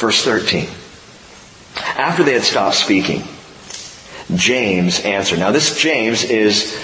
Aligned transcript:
Verse 0.00 0.24
13. 0.24 0.66
After 1.76 2.24
they 2.24 2.32
had 2.32 2.42
stopped 2.42 2.76
speaking, 2.76 3.22
James 4.34 5.00
answered. 5.00 5.38
Now 5.38 5.52
this 5.52 5.78
James 5.78 6.24
is 6.24 6.74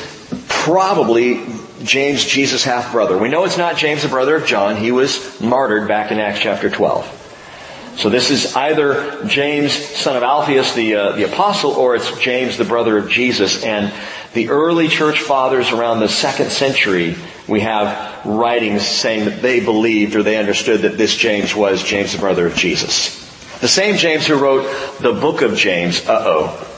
probably 0.48 1.46
James, 1.82 2.24
Jesus' 2.24 2.64
half 2.64 2.92
brother. 2.92 3.16
We 3.16 3.28
know 3.28 3.44
it's 3.44 3.56
not 3.56 3.76
James, 3.76 4.02
the 4.02 4.08
brother 4.08 4.36
of 4.36 4.46
John. 4.46 4.76
He 4.76 4.92
was 4.92 5.40
martyred 5.40 5.88
back 5.88 6.10
in 6.10 6.18
Acts 6.18 6.40
chapter 6.40 6.68
12. 6.68 7.94
So 7.96 8.10
this 8.10 8.30
is 8.30 8.54
either 8.54 9.24
James, 9.26 9.72
son 9.72 10.16
of 10.16 10.22
Alphaeus, 10.22 10.74
the, 10.74 10.96
uh, 10.96 11.12
the 11.12 11.24
apostle, 11.24 11.70
or 11.70 11.96
it's 11.96 12.18
James, 12.18 12.58
the 12.58 12.64
brother 12.64 12.98
of 12.98 13.08
Jesus. 13.08 13.62
And 13.62 13.92
the 14.34 14.50
early 14.50 14.88
church 14.88 15.20
fathers 15.20 15.70
around 15.70 16.00
the 16.00 16.08
second 16.08 16.50
century, 16.50 17.16
we 17.48 17.60
have 17.60 18.26
writings 18.26 18.86
saying 18.86 19.26
that 19.26 19.40
they 19.42 19.60
believed 19.60 20.16
or 20.16 20.22
they 20.22 20.36
understood 20.36 20.82
that 20.82 20.98
this 20.98 21.16
James 21.16 21.54
was 21.54 21.82
James, 21.82 22.12
the 22.12 22.18
brother 22.18 22.46
of 22.46 22.54
Jesus. 22.54 23.24
The 23.60 23.68
same 23.68 23.96
James 23.96 24.26
who 24.26 24.36
wrote 24.36 24.64
the 25.00 25.12
book 25.12 25.42
of 25.42 25.56
James, 25.56 26.06
uh-oh. 26.06 26.72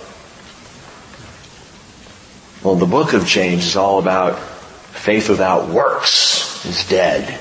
Well, 2.63 2.75
the 2.75 2.87
book 2.87 3.15
of 3.15 3.25
James 3.25 3.65
is 3.65 3.77
all 3.77 3.99
about 3.99 4.39
faith 4.39 5.29
without 5.29 5.69
works 5.69 6.65
is 6.67 6.89
dead. 6.89 7.41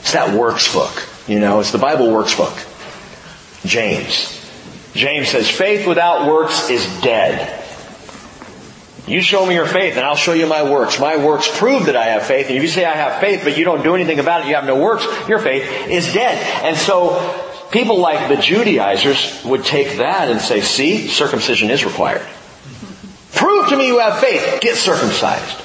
It's 0.00 0.12
that 0.12 0.36
works 0.36 0.72
book. 0.72 1.06
You 1.28 1.38
know, 1.38 1.60
it's 1.60 1.70
the 1.70 1.78
Bible 1.78 2.12
works 2.12 2.34
book. 2.34 2.54
James. 3.64 4.40
James 4.94 5.28
says, 5.28 5.48
faith 5.48 5.86
without 5.86 6.26
works 6.26 6.70
is 6.70 6.84
dead. 7.00 7.63
You 9.06 9.20
show 9.20 9.44
me 9.44 9.54
your 9.54 9.66
faith 9.66 9.96
and 9.96 10.04
I'll 10.04 10.16
show 10.16 10.32
you 10.32 10.46
my 10.46 10.68
works. 10.68 10.98
My 10.98 11.16
works 11.16 11.48
prove 11.58 11.86
that 11.86 11.96
I 11.96 12.06
have 12.06 12.24
faith. 12.24 12.48
And 12.48 12.56
if 12.56 12.62
you 12.62 12.68
say 12.68 12.84
I 12.84 12.94
have 12.94 13.20
faith 13.20 13.42
but 13.44 13.58
you 13.58 13.64
don't 13.64 13.82
do 13.82 13.94
anything 13.94 14.18
about 14.18 14.42
it, 14.42 14.48
you 14.48 14.54
have 14.54 14.64
no 14.64 14.80
works, 14.80 15.06
your 15.28 15.38
faith 15.38 15.88
is 15.88 16.12
dead. 16.12 16.38
And 16.64 16.76
so 16.76 17.68
people 17.70 17.98
like 17.98 18.28
the 18.28 18.40
Judaizers 18.40 19.44
would 19.44 19.64
take 19.64 19.98
that 19.98 20.30
and 20.30 20.40
say, 20.40 20.62
see, 20.62 21.08
circumcision 21.08 21.70
is 21.70 21.84
required. 21.84 22.26
Prove 23.34 23.68
to 23.68 23.76
me 23.76 23.88
you 23.88 23.98
have 23.98 24.20
faith. 24.20 24.60
Get 24.60 24.76
circumcised. 24.76 25.60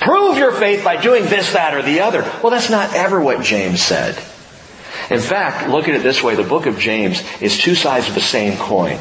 Prove 0.00 0.38
your 0.38 0.52
faith 0.52 0.84
by 0.84 1.00
doing 1.00 1.24
this, 1.24 1.52
that, 1.52 1.74
or 1.74 1.82
the 1.82 2.00
other. 2.00 2.22
Well, 2.42 2.50
that's 2.50 2.70
not 2.70 2.94
ever 2.94 3.20
what 3.20 3.42
James 3.42 3.82
said. 3.82 4.16
In 5.10 5.20
fact, 5.20 5.68
look 5.68 5.88
at 5.88 5.94
it 5.94 6.02
this 6.02 6.22
way, 6.22 6.34
the 6.34 6.42
book 6.42 6.66
of 6.66 6.78
James 6.78 7.22
is 7.40 7.58
two 7.58 7.74
sides 7.74 8.08
of 8.08 8.14
the 8.14 8.20
same 8.20 8.56
coin. 8.58 8.98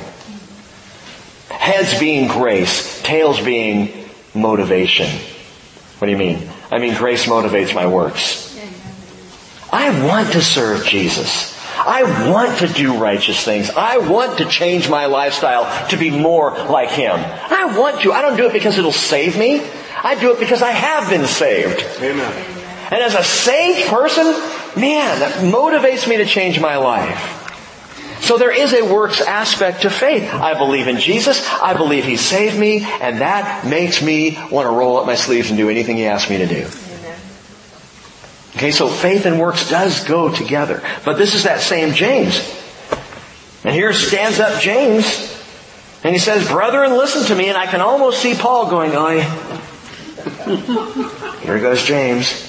Heads 1.49 1.99
being 1.99 2.27
grace, 2.27 2.96
tails 3.07 3.39
being 3.39 4.05
motivation. 4.35 5.07
What 5.97 6.05
do 6.05 6.11
you 6.11 6.17
mean? 6.17 6.49
I 6.71 6.77
mean 6.79 6.93
grace 6.95 7.25
motivates 7.25 7.73
my 7.73 7.87
works. 7.87 8.45
I 9.71 10.05
want 10.05 10.33
to 10.33 10.41
serve 10.41 10.85
Jesus. 10.85 11.55
I 11.77 12.29
want 12.29 12.59
to 12.59 12.67
do 12.67 12.97
righteous 12.97 13.43
things. 13.43 13.69
I 13.69 13.97
want 13.97 14.39
to 14.39 14.45
change 14.45 14.89
my 14.89 15.05
lifestyle 15.05 15.87
to 15.89 15.97
be 15.97 16.09
more 16.09 16.51
like 16.51 16.89
Him. 16.89 17.15
I 17.15 17.77
want 17.77 18.01
to. 18.01 18.11
I 18.11 18.21
don't 18.21 18.35
do 18.35 18.45
it 18.47 18.53
because 18.53 18.77
it'll 18.77 18.91
save 18.91 19.37
me. 19.37 19.61
I 20.03 20.19
do 20.19 20.33
it 20.33 20.39
because 20.39 20.61
I 20.61 20.71
have 20.71 21.09
been 21.09 21.25
saved. 21.25 21.81
Amen. 22.01 22.31
And 22.91 23.01
as 23.03 23.15
a 23.15 23.23
saved 23.23 23.89
person, 23.89 24.25
man, 24.79 25.19
that 25.19 25.43
motivates 25.53 26.07
me 26.07 26.17
to 26.17 26.25
change 26.25 26.59
my 26.59 26.77
life. 26.77 27.36
So 28.21 28.37
there 28.37 28.51
is 28.51 28.73
a 28.73 28.83
works 28.93 29.21
aspect 29.21 29.83
to 29.83 29.89
faith. 29.89 30.33
I 30.33 30.57
believe 30.57 30.87
in 30.87 30.99
Jesus. 30.99 31.47
I 31.49 31.75
believe 31.75 32.03
He 32.03 32.17
saved 32.17 32.57
me. 32.57 32.81
And 32.81 33.21
that 33.21 33.65
makes 33.65 34.01
me 34.01 34.37
want 34.51 34.65
to 34.65 34.71
roll 34.71 34.97
up 34.97 35.05
my 35.05 35.15
sleeves 35.15 35.49
and 35.49 35.57
do 35.57 35.69
anything 35.69 35.97
He 35.97 36.05
asks 36.05 36.29
me 36.29 36.37
to 36.39 36.47
do. 36.47 36.67
Okay, 38.55 38.71
so 38.71 38.87
faith 38.87 39.27
and 39.27 39.39
works 39.39 39.69
does 39.69 40.03
go 40.05 40.33
together. 40.33 40.81
But 41.05 41.19
this 41.19 41.35
is 41.35 41.43
that 41.43 41.61
same 41.61 41.93
James. 41.93 42.39
And 43.63 43.75
here 43.75 43.93
stands 43.93 44.39
up 44.39 44.61
James, 44.61 45.05
and 46.03 46.13
he 46.13 46.19
says, 46.19 46.47
Brethren, 46.47 46.97
listen 46.97 47.25
to 47.25 47.35
me, 47.35 47.49
and 47.49 47.57
I 47.57 47.67
can 47.67 47.81
almost 47.81 48.21
see 48.21 48.33
Paul 48.33 48.69
going, 48.69 48.93
I. 48.95 49.21
Here 51.43 51.59
goes 51.59 51.83
James. 51.83 52.43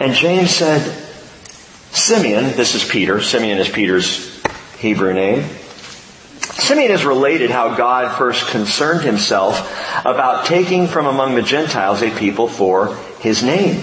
And 0.00 0.14
James 0.14 0.50
said, 0.50 1.05
Simeon, 1.96 2.54
this 2.56 2.74
is 2.74 2.84
Peter, 2.84 3.22
Simeon 3.22 3.56
is 3.56 3.70
Peter's 3.70 4.38
Hebrew 4.76 5.14
name. 5.14 5.48
Simeon 6.40 6.90
has 6.90 7.06
related 7.06 7.50
how 7.50 7.74
God 7.74 8.18
first 8.18 8.48
concerned 8.48 9.00
himself 9.00 9.58
about 10.04 10.44
taking 10.44 10.88
from 10.88 11.06
among 11.06 11.34
the 11.34 11.42
Gentiles 11.42 12.02
a 12.02 12.10
people 12.10 12.48
for 12.48 12.94
his 13.20 13.42
name. 13.42 13.82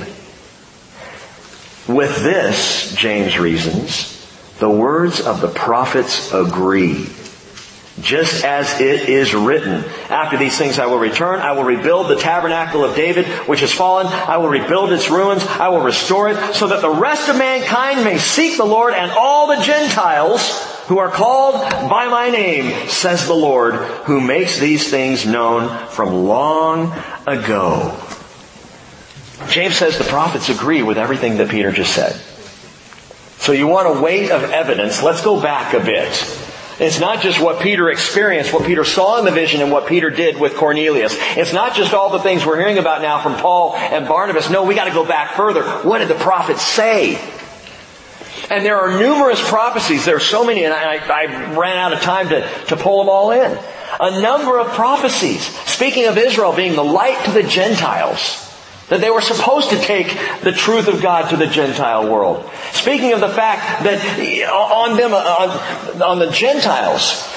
With 1.88 2.22
this, 2.22 2.96
James 2.96 3.40
reasons, 3.40 4.24
the 4.59 4.69
words 4.69 5.19
of 5.19 5.41
the 5.41 5.50
prophets 5.50 6.31
agree. 6.31 7.07
Just 8.02 8.44
as 8.44 8.81
it 8.81 9.08
is 9.08 9.36
written, 9.36 9.84
after 10.09 10.36
these 10.36 10.58
things 10.58 10.80
I 10.80 10.88
will 10.88 10.98
return, 10.98 11.42
I 11.42 11.52
will 11.52 11.64
rebuild 11.64 12.09
the 12.09 12.16
tabernacle 12.16 12.84
of 12.84 12.96
David, 12.96 13.28
which 13.48 13.59
has 13.59 13.72
fallen, 13.72 14.08
I 14.08 14.38
will 14.38 14.50
rebuild 14.50 14.92
its 14.92 15.12
ruins, 15.12 15.46
I 15.46 15.70
will 15.70 15.81
restore 15.81 16.30
it, 16.30 16.56
so 16.56 16.68
that 16.68 16.81
the 16.81 16.90
rest 16.90 17.30
of 17.30 17.38
mankind 17.38 18.04
may 18.04 18.18
seek 18.18 18.58
the 18.58 18.66
Lord 18.66 18.96
and 18.96 19.12
all 19.12 19.48
the 19.48 19.62
Gentiles 19.62 20.42
who 20.88 20.98
are 20.98 21.09
called 21.09 21.54
by 21.54 22.08
my 22.09 22.30
name, 22.30 22.90
says 22.90 23.28
the 23.28 23.36
Lord, 23.36 23.76
who 24.06 24.20
makes 24.20 24.60
these 24.60 24.90
things 24.90 25.25
known 25.25 25.88
from 25.90 26.25
long 26.25 26.92
ago. 27.28 27.96
James 29.50 29.78
says 29.78 30.00
the 30.00 30.04
prophets 30.04 30.50
agree 30.50 30.81
with 30.81 30.98
everything 30.98 31.38
that 31.38 31.50
Peter 31.50 31.72
just 31.72 31.94
said. 31.94 32.20
So 33.38 33.52
you 33.52 33.68
want 33.68 33.98
a 33.98 34.02
weight 34.02 34.31
of 34.31 34.44
evidence. 34.46 35.04
Let's 35.04 35.22
go 35.22 35.40
back 35.40 35.74
a 35.74 35.80
bit. 35.80 36.10
It's 36.79 37.00
not 37.00 37.22
just 37.22 37.39
what 37.39 37.61
Peter 37.61 37.89
experienced, 37.89 38.53
what 38.53 38.66
Peter 38.66 38.84
saw 38.84 39.19
in 39.19 39.25
the 39.25 39.31
vision 39.31 39.61
and 39.61 39.72
what 39.72 39.88
Peter 39.88 40.09
did 40.09 40.39
with 40.39 40.56
Cornelius. 40.56 41.16
It's 41.38 41.53
not 41.53 41.75
just 41.75 41.94
all 41.94 42.09
the 42.09 42.19
things 42.19 42.45
we're 42.45 42.59
hearing 42.59 42.79
about 42.79 43.01
now 43.01 43.22
from 43.22 43.35
Paul 43.35 43.75
and 43.75 44.07
Barnabas. 44.07 44.50
No, 44.50 44.63
we 44.63 44.73
gotta 44.73 44.91
go 44.91 45.06
back 45.06 45.35
further. 45.35 45.63
What 45.63 46.00
did 46.00 46.07
the 46.07 46.16
prophets 46.16 46.63
say? 46.63 47.19
And 48.50 48.66
there 48.66 48.78
are 48.78 49.00
numerous 49.00 49.41
prophecies. 49.47 50.06
There 50.06 50.16
are 50.16 50.19
so 50.19 50.45
many, 50.45 50.66
and 50.66 50.73
I, 50.73 50.97
I 50.97 51.56
ran 51.56 51.78
out 51.78 51.94
of 51.94 52.01
time 52.01 52.29
to, 52.29 52.47
to 52.67 52.75
pull 52.75 53.00
them 53.00 53.09
all 53.09 53.31
in. 53.31 53.57
A 54.00 54.22
number 54.22 54.59
of 54.59 54.67
prophecies 54.73 55.45
speaking 55.69 56.07
of 56.07 56.17
Israel 56.17 56.53
being 56.53 56.75
the 56.75 56.83
light 56.83 57.23
to 57.25 57.31
the 57.31 57.44
Gentiles. 57.44 58.43
That 58.89 59.01
they 59.01 59.09
were 59.09 59.21
supposed 59.21 59.69
to 59.69 59.77
take 59.77 60.07
the 60.41 60.51
truth 60.51 60.88
of 60.88 61.01
God 61.01 61.29
to 61.29 61.38
the 61.38 61.47
Gentile 61.47 62.11
world. 62.11 62.49
Speaking 62.73 63.13
of 63.13 63.21
the 63.21 63.29
fact 63.29 63.83
that 63.83 64.49
on 64.49 64.97
them, 64.97 65.13
on, 65.13 66.01
on 66.01 66.19
the 66.19 66.29
Gentiles, 66.29 67.27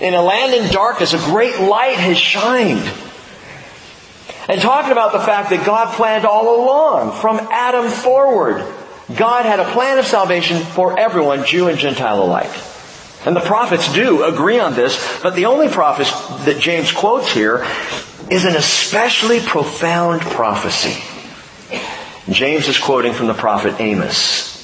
in 0.00 0.14
a 0.14 0.22
land 0.22 0.54
in 0.54 0.72
darkness, 0.72 1.12
a 1.12 1.18
great 1.18 1.60
light 1.60 1.96
has 1.96 2.18
shined. 2.18 2.90
And 4.48 4.60
talking 4.60 4.92
about 4.92 5.12
the 5.12 5.20
fact 5.20 5.50
that 5.50 5.66
God 5.66 5.94
planned 5.94 6.24
all 6.24 6.64
along, 6.64 7.20
from 7.20 7.38
Adam 7.50 7.90
forward, 7.90 8.64
God 9.14 9.44
had 9.44 9.60
a 9.60 9.70
plan 9.72 9.98
of 9.98 10.06
salvation 10.06 10.62
for 10.62 10.98
everyone, 10.98 11.44
Jew 11.44 11.68
and 11.68 11.78
Gentile 11.78 12.22
alike. 12.22 12.50
And 13.26 13.34
the 13.34 13.40
prophets 13.40 13.92
do 13.92 14.24
agree 14.24 14.58
on 14.58 14.74
this, 14.74 15.20
but 15.22 15.34
the 15.34 15.46
only 15.46 15.68
prophet 15.68 16.06
that 16.44 16.60
James 16.60 16.92
quotes 16.92 17.32
here 17.32 17.66
is 18.30 18.44
an 18.44 18.56
especially 18.56 19.40
profound 19.40 20.20
prophecy. 20.20 21.02
James 22.30 22.68
is 22.68 22.78
quoting 22.78 23.14
from 23.14 23.26
the 23.26 23.34
prophet 23.34 23.80
Amos. 23.80 24.56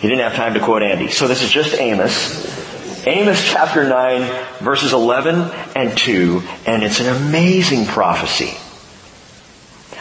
He 0.00 0.08
didn't 0.08 0.20
have 0.20 0.34
time 0.34 0.54
to 0.54 0.60
quote 0.60 0.82
Andy, 0.82 1.08
so 1.08 1.26
this 1.26 1.42
is 1.42 1.50
just 1.50 1.74
Amos. 1.74 3.06
Amos 3.06 3.42
chapter 3.50 3.88
9 3.88 4.20
verses 4.60 4.92
11 4.92 5.50
and 5.74 5.96
2, 5.96 6.42
and 6.66 6.82
it's 6.82 7.00
an 7.00 7.06
amazing 7.16 7.86
prophecy. 7.86 8.54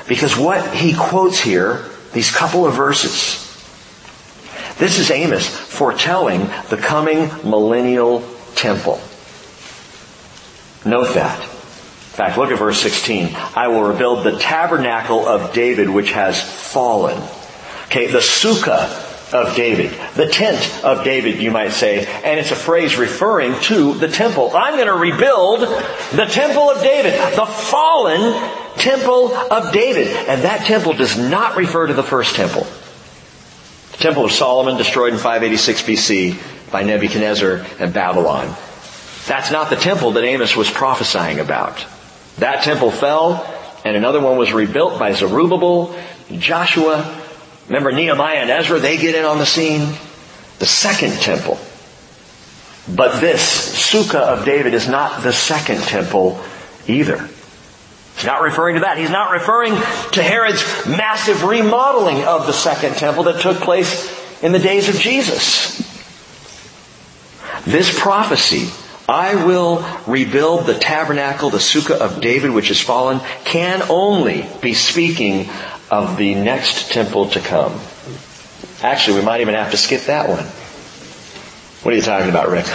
Because 0.08 0.38
what 0.38 0.76
he 0.76 0.94
quotes 0.94 1.40
here, 1.40 1.86
these 2.14 2.32
couple 2.32 2.66
of 2.66 2.74
verses, 2.74 3.44
this 4.78 5.00
is 5.00 5.10
Amos 5.10 5.48
foretelling 5.48 6.42
the 6.70 6.78
coming 6.78 7.30
millennial 7.50 8.24
temple. 8.56 9.02
Note 10.86 11.14
that. 11.16 11.42
In 11.42 12.24
fact, 12.24 12.38
look 12.38 12.52
at 12.52 12.58
verse 12.58 12.82
16. 12.82 13.36
I 13.56 13.68
will 13.68 13.84
rebuild 13.84 14.24
the 14.24 14.38
tabernacle 14.38 15.28
of 15.28 15.54
David 15.54 15.90
which 15.90 16.12
has 16.12 16.42
fallen. 16.42 17.22
Okay, 17.86 18.08
the 18.08 18.20
sukkah 18.20 19.06
of 19.34 19.56
David. 19.56 19.92
The 20.16 20.28
tent 20.28 20.84
of 20.84 21.04
David, 21.04 21.42
you 21.42 21.52
might 21.52 21.72
say. 21.72 22.06
And 22.06 22.40
it's 22.40 22.52
a 22.52 22.56
phrase 22.56 22.98
referring 22.98 23.60
to 23.62 23.94
the 23.94 24.08
temple. 24.08 24.52
I'm 24.56 24.76
going 24.76 24.88
to 24.88 24.94
rebuild 24.94 25.62
the 25.62 26.26
temple 26.26 26.70
of 26.70 26.82
David. 26.82 27.14
The 27.36 27.46
fallen 27.46 28.20
temple 28.78 29.34
of 29.34 29.74
David. 29.74 30.08
And 30.08 30.44
that 30.44 30.66
temple 30.66 30.94
does 30.94 31.18
not 31.18 31.58
refer 31.58 31.88
to 31.88 31.94
the 31.94 32.04
first 32.04 32.36
temple. 32.36 32.66
The 33.92 33.98
temple 33.98 34.26
of 34.26 34.32
Solomon 34.32 34.78
destroyed 34.78 35.14
in 35.14 35.20
586 35.20 35.84
BC 35.84 36.72
by 36.72 36.84
Nebuchadnezzar 36.84 37.66
and 37.80 37.94
Babylon. 37.94 38.56
That's 39.28 39.52
not 39.52 39.70
the 39.70 39.76
temple 39.76 40.12
that 40.14 40.24
Amos 40.24 40.56
was 40.56 40.70
prophesying 40.70 41.40
about. 41.40 41.86
That 42.38 42.64
temple 42.64 42.92
fell 42.92 43.46
and 43.86 43.96
another 43.96 44.20
one 44.20 44.38
was 44.38 44.52
rebuilt 44.52 45.00
by 45.00 45.14
Zerubbabel, 45.14 45.96
Joshua, 46.32 47.24
Remember 47.68 47.92
Nehemiah 47.92 48.38
and 48.38 48.50
Ezra, 48.50 48.80
they 48.80 48.98
get 48.98 49.16
in 49.16 49.26
on 49.26 49.40
the 49.40 49.46
scene. 49.46 49.94
The 50.60 50.66
second 50.66 51.14
temple. 51.14 51.60
But 52.88 53.20
this, 53.20 53.92
Sukkah 53.92 54.22
of 54.22 54.46
David, 54.46 54.74
is 54.74 54.88
not 54.88 55.22
the 55.22 55.34
second 55.34 55.82
temple 55.82 56.42
either. 56.88 57.18
He's 58.16 58.26
not 58.26 58.42
referring 58.42 58.76
to 58.76 58.82
that. 58.82 58.98
He's 58.98 59.12
not 59.12 59.32
referring 59.32 59.74
to 59.74 60.24
Herod's 60.24 60.64
massive 60.88 61.44
remodeling 61.44 62.24
of 62.24 62.48
the 62.48 62.54
second 62.54 62.96
temple 62.96 63.24
that 63.24 63.42
took 63.42 63.58
place 63.58 64.42
in 64.42 64.54
the 64.54 64.60
days 64.60 64.90
of 64.90 64.96
Jesus. 64.96 65.78
This 67.66 68.00
prophecy, 68.00 68.72
I 69.08 69.46
will 69.46 69.86
rebuild 70.06 70.66
the 70.66 70.74
tabernacle, 70.74 71.50
the 71.50 71.60
Sukkah 71.60 71.98
of 71.98 72.20
David, 72.20 72.52
which 72.52 72.68
has 72.68 72.82
fallen, 72.82 73.22
can 73.46 73.82
only 73.90 74.46
be 74.62 74.74
speaking 74.74 75.50
of 75.90 76.18
the 76.18 76.36
next 76.36 76.92
temple 76.92 77.30
to 77.30 77.40
come. 77.40 77.80
Actually, 78.82 79.20
we 79.20 79.26
might 79.26 79.42
even 79.42 79.54
have 79.54 79.72
to 79.72 79.78
skip 79.78 80.02
that 80.04 80.28
one. 80.28 80.44
What 81.84 81.94
are 81.94 81.98
you 81.98 82.04
talking 82.04 82.30
about, 82.30 82.50
Rick? 82.50 82.68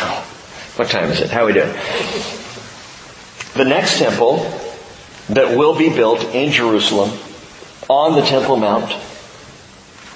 What 0.76 0.88
time 0.88 1.10
is 1.10 1.20
it? 1.20 1.30
How 1.30 1.42
are 1.42 1.46
we 1.46 1.52
doing? 1.52 1.72
The 3.54 3.64
next 3.64 3.98
temple 3.98 4.38
that 5.28 5.56
will 5.56 5.76
be 5.76 5.90
built 5.90 6.24
in 6.34 6.50
Jerusalem 6.50 7.10
on 7.88 8.14
the 8.14 8.22
Temple 8.22 8.56
Mount 8.56 8.90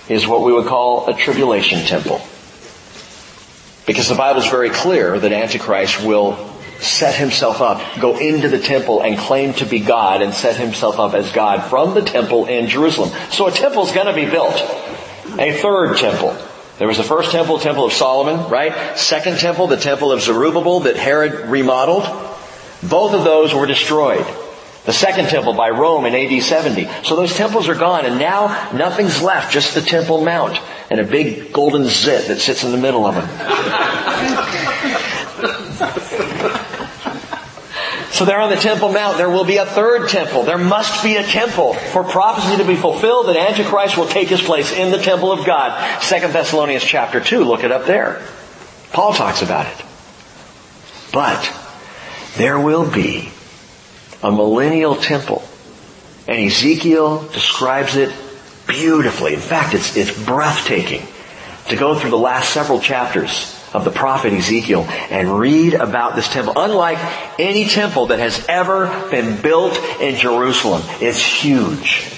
is 0.08 0.26
what 0.26 0.42
we 0.42 0.52
would 0.52 0.66
call 0.66 1.08
a 1.08 1.14
tribulation 1.14 1.84
temple. 1.84 2.22
Because 3.86 4.08
the 4.08 4.16
Bible 4.16 4.40
is 4.40 4.48
very 4.48 4.70
clear 4.70 5.18
that 5.18 5.32
Antichrist 5.32 6.04
will 6.04 6.36
set 6.80 7.14
himself 7.14 7.60
up, 7.60 7.80
go 8.00 8.18
into 8.18 8.48
the 8.48 8.58
temple 8.58 9.00
and 9.00 9.16
claim 9.16 9.54
to 9.54 9.64
be 9.64 9.78
God 9.78 10.22
and 10.22 10.34
set 10.34 10.56
himself 10.56 10.98
up 10.98 11.14
as 11.14 11.30
God 11.32 11.70
from 11.70 11.94
the 11.94 12.02
temple 12.02 12.46
in 12.46 12.68
Jerusalem. 12.68 13.10
So 13.30 13.46
a 13.46 13.52
temple 13.52 13.86
is 13.86 13.92
going 13.92 14.08
to 14.08 14.12
be 14.12 14.26
built. 14.28 14.56
A 15.38 15.52
third 15.60 15.96
temple. 15.98 16.36
There 16.78 16.88
was 16.88 16.98
the 16.98 17.04
first 17.04 17.30
temple, 17.30 17.58
Temple 17.58 17.86
of 17.86 17.92
Solomon, 17.92 18.50
right? 18.50 18.98
Second 18.98 19.38
temple, 19.38 19.66
the 19.66 19.78
Temple 19.78 20.12
of 20.12 20.20
Zerubbabel 20.20 20.80
that 20.80 20.96
Herod 20.96 21.48
remodeled. 21.48 22.04
Both 22.82 23.14
of 23.14 23.24
those 23.24 23.54
were 23.54 23.66
destroyed. 23.66 24.26
The 24.84 24.92
second 24.92 25.28
temple 25.28 25.54
by 25.54 25.70
Rome 25.70 26.04
in 26.04 26.14
AD 26.14 26.42
70. 26.42 26.86
So 27.02 27.16
those 27.16 27.34
temples 27.34 27.68
are 27.68 27.74
gone 27.74 28.04
and 28.04 28.18
now 28.18 28.70
nothing's 28.74 29.22
left, 29.22 29.52
just 29.52 29.74
the 29.74 29.80
Temple 29.80 30.22
Mount 30.22 30.60
and 30.90 31.00
a 31.00 31.04
big 31.04 31.52
golden 31.52 31.84
zit 31.84 32.28
that 32.28 32.38
sits 32.38 32.64
in 32.64 32.72
the 32.72 32.78
middle 32.78 33.06
of 33.06 33.14
them. 33.14 33.28
So 38.16 38.24
there 38.24 38.40
on 38.40 38.48
the 38.48 38.56
Temple 38.56 38.92
Mount, 38.92 39.18
there 39.18 39.28
will 39.28 39.44
be 39.44 39.58
a 39.58 39.66
third 39.66 40.08
temple. 40.08 40.44
There 40.44 40.56
must 40.56 41.04
be 41.04 41.16
a 41.16 41.22
temple 41.22 41.74
for 41.74 42.02
prophecy 42.02 42.56
to 42.56 42.64
be 42.66 42.74
fulfilled 42.74 43.26
that 43.26 43.36
Antichrist 43.36 43.98
will 43.98 44.08
take 44.08 44.28
his 44.28 44.40
place 44.40 44.72
in 44.72 44.90
the 44.90 44.96
temple 44.96 45.32
of 45.32 45.44
God. 45.44 46.02
Second 46.02 46.32
Thessalonians 46.32 46.82
chapter 46.82 47.20
2, 47.20 47.44
look 47.44 47.62
it 47.62 47.70
up 47.70 47.84
there. 47.84 48.22
Paul 48.92 49.12
talks 49.12 49.42
about 49.42 49.66
it. 49.66 49.84
But 51.12 51.52
there 52.36 52.58
will 52.58 52.90
be 52.90 53.28
a 54.22 54.32
millennial 54.32 54.96
temple. 54.96 55.46
And 56.26 56.38
Ezekiel 56.38 57.28
describes 57.28 57.96
it 57.96 58.10
beautifully. 58.66 59.34
In 59.34 59.40
fact, 59.40 59.74
it's, 59.74 59.96
it's 59.96 60.24
breathtaking 60.24 61.06
to 61.68 61.76
go 61.76 61.98
through 61.98 62.10
the 62.10 62.18
last 62.18 62.52
several 62.52 62.80
chapters 62.80 63.52
of 63.74 63.84
the 63.84 63.90
prophet 63.90 64.32
Ezekiel 64.32 64.84
and 65.10 65.38
read 65.38 65.74
about 65.74 66.14
this 66.16 66.28
temple. 66.28 66.54
Unlike 66.56 66.98
any 67.38 67.66
temple 67.66 68.06
that 68.06 68.18
has 68.18 68.46
ever 68.48 68.86
been 69.10 69.40
built 69.40 69.76
in 70.00 70.16
Jerusalem, 70.16 70.82
it's 71.00 71.20
huge. 71.20 72.12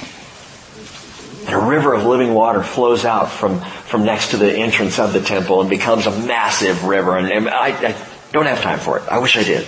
And 1.47 1.55
a 1.55 1.67
river 1.67 1.95
of 1.95 2.05
living 2.05 2.35
water 2.35 2.63
flows 2.63 3.07
out 3.07 3.31
from, 3.31 3.61
from 3.61 4.05
next 4.05 4.33
to 4.33 4.37
the 4.37 4.53
entrance 4.53 4.99
of 4.99 5.15
the 5.15 5.21
temple 5.21 5.63
and 5.63 5.71
becomes 5.71 6.07
a 6.07 6.11
massive 6.11 6.85
river. 6.85 7.17
And, 7.17 7.33
and 7.33 7.49
I, 7.49 7.69
I 7.69 7.97
don't 8.33 8.47
have 8.47 8.61
time 8.61 8.79
for 8.79 8.99
it. 8.99 9.09
I 9.09 9.19
wish 9.19 9.37
I 9.37 9.43
did. 9.43 9.67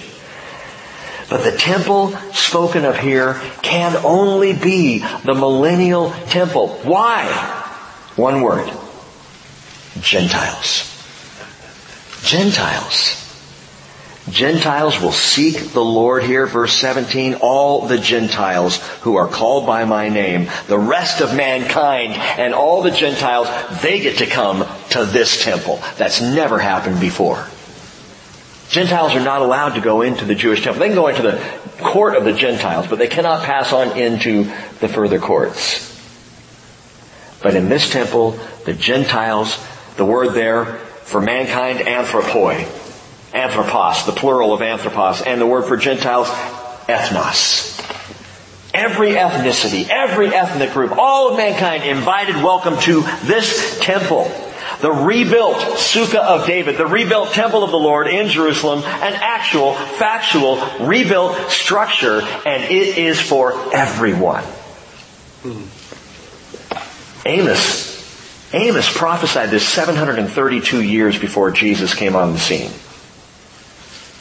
But 1.30 1.44
the 1.44 1.56
temple 1.56 2.10
spoken 2.32 2.84
of 2.84 2.98
here 2.98 3.40
can 3.62 3.96
only 4.04 4.52
be 4.52 4.98
the 4.98 5.34
millennial 5.34 6.10
temple. 6.26 6.68
Why? 6.82 7.24
One 8.16 8.42
word. 8.42 8.68
Gentiles. 10.00 10.86
Gentiles. 12.24 13.16
Gentiles 14.28 15.00
will 15.00 15.12
seek 15.12 15.72
the 15.72 15.84
Lord 15.84 16.24
here, 16.24 16.46
verse 16.46 16.74
17, 16.74 17.36
all 17.36 17.86
the 17.86 17.98
Gentiles 17.98 18.78
who 19.00 19.16
are 19.16 19.28
called 19.28 19.66
by 19.66 19.84
my 19.84 20.08
name, 20.08 20.48
the 20.66 20.78
rest 20.78 21.20
of 21.20 21.34
mankind 21.34 22.12
and 22.12 22.54
all 22.54 22.82
the 22.82 22.90
Gentiles, 22.90 23.48
they 23.82 24.00
get 24.00 24.18
to 24.18 24.26
come 24.26 24.66
to 24.90 25.04
this 25.04 25.42
temple. 25.42 25.80
That's 25.96 26.20
never 26.20 26.58
happened 26.58 27.00
before. 27.00 27.46
Gentiles 28.70 29.16
are 29.16 29.24
not 29.24 29.42
allowed 29.42 29.70
to 29.70 29.80
go 29.80 30.02
into 30.02 30.24
the 30.24 30.36
Jewish 30.36 30.62
temple. 30.62 30.78
They 30.78 30.86
can 30.86 30.94
go 30.94 31.08
into 31.08 31.22
the 31.22 31.44
court 31.82 32.16
of 32.16 32.22
the 32.22 32.32
Gentiles, 32.32 32.86
but 32.86 33.00
they 33.00 33.08
cannot 33.08 33.44
pass 33.44 33.72
on 33.72 33.98
into 33.98 34.44
the 34.78 34.86
further 34.86 35.18
courts. 35.18 35.88
But 37.42 37.56
in 37.56 37.68
this 37.68 37.90
temple, 37.90 38.38
the 38.66 38.72
Gentiles, 38.72 39.58
the 39.96 40.04
word 40.04 40.34
there 40.34 40.66
for 41.02 41.20
mankind, 41.20 41.80
anthropoi. 41.80 42.64
Anthropos, 43.34 44.06
the 44.06 44.12
plural 44.12 44.52
of 44.52 44.62
anthropos, 44.62 45.20
and 45.20 45.40
the 45.40 45.46
word 45.46 45.64
for 45.64 45.76
Gentiles, 45.76 46.28
ethnos. 46.28 47.76
Every 48.72 49.10
ethnicity, 49.14 49.88
every 49.88 50.28
ethnic 50.28 50.72
group, 50.72 50.92
all 50.96 51.32
of 51.32 51.36
mankind 51.36 51.82
invited 51.82 52.36
welcome 52.36 52.78
to 52.82 53.00
this 53.24 53.80
temple. 53.80 54.30
The 54.80 54.90
rebuilt 54.90 55.56
Sukkah 55.56 56.20
of 56.20 56.46
David, 56.46 56.78
the 56.78 56.86
rebuilt 56.86 57.32
temple 57.32 57.62
of 57.62 57.70
the 57.70 57.78
Lord 57.78 58.06
in 58.06 58.28
Jerusalem, 58.28 58.80
an 58.80 59.14
actual, 59.14 59.74
factual, 59.74 60.56
rebuilt 60.86 61.50
structure, 61.50 62.20
and 62.20 62.64
it 62.64 62.98
is 62.98 63.20
for 63.20 63.74
everyone. 63.74 64.44
Amos 67.26 67.90
Amos 68.52 68.92
prophesied 68.92 69.50
this 69.50 69.68
732 69.68 70.82
years 70.82 71.16
before 71.16 71.52
Jesus 71.52 71.94
came 71.94 72.16
on 72.16 72.32
the 72.32 72.38
scene. 72.38 72.72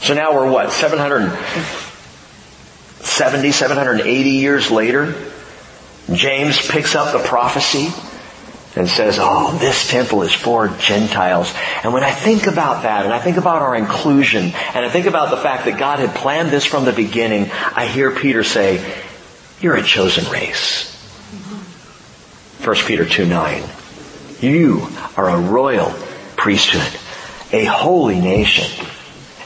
So 0.02 0.14
now 0.14 0.34
we're 0.34 0.48
what, 0.48 0.70
770, 0.70 3.50
780 3.50 4.30
years 4.30 4.70
later? 4.70 5.16
James 6.12 6.64
picks 6.64 6.94
up 6.94 7.12
the 7.12 7.18
prophecy 7.18 7.88
and 8.76 8.88
says, 8.88 9.18
oh, 9.20 9.56
this 9.58 9.90
temple 9.90 10.22
is 10.22 10.32
for 10.32 10.68
Gentiles. 10.68 11.52
And 11.82 11.92
when 11.92 12.04
I 12.04 12.12
think 12.12 12.46
about 12.46 12.84
that, 12.84 13.04
and 13.04 13.12
I 13.12 13.18
think 13.18 13.36
about 13.36 13.62
our 13.62 13.74
inclusion, 13.74 14.44
and 14.44 14.84
I 14.84 14.88
think 14.88 15.06
about 15.06 15.30
the 15.30 15.36
fact 15.36 15.64
that 15.64 15.78
God 15.78 15.98
had 15.98 16.14
planned 16.14 16.50
this 16.50 16.64
from 16.64 16.84
the 16.84 16.92
beginning, 16.92 17.50
I 17.50 17.86
hear 17.86 18.12
Peter 18.12 18.44
say, 18.44 18.84
you're 19.60 19.76
a 19.76 19.82
chosen 19.82 20.30
race. 20.30 20.88
1 22.64 22.76
Peter 22.86 23.06
2 23.06 23.26
9. 23.26 23.62
You 24.40 24.88
are 25.16 25.28
a 25.28 25.40
royal 25.40 25.92
priesthood, 26.36 26.98
a 27.52 27.64
holy 27.64 28.20
nation, 28.20 28.86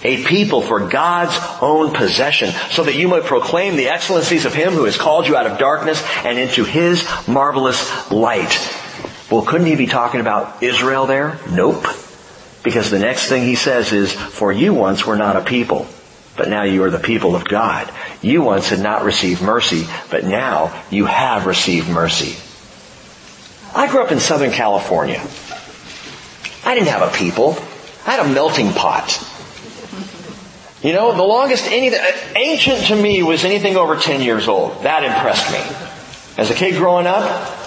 a 0.03 0.23
people 0.25 0.63
for 0.63 0.89
God's 0.89 1.37
own 1.63 1.95
possession, 1.95 2.51
so 2.71 2.85
that 2.85 2.95
you 2.95 3.09
might 3.09 3.25
proclaim 3.25 3.77
the 3.77 3.89
excellencies 3.89 4.45
of 4.45 4.55
Him 4.55 4.75
who 4.75 4.85
has 4.85 4.97
called 4.97 5.27
you 5.27 5.37
out 5.37 5.47
of 5.47 5.59
darkness 5.59 6.03
and 6.25 6.39
into 6.39 6.65
His 6.65 7.09
marvelous 7.27 8.11
light. 8.13 8.53
Well, 9.31 9.43
couldn't 9.43 9.67
he 9.67 9.77
be 9.77 9.87
talking 9.87 10.21
about 10.21 10.63
Israel 10.63 11.07
there? 11.07 11.39
Nope. 11.51 11.87
Because 12.63 12.91
the 12.91 12.99
next 12.99 13.29
thing 13.29 13.43
he 13.43 13.57
says 13.57 13.93
is, 13.93 14.13
for 14.13 14.53
you 14.53 14.75
once 14.75 15.07
were 15.07 15.17
not 15.17 15.37
a 15.37 15.43
people, 15.43 15.87
but 16.37 16.49
now 16.49 16.65
you 16.65 16.83
are 16.85 16.91
the 16.91 16.99
people 16.99 17.37
of 17.37 17.45
God. 17.45 17.91
You 18.23 18.43
once 18.43 18.69
had 18.71 18.81
not 18.81 19.05
received 19.05 19.43
mercy, 19.43 19.87
but 20.11 20.25
now 20.25 20.83
you 20.91 21.07
have 21.07 21.47
received 21.47 21.89
mercy. 21.89 22.37
I 23.75 23.91
grew 23.91 24.03
up 24.03 24.13
in 24.13 24.21
Southern 24.21 24.51
California. 24.51 25.21
I 26.65 26.75
didn't 26.75 26.89
have 26.89 27.03
a 27.03 27.17
people. 27.17 27.59
I 28.07 28.13
had 28.13 28.27
a 28.27 28.29
melting 28.29 28.73
pot. 28.73 29.21
You 30.83 30.93
know, 30.93 31.17
the 31.17 31.23
longest 31.23 31.67
anything, 31.67 32.01
ancient 32.37 32.87
to 32.89 32.97
me 32.97 33.23
was 33.23 33.45
anything 33.45 33.77
over 33.77 33.97
10 33.97 34.21
years 34.21 34.49
old. 34.49 34.83
That 34.83 35.03
impressed 35.03 35.51
me. 35.51 36.43
As 36.43 36.51
a 36.51 36.55
kid 36.55 36.75
growing 36.77 37.07
up, 37.07 37.64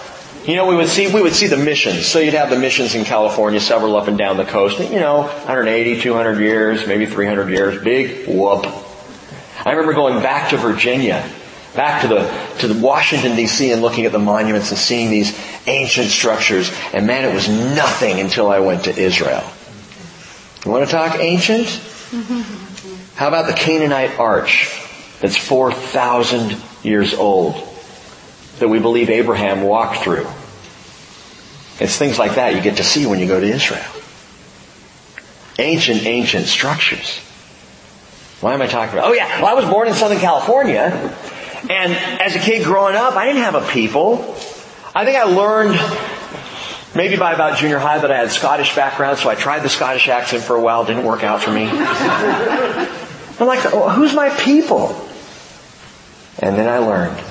you 0.48 0.56
know, 0.56 0.66
we 0.66 0.75
would 0.75 0.88
see, 0.88 1.13
we 1.13 1.22
would 1.22 1.34
see 1.34 1.48
the 1.48 1.58
missions. 1.58 2.08
So 2.08 2.20
you'd 2.20 2.34
have 2.34 2.50
the 2.50 2.58
missions 2.58 2.96
in 2.96 3.04
California, 3.04 3.60
several 3.60 3.96
up 3.98 4.08
and 4.08 4.18
down 4.18 4.38
the 4.38 4.46
coast. 4.46 4.80
You 4.80 5.00
know, 5.00 5.24
180, 5.24 6.01
200 6.01 6.39
years, 6.39 6.88
maybe 6.88 7.06
300 7.06 7.50
years. 7.50 7.84
Big 7.84 8.27
whoop. 8.27 8.66
I 9.66 9.72
remember 9.72 9.94
going 9.94 10.24
back 10.24 10.51
to 10.51 10.58
Virginia 10.58 11.30
back 11.77 12.01
to 12.01 12.08
the, 12.08 12.58
to 12.58 12.68
the 12.68 12.82
Washington 12.82 13.34
DC 13.34 13.72
and 13.72 13.84
looking 13.84 14.06
at 14.06 14.12
the 14.12 14.20
monuments 14.20 14.72
and 14.72 14.80
seeing 14.80 15.12
these 15.12 15.39
ancient 15.68 16.08
structures. 16.08 16.72
And 16.92 17.06
man, 17.06 17.24
it 17.24 17.34
was 17.34 17.48
nothing 17.48 18.20
until 18.20 18.50
I 18.50 18.60
went 18.60 18.86
to 18.86 18.98
Israel. 18.98 19.44
You 20.66 20.72
want 20.72 20.86
to 20.86 20.92
talk 20.92 21.20
ancient? 21.20 21.68
Mm-hmm. 21.68 23.16
How 23.16 23.27
about 23.27 23.46
the 23.46 23.54
Canaanite 23.54 24.18
arch 24.20 24.75
that's 25.22 25.38
4,000 25.38 26.58
years 26.84 27.13
old 27.13 27.66
that 28.60 28.68
we 28.68 28.80
believe 28.80 29.10
Abraham 29.10 29.64
walked 29.64 29.98
through? 30.04 30.28
It's 31.80 31.96
things 31.98 32.18
like 32.18 32.36
that 32.36 32.56
you 32.56 32.62
get 32.62 32.78
to 32.78 32.84
see 32.84 33.06
when 33.06 33.20
you 33.20 33.28
go 33.28 33.40
to 33.40 33.46
Israel. 33.46 33.86
Ancient, 35.60 36.06
ancient 36.06 36.48
structures. 36.48 37.20
Why 38.42 38.54
am 38.54 38.62
I 38.62 38.68
talking 38.68 38.98
about? 38.98 39.10
Oh 39.10 39.14
yeah, 39.14 39.42
well 39.42 39.48
I 39.48 39.54
was 39.54 39.66
born 39.66 39.88
in 39.88 39.94
Southern 39.94 40.20
California, 40.20 41.16
and 41.70 41.94
as 41.94 42.36
a 42.36 42.40
kid 42.40 42.64
growing 42.64 42.96
up, 42.96 43.16
I 43.16 43.26
didn't 43.26 43.42
have 43.42 43.56
a 43.56 43.68
people. 43.68 44.36
I 44.94 45.06
think 45.06 45.18
I 45.18 45.24
learned 45.24 45.80
maybe 46.96 47.18
by 47.18 47.34
about 47.34 47.58
junior 47.58 47.80
high 47.80 48.00
that 48.00 48.12
I 48.12 48.18
had 48.18 48.32
Scottish 48.32 48.76
background, 48.76 49.18
so 49.18 49.30
I 49.30 49.36
tried 49.36 49.60
the 49.60 49.70
Scottish 49.70 50.08
accent 50.08 50.44
for 50.44 50.56
a 50.56 50.62
while, 50.62 50.86
didn't 50.86 51.06
work 51.06 51.24
out 51.24 51.42
for 51.42 51.52
me. 51.52 51.68
I'm 53.40 53.48
like, 53.48 53.66
oh, 53.74 53.90
who's 53.90 54.14
my 54.14 54.30
people? 54.30 55.08
And 56.40 56.58
then 56.58 56.68
I 56.68 56.80
learned. 56.80 57.24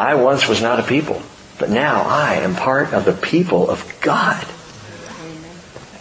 I 0.00 0.14
once 0.14 0.48
was 0.48 0.62
not 0.62 0.80
a 0.80 0.82
people. 0.82 1.20
But 1.58 1.68
now 1.68 2.04
I 2.04 2.36
am 2.36 2.56
part 2.56 2.94
of 2.94 3.04
the 3.04 3.12
people 3.12 3.68
of 3.68 3.84
God. 4.00 4.46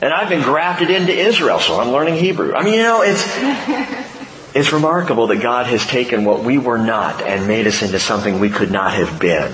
And 0.02 0.14
I've 0.14 0.30
been 0.30 0.42
grafted 0.42 0.90
into 0.90 1.12
Israel, 1.12 1.60
so 1.60 1.78
I'm 1.78 1.90
learning 1.90 2.16
Hebrew. 2.16 2.56
I 2.56 2.64
mean, 2.64 2.76
you 2.76 2.84
know, 2.84 3.02
it's, 3.02 3.22
it's 4.56 4.72
remarkable 4.72 5.28
that 5.28 5.42
God 5.42 5.66
has 5.66 5.86
taken 5.86 6.24
what 6.24 6.46
we 6.46 6.58
were 6.58 6.78
not 6.78 7.22
and 7.22 7.46
made 7.46 7.68
us 7.68 7.82
into 7.82 8.00
something 8.00 8.40
we 8.40 8.50
could 8.50 8.72
not 8.72 8.94
have 8.94 9.20
been. 9.20 9.52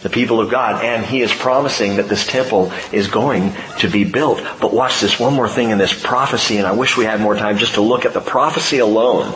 The 0.00 0.08
people 0.08 0.40
of 0.40 0.50
God. 0.50 0.82
And 0.82 1.04
He 1.04 1.20
is 1.20 1.30
promising 1.30 1.96
that 1.96 2.08
this 2.08 2.26
temple 2.26 2.72
is 2.90 3.08
going 3.08 3.52
to 3.80 3.90
be 3.90 4.04
built. 4.04 4.42
But 4.58 4.72
watch 4.72 5.02
this 5.02 5.20
one 5.20 5.34
more 5.34 5.50
thing 5.50 5.68
in 5.68 5.76
this 5.76 5.92
prophecy, 5.92 6.56
and 6.56 6.66
I 6.66 6.72
wish 6.72 6.96
we 6.96 7.04
had 7.04 7.20
more 7.20 7.36
time 7.36 7.58
just 7.58 7.74
to 7.74 7.82
look 7.82 8.06
at 8.06 8.14
the 8.14 8.22
prophecy 8.22 8.78
alone. 8.78 9.34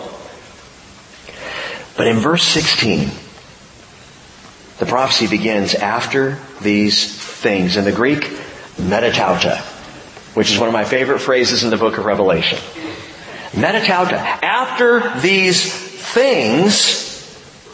But 1.99 2.07
in 2.07 2.17
verse 2.17 2.45
16, 2.45 3.11
the 4.79 4.87
prophecy 4.87 5.27
begins 5.27 5.75
after 5.75 6.39
these 6.63 7.17
things. 7.21 7.77
In 7.77 7.85
the 7.85 7.93
Greek, 7.93 8.21
metatauta, 8.77 9.59
which 10.35 10.53
is 10.53 10.59
one 10.59 10.69
of 10.69 10.73
my 10.73 10.85
favorite 10.85 11.19
phrases 11.19 11.65
in 11.65 11.71
the 11.71 11.77
book 11.77 11.99
of 11.99 12.05
Revelation. 12.05 12.59
Metatauta. 13.53 14.15
After 14.15 15.19
these 15.21 15.73
things, 15.73 17.09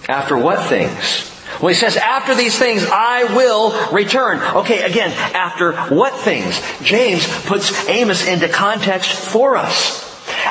after 0.08 0.37
what 0.37 0.66
things? 0.68 1.30
Well, 1.61 1.68
he 1.68 1.75
says, 1.75 1.96
after 1.96 2.34
these 2.34 2.58
things, 2.58 2.84
I 2.84 3.34
will 3.34 3.92
return. 3.92 4.40
Okay, 4.56 4.82
again, 4.82 5.11
after 5.34 5.73
what 5.94 6.14
things? 6.14 6.61
James 6.82 7.26
puts 7.44 7.88
Amos 7.88 8.26
into 8.26 8.49
context 8.49 9.12
for 9.12 9.56
us. 9.56 10.02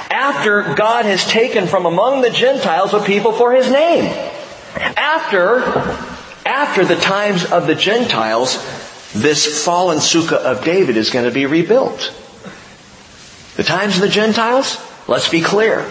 After 0.09 0.75
God 0.75 1.05
has 1.05 1.25
taken 1.25 1.67
from 1.67 1.85
among 1.85 2.21
the 2.21 2.29
Gentiles 2.29 2.93
a 2.93 3.01
people 3.01 3.33
for 3.33 3.53
his 3.53 3.69
name. 3.69 4.05
After 4.75 6.12
after 6.45 6.85
the 6.85 6.95
times 6.95 7.45
of 7.45 7.67
the 7.67 7.75
Gentiles, 7.75 8.57
this 9.13 9.63
fallen 9.63 9.99
sukkah 9.99 10.37
of 10.37 10.63
David 10.63 10.97
is 10.97 11.09
going 11.09 11.25
to 11.25 11.31
be 11.31 11.45
rebuilt. 11.45 12.13
The 13.55 13.63
times 13.63 13.95
of 13.95 14.01
the 14.01 14.09
Gentiles, 14.09 14.77
let's 15.07 15.29
be 15.29 15.41
clear. 15.41 15.89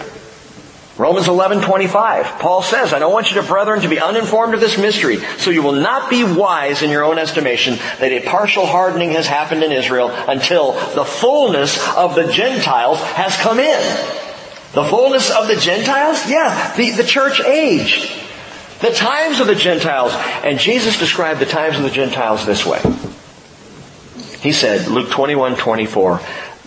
Romans 0.97 1.27
11:25. 1.27 2.39
Paul 2.39 2.61
says, 2.61 2.93
"I 2.93 2.99
don't 2.99 3.11
want 3.11 3.31
you 3.31 3.41
to 3.41 3.47
brethren 3.47 3.81
to 3.81 3.87
be 3.87 3.99
uninformed 3.99 4.53
of 4.53 4.59
this 4.59 4.77
mystery, 4.77 5.23
so 5.39 5.49
you 5.49 5.63
will 5.63 5.71
not 5.71 6.09
be 6.09 6.23
wise 6.23 6.83
in 6.83 6.91
your 6.91 7.03
own 7.03 7.17
estimation 7.17 7.79
that 7.99 8.11
a 8.11 8.19
partial 8.19 8.67
hardening 8.67 9.11
has 9.11 9.25
happened 9.25 9.63
in 9.63 9.71
Israel 9.71 10.11
until 10.27 10.73
the 10.93 11.05
fullness 11.05 11.79
of 11.95 12.13
the 12.13 12.31
Gentiles 12.31 12.99
has 12.99 13.35
come 13.37 13.59
in." 13.59 13.97
The 14.73 14.85
fullness 14.85 15.31
of 15.31 15.47
the 15.47 15.55
Gentiles? 15.55 16.27
Yeah, 16.27 16.73
the, 16.75 16.91
the 16.91 17.03
church 17.03 17.39
age. 17.41 18.22
The 18.83 18.91
times 18.91 19.39
of 19.39 19.47
the 19.47 19.55
Gentiles. 19.55 20.11
And 20.43 20.59
Jesus 20.59 20.99
described 20.99 21.39
the 21.39 21.45
times 21.45 21.77
of 21.77 21.83
the 21.83 21.89
Gentiles 21.89 22.45
this 22.45 22.65
way. 22.65 22.81
He 24.41 24.51
said, 24.51 24.89
Luke 24.89 25.09
21, 25.09 25.55
24, 25.55 26.19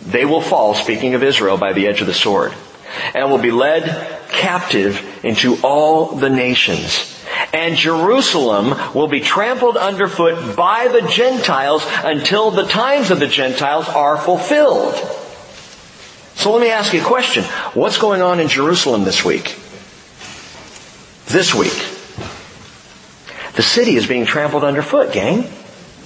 they 0.07 0.25
will 0.25 0.41
fall, 0.41 0.75
speaking 0.75 1.13
of 1.13 1.23
Israel, 1.23 1.59
by 1.59 1.75
the 1.75 1.87
edge 1.87 2.01
of 2.01 2.07
the 2.07 2.15
sword, 2.15 2.55
and 3.15 3.31
will 3.31 3.37
be 3.37 3.51
led 3.51 3.85
captive 4.31 5.05
into 5.27 5.59
all 5.63 6.17
the 6.17 6.31
nations. 6.31 7.23
And 7.53 7.77
Jerusalem 7.77 8.95
will 8.95 9.09
be 9.09 9.21
trampled 9.21 9.77
underfoot 9.77 10.57
by 10.57 10.89
the 10.89 11.07
Gentiles 11.07 11.85
until 12.03 12.51
the 12.51 12.67
times 12.67 13.11
of 13.11 13.21
the 13.21 13.27
Gentiles 13.27 13.91
are 13.91 14.17
fulfilled. 14.17 14.95
So 16.35 16.51
let 16.53 16.63
me 16.63 16.71
ask 16.71 16.95
you 16.95 17.03
a 17.03 17.05
question. 17.05 17.45
What's 17.75 17.99
going 17.99 18.23
on 18.23 18.41
in 18.41 18.49
Jerusalem 18.49 19.05
this 19.05 19.23
week? 19.23 19.55
This 21.27 21.55
week. 21.55 21.93
The 23.57 23.63
city 23.63 23.97
is 23.97 24.07
being 24.07 24.27
trampled 24.27 24.65
underfoot, 24.65 25.13
gang, 25.13 25.51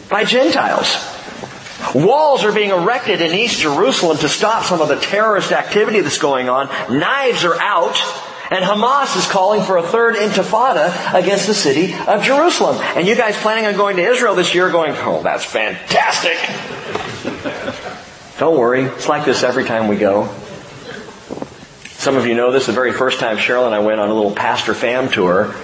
by 0.08 0.24
Gentiles. 0.24 0.94
Walls 1.94 2.44
are 2.44 2.52
being 2.52 2.70
erected 2.70 3.20
in 3.20 3.34
East 3.34 3.60
Jerusalem 3.60 4.18
to 4.18 4.28
stop 4.28 4.64
some 4.64 4.80
of 4.80 4.88
the 4.88 4.96
terrorist 4.96 5.50
activity 5.50 6.00
that's 6.00 6.18
going 6.18 6.48
on. 6.48 6.68
Knives 6.90 7.44
are 7.44 7.60
out. 7.60 7.96
And 8.52 8.64
Hamas 8.64 9.16
is 9.16 9.26
calling 9.28 9.62
for 9.62 9.76
a 9.76 9.82
third 9.82 10.16
intifada 10.16 11.14
against 11.14 11.46
the 11.46 11.54
city 11.54 11.94
of 11.94 12.24
Jerusalem. 12.24 12.78
And 12.96 13.06
you 13.06 13.14
guys 13.14 13.36
planning 13.36 13.66
on 13.66 13.76
going 13.76 13.96
to 13.96 14.02
Israel 14.02 14.34
this 14.34 14.54
year 14.54 14.70
going, 14.70 14.92
oh, 14.96 15.22
that's 15.22 15.44
fantastic. 15.44 16.36
Don't 18.38 18.58
worry. 18.58 18.82
It's 18.82 19.08
like 19.08 19.24
this 19.24 19.44
every 19.44 19.64
time 19.64 19.86
we 19.86 19.96
go. 19.96 20.34
Some 21.90 22.16
of 22.16 22.26
you 22.26 22.34
know 22.34 22.50
this. 22.50 22.66
The 22.66 22.72
very 22.72 22.92
first 22.92 23.20
time 23.20 23.36
Cheryl 23.36 23.66
and 23.66 23.74
I 23.74 23.78
went 23.80 24.00
on 24.00 24.08
a 24.08 24.14
little 24.14 24.32
pastor 24.32 24.74
fam 24.74 25.10
tour, 25.10 25.54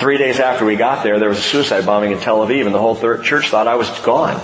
Three 0.00 0.16
days 0.16 0.40
after 0.40 0.64
we 0.64 0.76
got 0.76 1.04
there, 1.04 1.18
there 1.18 1.28
was 1.28 1.36
a 1.36 1.42
suicide 1.42 1.84
bombing 1.84 2.12
in 2.12 2.20
Tel 2.20 2.38
Aviv, 2.38 2.64
and 2.64 2.74
the 2.74 2.78
whole 2.78 2.96
church 3.22 3.50
thought 3.50 3.68
I 3.68 3.74
was 3.74 3.90
gone. 4.00 4.40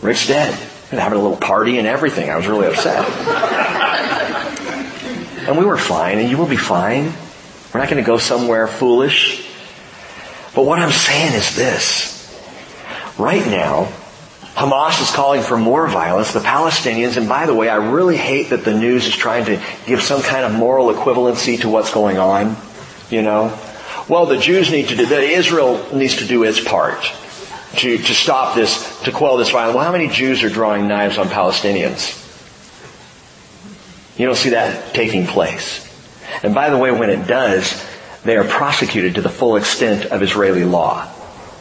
Rick's 0.00 0.26
dead. 0.26 0.58
And 0.90 0.98
having 0.98 1.18
a 1.18 1.22
little 1.22 1.36
party 1.36 1.76
and 1.76 1.86
everything. 1.86 2.30
I 2.30 2.36
was 2.36 2.46
really 2.46 2.68
upset. 2.68 3.06
and 5.46 5.58
we 5.58 5.66
were 5.66 5.76
fine, 5.76 6.20
and 6.20 6.30
you 6.30 6.38
will 6.38 6.46
be 6.46 6.56
fine. 6.56 7.12
We're 7.74 7.80
not 7.80 7.90
going 7.90 8.02
to 8.02 8.06
go 8.06 8.16
somewhere 8.16 8.66
foolish. 8.66 9.46
But 10.54 10.64
what 10.64 10.78
I'm 10.78 10.90
saying 10.90 11.34
is 11.34 11.54
this. 11.54 12.18
Right 13.18 13.46
now, 13.46 13.92
Hamas 14.54 15.02
is 15.02 15.10
calling 15.10 15.42
for 15.42 15.58
more 15.58 15.86
violence. 15.86 16.32
The 16.32 16.40
Palestinians, 16.40 17.18
and 17.18 17.28
by 17.28 17.44
the 17.44 17.54
way, 17.54 17.68
I 17.68 17.76
really 17.76 18.16
hate 18.16 18.48
that 18.48 18.64
the 18.64 18.72
news 18.72 19.06
is 19.06 19.14
trying 19.14 19.44
to 19.46 19.62
give 19.84 20.00
some 20.00 20.22
kind 20.22 20.46
of 20.46 20.54
moral 20.54 20.86
equivalency 20.86 21.60
to 21.60 21.68
what's 21.68 21.92
going 21.92 22.16
on. 22.16 22.56
You 23.10 23.20
know, 23.20 23.58
well, 24.08 24.26
the 24.26 24.38
Jews 24.38 24.70
need 24.70 24.88
to 24.88 24.96
do, 24.96 25.04
Israel 25.04 25.86
needs 25.92 26.16
to 26.16 26.26
do 26.26 26.42
its 26.44 26.62
part 26.62 27.02
to, 27.76 27.98
to 27.98 28.14
stop 28.14 28.54
this, 28.54 29.02
to 29.02 29.12
quell 29.12 29.36
this 29.36 29.50
violence. 29.50 29.76
Well, 29.76 29.84
how 29.84 29.92
many 29.92 30.08
Jews 30.08 30.42
are 30.42 30.48
drawing 30.48 30.88
knives 30.88 31.18
on 31.18 31.28
Palestinians? 31.28 32.18
You 34.18 34.26
don't 34.26 34.36
see 34.36 34.50
that 34.50 34.94
taking 34.94 35.26
place. 35.26 35.88
And 36.42 36.54
by 36.54 36.70
the 36.70 36.78
way, 36.78 36.90
when 36.90 37.10
it 37.10 37.26
does, 37.26 37.86
they 38.24 38.36
are 38.36 38.44
prosecuted 38.44 39.16
to 39.16 39.22
the 39.22 39.30
full 39.30 39.56
extent 39.56 40.06
of 40.06 40.22
Israeli 40.22 40.64
law. 40.64 41.08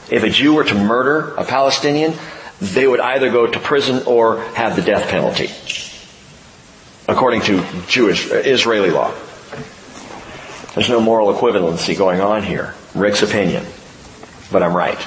If 0.10 0.24
a 0.24 0.30
Jew 0.30 0.54
were 0.54 0.66
to 0.66 0.76
murder 0.76 1.34
a 1.36 1.46
Palestinian, 1.46 2.14
they 2.60 2.86
would 2.88 3.00
either 3.00 3.32
go 3.32 3.48
to 3.48 3.60
prison 3.60 4.04
or 4.06 4.44
have 4.54 4.76
the 4.76 4.82
death 4.82 5.10
penalty. 5.10 5.50
According 7.08 7.42
to 7.42 7.66
Jewish, 7.88 8.30
Israeli 8.30 8.92
law. 8.92 9.14
There's 10.74 10.90
no 10.90 11.01
moral 11.01 11.34
equivalency 11.34 11.98
going 11.98 12.22
on 12.22 12.44
here. 12.44 12.74
Rick's 12.96 13.24
opinion. 13.24 13.66
But 14.51 14.63
I'm 14.63 14.75
right. 14.75 15.00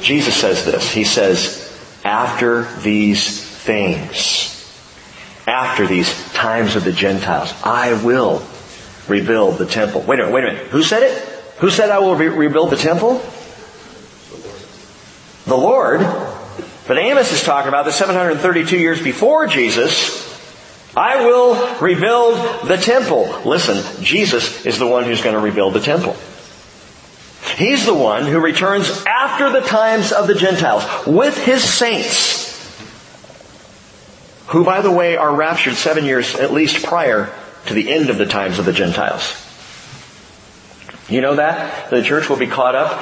Jesus 0.00 0.34
says 0.34 0.64
this. 0.64 0.92
He 0.92 1.04
says, 1.04 1.68
after 2.04 2.64
these 2.80 3.40
things, 3.40 4.48
after 5.46 5.86
these 5.86 6.32
times 6.32 6.76
of 6.76 6.84
the 6.84 6.92
Gentiles, 6.92 7.52
I 7.64 7.94
will 8.04 8.42
rebuild 9.08 9.58
the 9.58 9.66
temple. 9.66 10.02
Wait 10.02 10.20
a 10.20 10.24
minute, 10.24 10.34
wait 10.34 10.44
a 10.44 10.46
minute. 10.48 10.66
Who 10.68 10.82
said 10.82 11.02
it? 11.02 11.18
Who 11.58 11.70
said 11.70 11.90
I 11.90 11.98
will 11.98 12.16
re- 12.16 12.28
rebuild 12.28 12.70
the 12.70 12.76
temple? 12.76 13.20
The 15.46 15.56
Lord. 15.56 16.00
But 16.86 16.98
Amos 16.98 17.32
is 17.32 17.42
talking 17.42 17.68
about 17.68 17.84
the 17.84 17.92
732 17.92 18.78
years 18.78 19.02
before 19.02 19.46
Jesus 19.46 20.31
I 20.96 21.24
will 21.24 21.78
rebuild 21.78 22.68
the 22.68 22.76
temple. 22.76 23.24
Listen, 23.44 24.04
Jesus 24.04 24.66
is 24.66 24.78
the 24.78 24.86
one 24.86 25.04
who's 25.04 25.22
going 25.22 25.34
to 25.34 25.40
rebuild 25.40 25.74
the 25.74 25.80
temple. 25.80 26.16
He's 27.56 27.86
the 27.86 27.94
one 27.94 28.26
who 28.26 28.38
returns 28.38 29.04
after 29.06 29.50
the 29.50 29.66
times 29.66 30.12
of 30.12 30.26
the 30.26 30.34
Gentiles 30.34 30.84
with 31.06 31.36
his 31.44 31.62
saints, 31.62 32.50
who 34.48 34.64
by 34.64 34.80
the 34.80 34.90
way 34.90 35.16
are 35.16 35.34
raptured 35.34 35.74
seven 35.74 36.04
years 36.04 36.34
at 36.34 36.52
least 36.52 36.84
prior 36.84 37.32
to 37.66 37.74
the 37.74 37.90
end 37.90 38.10
of 38.10 38.18
the 38.18 38.26
times 38.26 38.58
of 38.58 38.64
the 38.64 38.72
Gentiles. 38.72 39.34
You 41.08 41.20
know 41.20 41.36
that? 41.36 41.90
The 41.90 42.02
church 42.02 42.28
will 42.28 42.36
be 42.36 42.46
caught 42.46 42.74
up 42.74 43.00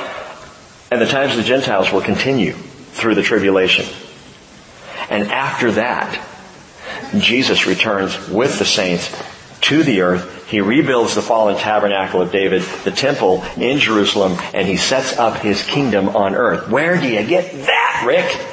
and 0.90 1.00
the 1.00 1.06
times 1.06 1.32
of 1.32 1.38
the 1.38 1.44
Gentiles 1.44 1.92
will 1.92 2.00
continue 2.00 2.52
through 2.52 3.14
the 3.14 3.22
tribulation. 3.22 3.86
And 5.08 5.30
after 5.30 5.72
that, 5.72 6.26
Jesus 7.18 7.66
returns 7.66 8.28
with 8.28 8.58
the 8.58 8.64
saints 8.64 9.10
to 9.62 9.82
the 9.82 10.00
earth 10.00 10.48
He 10.48 10.60
rebuilds 10.60 11.14
the 11.14 11.22
fallen 11.22 11.56
tabernacle 11.56 12.20
of 12.20 12.32
David, 12.32 12.62
the 12.84 12.90
temple 12.90 13.44
in 13.56 13.78
Jerusalem, 13.78 14.36
and 14.52 14.66
he 14.66 14.76
sets 14.76 15.16
up 15.16 15.38
his 15.38 15.62
kingdom 15.62 16.08
on 16.08 16.34
earth. 16.34 16.68
Where 16.68 17.00
do 17.00 17.08
you 17.08 17.24
get 17.24 17.52
that, 17.66 18.04
Rick? 18.04 18.46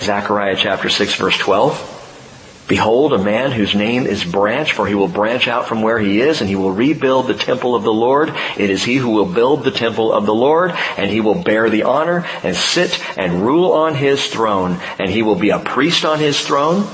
Zechariah 0.00 0.56
chapter 0.56 0.88
6 0.90 1.14
verse 1.14 1.38
12. 1.38 1.94
Behold, 2.68 3.14
a 3.14 3.18
man 3.18 3.50
whose 3.50 3.74
name 3.74 4.04
is 4.04 4.22
Branch, 4.22 4.70
for 4.70 4.86
he 4.86 4.94
will 4.94 5.08
branch 5.08 5.48
out 5.48 5.66
from 5.66 5.80
where 5.80 5.98
he 5.98 6.20
is, 6.20 6.42
and 6.42 6.50
he 6.50 6.56
will 6.56 6.70
rebuild 6.70 7.26
the 7.26 7.32
temple 7.32 7.74
of 7.74 7.82
the 7.82 7.92
Lord. 7.92 8.28
It 8.58 8.68
is 8.68 8.84
he 8.84 8.96
who 8.96 9.08
will 9.08 9.32
build 9.32 9.64
the 9.64 9.70
temple 9.70 10.12
of 10.12 10.26
the 10.26 10.34
Lord, 10.34 10.72
and 10.98 11.10
he 11.10 11.22
will 11.22 11.42
bear 11.42 11.70
the 11.70 11.84
honor, 11.84 12.26
and 12.42 12.54
sit 12.54 13.00
and 13.16 13.42
rule 13.42 13.72
on 13.72 13.94
his 13.94 14.26
throne, 14.26 14.78
and 14.98 15.08
he 15.08 15.22
will 15.22 15.36
be 15.36 15.48
a 15.48 15.58
priest 15.58 16.04
on 16.04 16.18
his 16.18 16.38
throne. 16.38 16.86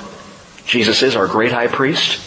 Jesus 0.67 1.03
is 1.03 1.17
our 1.17 1.27
great 1.27 1.53
high 1.53 1.69
priest, 1.69 2.21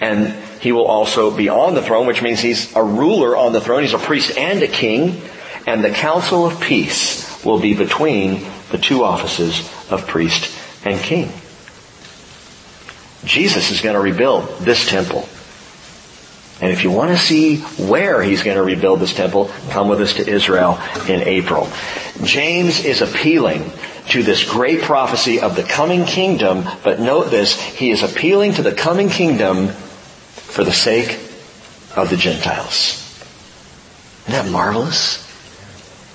and 0.00 0.34
he 0.60 0.72
will 0.72 0.86
also 0.86 1.34
be 1.34 1.48
on 1.48 1.74
the 1.74 1.82
throne, 1.82 2.06
which 2.06 2.22
means 2.22 2.40
he's 2.40 2.74
a 2.74 2.82
ruler 2.82 3.36
on 3.36 3.52
the 3.52 3.60
throne. 3.60 3.82
He's 3.82 3.94
a 3.94 3.98
priest 3.98 4.36
and 4.36 4.62
a 4.62 4.68
king, 4.68 5.20
and 5.66 5.84
the 5.84 5.90
council 5.90 6.46
of 6.46 6.60
peace 6.60 7.44
will 7.44 7.60
be 7.60 7.74
between 7.74 8.44
the 8.70 8.78
two 8.78 9.04
offices 9.04 9.60
of 9.90 10.06
priest 10.06 10.52
and 10.84 10.98
king. 11.00 11.30
Jesus 13.24 13.70
is 13.70 13.80
going 13.80 13.94
to 13.94 14.00
rebuild 14.00 14.48
this 14.60 14.88
temple. 14.88 15.28
And 16.60 16.72
if 16.72 16.84
you 16.84 16.90
want 16.90 17.10
to 17.10 17.18
see 17.18 17.58
where 17.58 18.22
he's 18.22 18.42
going 18.42 18.56
to 18.56 18.62
rebuild 18.62 19.00
this 19.00 19.12
temple, 19.12 19.50
come 19.70 19.88
with 19.88 20.00
us 20.00 20.14
to 20.14 20.28
Israel 20.28 20.80
in 21.06 21.20
April. 21.22 21.68
James 22.22 22.84
is 22.84 23.02
appealing 23.02 23.70
to 24.08 24.22
this 24.22 24.44
great 24.48 24.82
prophecy 24.82 25.40
of 25.40 25.56
the 25.56 25.62
coming 25.62 26.04
kingdom, 26.04 26.64
but 26.84 27.00
note 27.00 27.30
this, 27.30 27.60
he 27.60 27.90
is 27.90 28.02
appealing 28.02 28.54
to 28.54 28.62
the 28.62 28.72
coming 28.72 29.08
kingdom 29.08 29.68
for 29.68 30.64
the 30.64 30.72
sake 30.72 31.18
of 31.96 32.10
the 32.10 32.16
Gentiles. 32.16 33.02
Isn't 34.28 34.44
that 34.44 34.50
marvelous? 34.50 35.24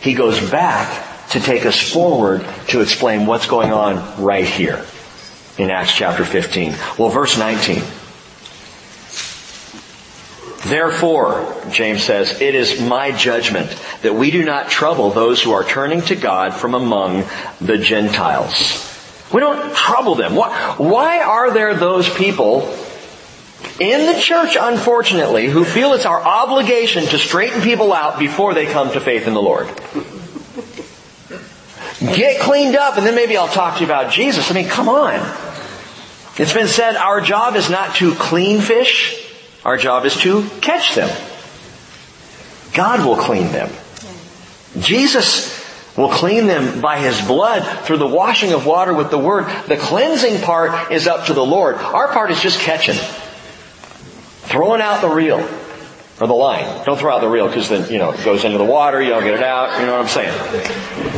He 0.01 0.13
goes 0.13 0.49
back 0.49 1.29
to 1.29 1.39
take 1.39 1.65
us 1.65 1.79
forward 1.79 2.45
to 2.69 2.81
explain 2.81 3.25
what's 3.25 3.47
going 3.47 3.71
on 3.71 4.21
right 4.21 4.45
here 4.45 4.85
in 5.57 5.69
Acts 5.69 5.93
chapter 5.93 6.25
15. 6.25 6.75
Well, 6.97 7.09
verse 7.09 7.37
19. 7.37 7.81
Therefore, 10.63 11.61
James 11.71 12.03
says, 12.03 12.39
it 12.39 12.53
is 12.53 12.79
my 12.79 13.11
judgment 13.11 13.75
that 14.03 14.13
we 14.13 14.29
do 14.29 14.43
not 14.45 14.69
trouble 14.69 15.09
those 15.09 15.41
who 15.41 15.51
are 15.51 15.63
turning 15.63 16.01
to 16.03 16.15
God 16.15 16.53
from 16.53 16.75
among 16.75 17.25
the 17.59 17.79
Gentiles. 17.79 18.87
We 19.33 19.39
don't 19.39 19.73
trouble 19.75 20.15
them. 20.15 20.35
Why 20.35 21.21
are 21.21 21.51
there 21.51 21.73
those 21.73 22.07
people 22.09 22.77
in 23.79 24.13
the 24.13 24.19
church, 24.19 24.55
unfortunately, 24.59 25.47
who 25.47 25.63
feel 25.63 25.93
it's 25.93 26.05
our 26.05 26.21
obligation 26.21 27.05
to 27.05 27.17
straighten 27.17 27.61
people 27.61 27.93
out 27.93 28.19
before 28.19 28.53
they 28.53 28.65
come 28.65 28.91
to 28.91 28.99
faith 28.99 29.27
in 29.27 29.33
the 29.33 29.41
Lord? 29.41 29.67
Get 31.99 32.41
cleaned 32.41 32.75
up 32.75 32.97
and 32.97 33.05
then 33.05 33.15
maybe 33.15 33.37
I'll 33.37 33.47
talk 33.47 33.75
to 33.75 33.79
you 33.81 33.85
about 33.85 34.11
Jesus. 34.11 34.49
I 34.51 34.53
mean, 34.55 34.67
come 34.67 34.89
on. 34.89 35.15
It's 36.37 36.53
been 36.53 36.67
said 36.67 36.95
our 36.95 37.21
job 37.21 37.55
is 37.55 37.69
not 37.69 37.95
to 37.97 38.15
clean 38.15 38.59
fish, 38.59 39.20
our 39.63 39.77
job 39.77 40.05
is 40.05 40.15
to 40.17 40.47
catch 40.61 40.95
them. 40.95 41.09
God 42.73 43.05
will 43.05 43.17
clean 43.17 43.51
them. 43.51 43.69
Jesus 44.79 45.59
will 45.97 46.09
clean 46.09 46.47
them 46.47 46.81
by 46.81 46.97
His 46.99 47.21
blood 47.21 47.85
through 47.85 47.97
the 47.97 48.07
washing 48.07 48.53
of 48.53 48.65
water 48.65 48.93
with 48.93 49.11
the 49.11 49.17
Word. 49.17 49.45
The 49.67 49.77
cleansing 49.77 50.41
part 50.41 50.91
is 50.91 51.07
up 51.07 51.27
to 51.27 51.33
the 51.33 51.45
Lord. 51.45 51.75
Our 51.75 52.07
part 52.07 52.31
is 52.31 52.41
just 52.41 52.59
catching. 52.59 52.95
Throwing 54.43 54.81
out 54.81 55.01
the 55.01 55.09
reel. 55.09 55.47
Or 56.19 56.27
the 56.27 56.33
line. 56.33 56.85
Don't 56.85 56.99
throw 56.99 57.15
out 57.15 57.21
the 57.21 57.29
reel 57.29 57.47
because 57.47 57.67
then, 57.67 57.91
you 57.91 57.97
know, 57.97 58.11
it 58.11 58.23
goes 58.23 58.43
into 58.43 58.59
the 58.59 58.63
water, 58.63 59.01
you 59.01 59.09
don't 59.09 59.23
get 59.23 59.33
it 59.33 59.43
out, 59.43 59.79
you 59.79 59.87
know 59.87 59.93
what 59.93 60.01
I'm 60.01 60.07
saying. 60.07 61.10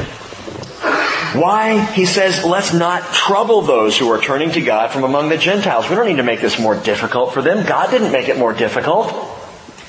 Why? 1.34 1.80
He 1.80 2.06
says, 2.06 2.44
let's 2.46 2.74
not 2.74 3.02
trouble 3.12 3.62
those 3.62 3.98
who 3.98 4.12
are 4.12 4.22
turning 4.22 4.52
to 4.52 4.62
God 4.62 4.92
from 4.92 5.04
among 5.04 5.30
the 5.30 5.38
Gentiles. 5.38 5.90
We 5.90 5.96
don't 5.96 6.06
need 6.06 6.18
to 6.18 6.24
make 6.24 6.42
this 6.42 6.60
more 6.60 6.76
difficult 6.76 7.34
for 7.34 7.42
them. 7.42 7.66
God 7.66 7.90
didn't 7.90 8.12
make 8.12 8.30
it 8.30 8.38
more 8.38 8.54
difficult. 8.54 9.12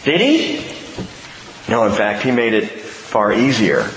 Did 0.05 0.21
He? 0.21 0.65
No, 1.69 1.85
in 1.85 1.93
fact, 1.93 2.23
He 2.23 2.31
made 2.31 2.55
it 2.55 2.71
far 2.71 3.33
easier. 3.33 3.91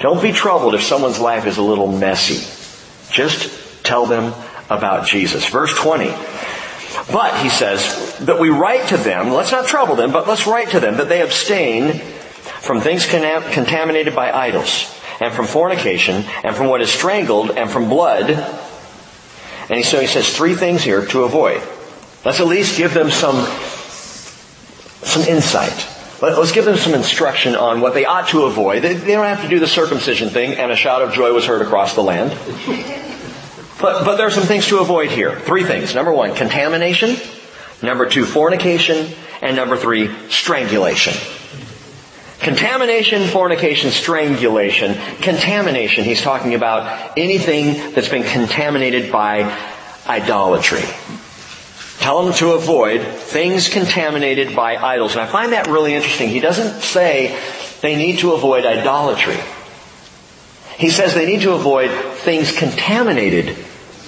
Don't 0.00 0.20
be 0.20 0.32
troubled 0.32 0.74
if 0.74 0.82
someone's 0.82 1.20
life 1.20 1.46
is 1.46 1.58
a 1.58 1.62
little 1.62 1.86
messy. 1.86 2.44
Just 3.12 3.84
tell 3.84 4.06
them 4.06 4.34
about 4.68 5.06
Jesus. 5.06 5.46
Verse 5.48 5.72
20. 5.74 6.06
But, 7.12 7.40
he 7.42 7.50
says, 7.50 8.18
that 8.20 8.40
we 8.40 8.50
write 8.50 8.88
to 8.88 8.96
them, 8.96 9.30
let's 9.30 9.52
not 9.52 9.66
trouble 9.66 9.94
them, 9.94 10.10
but 10.10 10.26
let's 10.26 10.46
write 10.46 10.70
to 10.70 10.80
them 10.80 10.96
that 10.96 11.08
they 11.08 11.22
abstain 11.22 11.98
from 11.98 12.80
things 12.80 13.06
contaminated 13.06 14.14
by 14.14 14.32
idols 14.32 14.90
and 15.20 15.32
from 15.32 15.46
fornication, 15.46 16.24
and 16.42 16.54
from 16.54 16.68
what 16.68 16.80
is 16.80 16.90
strangled, 16.90 17.50
and 17.50 17.70
from 17.70 17.88
blood. 17.88 18.30
And 19.70 19.84
so 19.84 20.00
he 20.00 20.06
says 20.06 20.34
three 20.36 20.54
things 20.54 20.82
here 20.82 21.04
to 21.06 21.24
avoid. 21.24 21.62
Let's 22.24 22.40
at 22.40 22.46
least 22.46 22.78
give 22.78 22.94
them 22.94 23.10
some, 23.10 23.46
some 25.02 25.22
insight. 25.22 25.88
Let's 26.22 26.52
give 26.52 26.64
them 26.64 26.76
some 26.76 26.94
instruction 26.94 27.54
on 27.54 27.80
what 27.80 27.92
they 27.92 28.06
ought 28.06 28.28
to 28.28 28.44
avoid. 28.44 28.82
They, 28.82 28.94
don't 28.94 29.26
have 29.26 29.42
to 29.42 29.48
do 29.48 29.58
the 29.58 29.66
circumcision 29.66 30.30
thing, 30.30 30.54
and 30.54 30.72
a 30.72 30.76
shout 30.76 31.02
of 31.02 31.12
joy 31.12 31.32
was 31.32 31.44
heard 31.44 31.60
across 31.60 31.94
the 31.94 32.02
land. 32.02 32.30
But, 33.80 34.04
but 34.04 34.16
there 34.16 34.26
are 34.26 34.30
some 34.30 34.44
things 34.44 34.66
to 34.68 34.78
avoid 34.78 35.10
here. 35.10 35.38
Three 35.40 35.64
things. 35.64 35.94
Number 35.94 36.12
one, 36.12 36.34
contamination. 36.34 37.16
Number 37.82 38.08
two, 38.08 38.24
fornication. 38.24 39.12
And 39.42 39.56
number 39.56 39.76
three, 39.76 40.10
strangulation. 40.30 41.12
Contamination, 42.44 43.26
fornication, 43.28 43.90
strangulation. 43.90 44.94
Contamination, 45.22 46.04
he's 46.04 46.20
talking 46.20 46.54
about 46.54 47.16
anything 47.16 47.94
that's 47.94 48.10
been 48.10 48.22
contaminated 48.22 49.10
by 49.10 49.50
idolatry. 50.06 50.84
Tell 52.00 52.22
them 52.22 52.34
to 52.34 52.50
avoid 52.50 53.00
things 53.00 53.70
contaminated 53.70 54.54
by 54.54 54.76
idols. 54.76 55.12
And 55.12 55.22
I 55.22 55.26
find 55.26 55.54
that 55.54 55.68
really 55.68 55.94
interesting. 55.94 56.28
He 56.28 56.40
doesn't 56.40 56.82
say 56.82 57.34
they 57.80 57.96
need 57.96 58.18
to 58.18 58.32
avoid 58.34 58.66
idolatry. 58.66 59.38
He 60.76 60.90
says 60.90 61.14
they 61.14 61.24
need 61.24 61.40
to 61.42 61.52
avoid 61.52 61.90
things 62.18 62.54
contaminated 62.54 63.56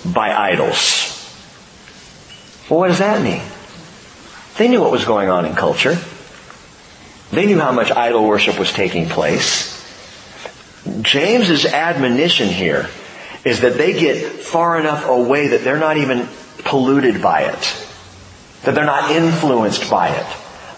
by 0.05 0.37
idols. 0.37 1.13
Well, 2.69 2.81
what 2.81 2.89
does 2.89 2.99
that 2.99 3.23
mean? 3.23 3.41
They 4.59 4.69
knew 4.69 4.83
what 4.83 4.93
was 4.93 5.07
going 5.07 5.31
on 5.31 5.47
in 5.47 5.55
culture. 5.55 5.99
They 7.37 7.45
knew 7.45 7.61
how 7.61 7.73
much 7.73 7.91
idol 7.91 8.27
worship 8.27 8.59
was 8.59 8.73
taking 8.73 9.11
place. 9.11 9.77
James's 11.03 11.67
admonition 11.67 12.49
here 12.49 12.89
is 13.45 13.61
that 13.61 13.75
they 13.75 13.93
get 13.93 14.41
far 14.41 14.81
enough 14.81 15.07
away 15.07 15.49
that 15.49 15.63
they're 15.63 15.79
not 15.79 15.99
even 15.99 16.31
polluted 16.65 17.21
by 17.21 17.43
it. 17.43 17.77
That 18.63 18.75
they're 18.75 18.87
not 18.87 19.11
influenced 19.11 19.91
by 19.91 20.09
it. 20.09 20.27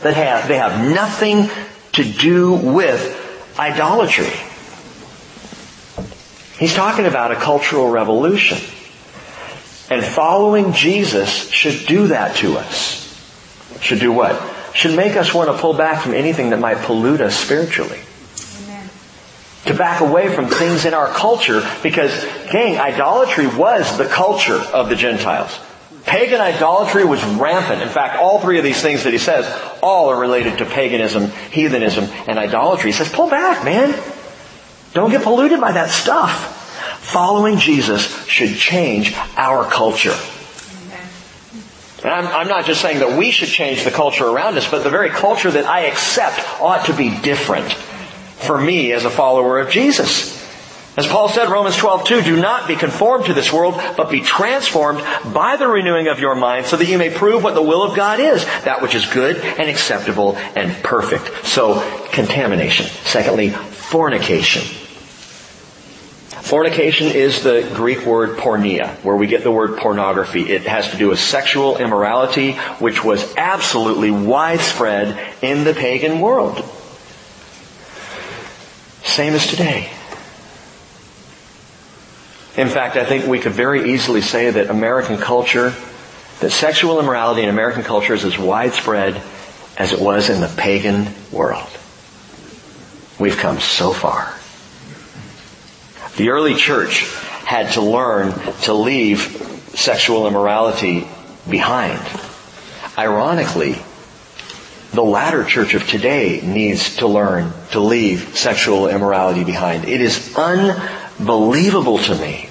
That 0.03 0.15
have, 0.15 0.49
they 0.49 0.57
have 0.57 0.93
nothing 0.93 1.49
to 1.93 2.03
do 2.03 2.55
with 2.55 3.55
idolatry. 3.57 4.33
He's 6.59 6.75
talking 6.75 7.07
about 7.07 7.31
a 7.31 7.37
cultural 7.37 7.89
revolution. 7.89 8.59
And 9.91 10.05
following 10.05 10.73
Jesus 10.73 11.49
should 11.51 11.87
do 11.87 12.09
that 12.09 12.35
to 12.39 12.59
us. 12.59 13.05
Should 13.81 14.01
do 14.01 14.11
what? 14.11 14.48
Should 14.75 14.97
make 14.97 15.17
us 15.17 15.35
want 15.35 15.51
to 15.51 15.59
pull 15.59 15.75
back 15.75 16.03
from 16.03 16.15
anything 16.15 16.51
that 16.51 16.59
might 16.59 16.79
pollute 16.79 17.21
us 17.21 17.37
spiritually. 17.37 17.99
Amen. 18.65 18.89
To 19.67 19.75
back 19.75 20.01
away 20.01 20.35
from 20.35 20.47
things 20.47 20.85
in 20.85 20.95
our 20.95 21.09
culture 21.09 21.63
because, 21.83 22.25
gang, 22.51 22.79
idolatry 22.79 23.47
was 23.47 23.99
the 23.99 24.07
culture 24.07 24.59
of 24.59 24.89
the 24.89 24.97
Gentiles. 24.97 25.59
Pagan 26.05 26.41
idolatry 26.41 27.05
was 27.05 27.23
rampant. 27.23 27.83
In 27.83 27.89
fact, 27.89 28.17
all 28.17 28.41
three 28.41 28.57
of 28.57 28.65
these 28.65 28.81
things 28.81 29.05
that 29.05 29.13
he 29.13 29.19
says, 29.19 29.47
all 29.83 30.09
are 30.11 30.19
related 30.19 30.59
to 30.59 30.65
paganism, 30.65 31.29
heathenism, 31.51 32.05
and 32.27 32.39
idolatry. 32.39 32.93
He 32.93 32.97
says, 32.97 33.13
pull 33.13 33.29
back, 33.29 33.63
man. 33.63 33.95
Don't 34.95 35.11
get 35.11 35.23
polluted 35.23 35.61
by 35.61 35.73
that 35.73 35.91
stuff. 35.91 36.55
Following 37.01 37.59
Jesus 37.59 38.27
should 38.27 38.55
change 38.57 39.15
our 39.37 39.65
culture. 39.65 40.15
And 42.03 42.13
I'm, 42.13 42.27
I'm 42.27 42.49
not 42.49 42.65
just 42.65 42.81
saying 42.81 43.01
that 43.01 43.19
we 43.19 43.31
should 43.31 43.49
change 43.49 43.85
the 43.85 43.91
culture 43.91 44.25
around 44.25 44.57
us, 44.57 44.71
but 44.71 44.85
the 44.85 44.91
very 44.91 45.11
culture 45.11 45.51
that 45.51 45.65
I 45.67 45.87
accept 45.87 46.39
ought 46.61 46.87
to 46.87 46.95
be 46.95 47.11
different 47.21 47.73
for 47.73 48.61
me 48.61 48.93
as 48.93 49.05
a 49.05 49.11
follower 49.11 49.59
of 49.59 49.71
Jesus. 49.71 50.39
As 50.97 51.07
Paul 51.07 51.29
said, 51.29 51.49
Romans 51.49 51.77
12, 51.77 52.05
2, 52.05 52.23
do 52.23 52.41
not 52.41 52.67
be 52.67 52.75
conformed 52.75 53.27
to 53.27 53.35
this 53.35 53.53
world, 53.53 53.81
but 53.97 54.11
be 54.11 54.21
transformed 54.21 55.01
by 55.33 55.57
the 55.57 55.69
renewing 55.69 56.09
of 56.09 56.19
your 56.19 56.35
mind 56.35 56.67
so 56.67 56.77
that 56.77 56.89
you 56.89 56.99
may 56.99 57.09
prove 57.09 57.45
what 57.45 57.55
the 57.55 57.63
will 57.63 57.85
of 57.85 57.95
God 57.95 58.19
is, 58.19 58.45
that 58.65 58.83
which 58.83 58.97
is 58.97 59.07
good 59.07 59.37
and 59.37 59.69
acceptable 59.69 60.37
and 60.57 60.73
perfect. 60.83 61.47
So, 61.47 61.81
contamination. 62.11 62.87
Secondly, 63.05 63.51
fornication. 63.51 64.88
Fornication 66.49 67.09
is 67.09 67.43
the 67.43 67.71
Greek 67.75 68.07
word 68.07 68.39
porneia, 68.39 68.95
where 69.05 69.15
we 69.15 69.27
get 69.27 69.43
the 69.43 69.51
word 69.51 69.77
pornography. 69.77 70.51
It 70.51 70.63
has 70.63 70.91
to 70.93 70.97
do 70.97 71.09
with 71.09 71.19
sexual 71.19 71.77
immorality, 71.77 72.53
which 72.79 73.05
was 73.05 73.37
absolutely 73.37 74.11
widespread 74.11 75.35
in 75.43 75.65
the 75.65 75.75
pagan 75.75 76.21
world. 76.21 76.65
Same 79.03 79.35
as 79.35 79.47
today. 79.47 79.91
In 82.57 82.69
fact, 82.69 82.97
I 82.97 83.05
think 83.05 83.27
we 83.27 83.41
could 83.41 83.53
very 83.53 83.93
easily 83.93 84.23
say 84.23 84.51
that 84.51 84.71
American 84.71 85.19
culture, 85.19 85.75
that 86.41 86.51
sexual 86.51 86.99
immorality 86.99 87.43
in 87.43 87.51
American 87.51 87.83
culture 87.83 88.15
is 88.15 88.25
as 88.25 88.39
widespread 88.39 89.21
as 89.77 89.93
it 89.93 90.01
was 90.01 90.31
in 90.31 90.41
the 90.41 90.49
pagan 90.57 91.09
world. 91.31 91.69
We've 93.19 93.37
come 93.37 93.61
so 93.61 93.93
far. 93.93 94.38
The 96.19 96.31
early 96.31 96.57
church 96.57 97.09
had 97.45 97.75
to 97.75 97.81
learn 97.81 98.33
to 98.63 98.73
leave 98.73 99.21
sexual 99.75 100.27
immorality 100.27 101.07
behind. 101.49 102.01
Ironically, 102.99 103.77
the 104.93 105.05
latter 105.05 105.45
church 105.45 105.75
of 105.75 105.87
today 105.87 106.41
needs 106.41 106.97
to 106.97 107.07
learn 107.07 107.53
to 107.71 107.79
leave 107.79 108.37
sexual 108.37 108.89
immorality 108.89 109.45
behind. 109.45 109.85
It 109.85 110.01
is 110.01 110.37
unbelievable 110.37 111.99
to 111.99 112.17
me 112.17 112.49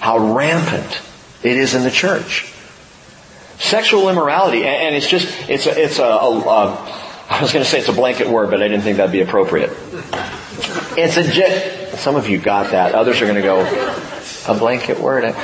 how 0.00 0.34
rampant 0.34 1.00
it 1.44 1.56
is 1.56 1.76
in 1.76 1.84
the 1.84 1.90
church. 1.92 2.52
Sexual 3.60 4.08
immorality, 4.08 4.64
and 4.64 4.92
it's 4.96 5.08
just, 5.08 5.48
it's 5.48 5.66
a, 5.66 5.84
it's 5.84 6.00
a, 6.00 6.02
a, 6.02 6.40
a 6.40 7.06
I 7.30 7.42
was 7.42 7.52
going 7.52 7.64
to 7.64 7.70
say 7.70 7.78
it's 7.78 7.88
a 7.88 7.92
blanket 7.92 8.28
word, 8.28 8.50
but 8.50 8.60
I 8.60 8.66
didn't 8.66 8.82
think 8.82 8.96
that'd 8.96 9.12
be 9.12 9.20
appropriate. 9.20 9.70
It's 10.96 11.16
a, 11.16 11.85
some 11.96 12.16
of 12.16 12.28
you 12.28 12.38
got 12.38 12.70
that. 12.72 12.94
Others 12.94 13.22
are 13.22 13.26
going 13.26 13.36
to 13.36 13.42
go, 13.42 13.60
a 14.48 14.58
blanket 14.58 15.00
word. 15.00 15.34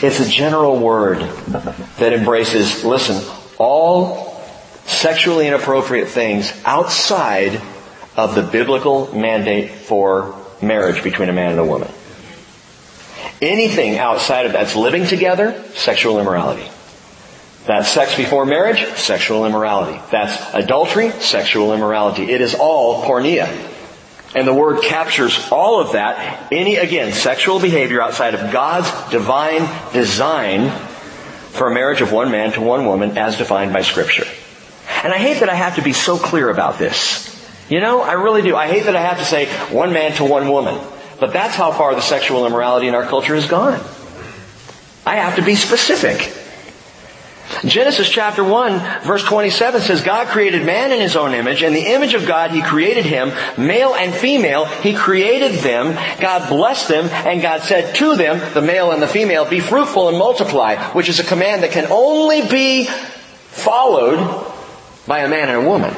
It's 0.00 0.20
a 0.20 0.28
general 0.28 0.78
word 0.78 1.18
that 1.98 2.12
embraces, 2.12 2.84
listen, 2.84 3.20
all 3.58 4.40
sexually 4.86 5.46
inappropriate 5.46 6.08
things 6.08 6.52
outside 6.64 7.60
of 8.16 8.34
the 8.34 8.42
biblical 8.42 9.14
mandate 9.14 9.70
for 9.70 10.34
marriage 10.62 11.02
between 11.02 11.28
a 11.28 11.32
man 11.32 11.52
and 11.52 11.60
a 11.60 11.64
woman. 11.64 11.88
Anything 13.40 13.98
outside 13.98 14.46
of 14.46 14.52
that's 14.52 14.74
living 14.74 15.06
together, 15.06 15.62
sexual 15.74 16.18
immorality. 16.18 16.68
That's 17.66 17.88
sex 17.88 18.16
before 18.16 18.46
marriage, 18.46 18.82
sexual 18.96 19.44
immorality. 19.44 20.00
That's 20.10 20.54
adultery, 20.54 21.10
sexual 21.10 21.74
immorality. 21.74 22.30
It 22.30 22.40
is 22.40 22.54
all 22.54 23.04
porneia. 23.04 23.46
And 24.34 24.46
the 24.46 24.54
word 24.54 24.82
captures 24.82 25.48
all 25.50 25.80
of 25.80 25.92
that. 25.92 26.52
Any, 26.52 26.76
again, 26.76 27.12
sexual 27.12 27.60
behavior 27.60 28.02
outside 28.02 28.34
of 28.34 28.52
God's 28.52 28.90
divine 29.10 29.68
design 29.92 30.70
for 30.70 31.70
a 31.70 31.74
marriage 31.74 32.02
of 32.02 32.12
one 32.12 32.30
man 32.30 32.52
to 32.52 32.60
one 32.60 32.84
woman 32.84 33.16
as 33.16 33.38
defined 33.38 33.72
by 33.72 33.82
scripture. 33.82 34.26
And 35.02 35.12
I 35.12 35.18
hate 35.18 35.40
that 35.40 35.48
I 35.48 35.54
have 35.54 35.76
to 35.76 35.82
be 35.82 35.92
so 35.92 36.18
clear 36.18 36.50
about 36.50 36.78
this. 36.78 37.34
You 37.70 37.80
know, 37.80 38.00
I 38.00 38.12
really 38.12 38.42
do. 38.42 38.54
I 38.56 38.68
hate 38.68 38.84
that 38.84 38.96
I 38.96 39.02
have 39.02 39.18
to 39.18 39.24
say 39.24 39.46
one 39.72 39.92
man 39.92 40.12
to 40.16 40.24
one 40.24 40.48
woman. 40.48 40.78
But 41.20 41.32
that's 41.32 41.54
how 41.54 41.72
far 41.72 41.94
the 41.94 42.00
sexual 42.00 42.46
immorality 42.46 42.86
in 42.86 42.94
our 42.94 43.04
culture 43.04 43.34
has 43.34 43.46
gone. 43.46 43.80
I 45.04 45.16
have 45.16 45.36
to 45.36 45.42
be 45.42 45.54
specific. 45.54 46.32
Genesis 47.64 48.08
chapter 48.08 48.44
1 48.44 49.02
verse 49.02 49.24
27 49.24 49.80
says, 49.80 50.02
God 50.02 50.28
created 50.28 50.64
man 50.64 50.92
in 50.92 51.00
his 51.00 51.16
own 51.16 51.34
image. 51.34 51.62
and 51.62 51.74
the 51.74 51.92
image 51.92 52.14
of 52.14 52.26
God 52.26 52.50
he 52.50 52.62
created 52.62 53.04
him, 53.04 53.32
male 53.56 53.94
and 53.94 54.14
female, 54.14 54.66
he 54.66 54.94
created 54.94 55.60
them. 55.60 55.94
God 56.20 56.48
blessed 56.48 56.88
them 56.88 57.06
and 57.06 57.42
God 57.42 57.62
said 57.62 57.94
to 57.96 58.16
them, 58.16 58.54
the 58.54 58.62
male 58.62 58.92
and 58.92 59.02
the 59.02 59.08
female, 59.08 59.48
be 59.48 59.60
fruitful 59.60 60.08
and 60.08 60.18
multiply, 60.18 60.76
which 60.92 61.08
is 61.08 61.20
a 61.20 61.24
command 61.24 61.62
that 61.62 61.72
can 61.72 61.86
only 61.90 62.46
be 62.46 62.84
followed 62.84 64.18
by 65.06 65.20
a 65.20 65.28
man 65.28 65.48
and 65.48 65.66
a 65.66 65.68
woman. 65.68 65.94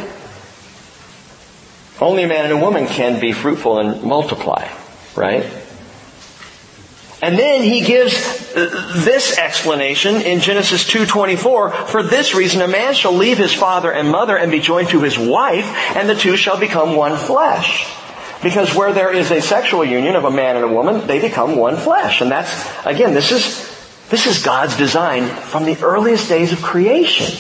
Only 2.01 2.23
a 2.23 2.29
man 2.29 2.45
and 2.45 2.55
a 2.55 2.57
woman 2.57 2.87
can 2.87 3.21
be 3.21 3.33
fruitful 3.33 3.79
and 3.79 4.03
multiply, 4.03 4.69
right? 5.15 5.45
And 7.23 7.39
then 7.39 7.63
he 7.63 7.83
gives 7.83 8.15
uh, 8.57 8.93
this 9.05 9.39
explanation 9.39 10.23
in 10.23 10.41
Genesis 10.41 10.85
2:24, 10.85 11.89
for 11.89 12.03
this 12.03 12.35
reason 12.35 12.63
a 12.63 12.69
man 12.69 12.95
shall 12.95 13.13
leave 13.13 13.37
his 13.37 13.53
father 13.53 13.93
and 13.93 14.11
mother 14.11 14.37
and 14.37 14.51
be 14.51 14.61
joined 14.61 14.89
to 14.91 15.03
his 15.03 15.19
wife, 15.19 15.67
and 15.97 16.09
the 16.09 16.15
two 16.15 16.37
shall 16.37 16.59
become 16.59 16.97
one 16.97 17.17
flesh. 17.17 17.87
Because 18.43 18.75
where 18.75 18.93
there 18.93 19.13
is 19.13 19.31
a 19.31 19.43
sexual 19.43 19.85
union 19.85 20.17
of 20.17 20.25
a 20.25 20.31
man 20.31 20.57
and 20.57 20.65
a 20.65 20.69
woman, 20.69 21.07
they 21.07 21.21
become 21.21 21.57
one 21.57 21.77
flesh. 21.77 22.23
And 22.23 22.31
that's, 22.31 22.67
again, 22.87 23.13
this 23.13 23.33
is, 23.33 23.69
this 24.09 24.27
is 24.27 24.43
God's 24.43 24.79
design 24.79 25.27
from 25.27 25.65
the 25.65 25.77
earliest 25.83 26.29
days 26.31 26.51
of 26.51 26.63
creation. 26.63 27.37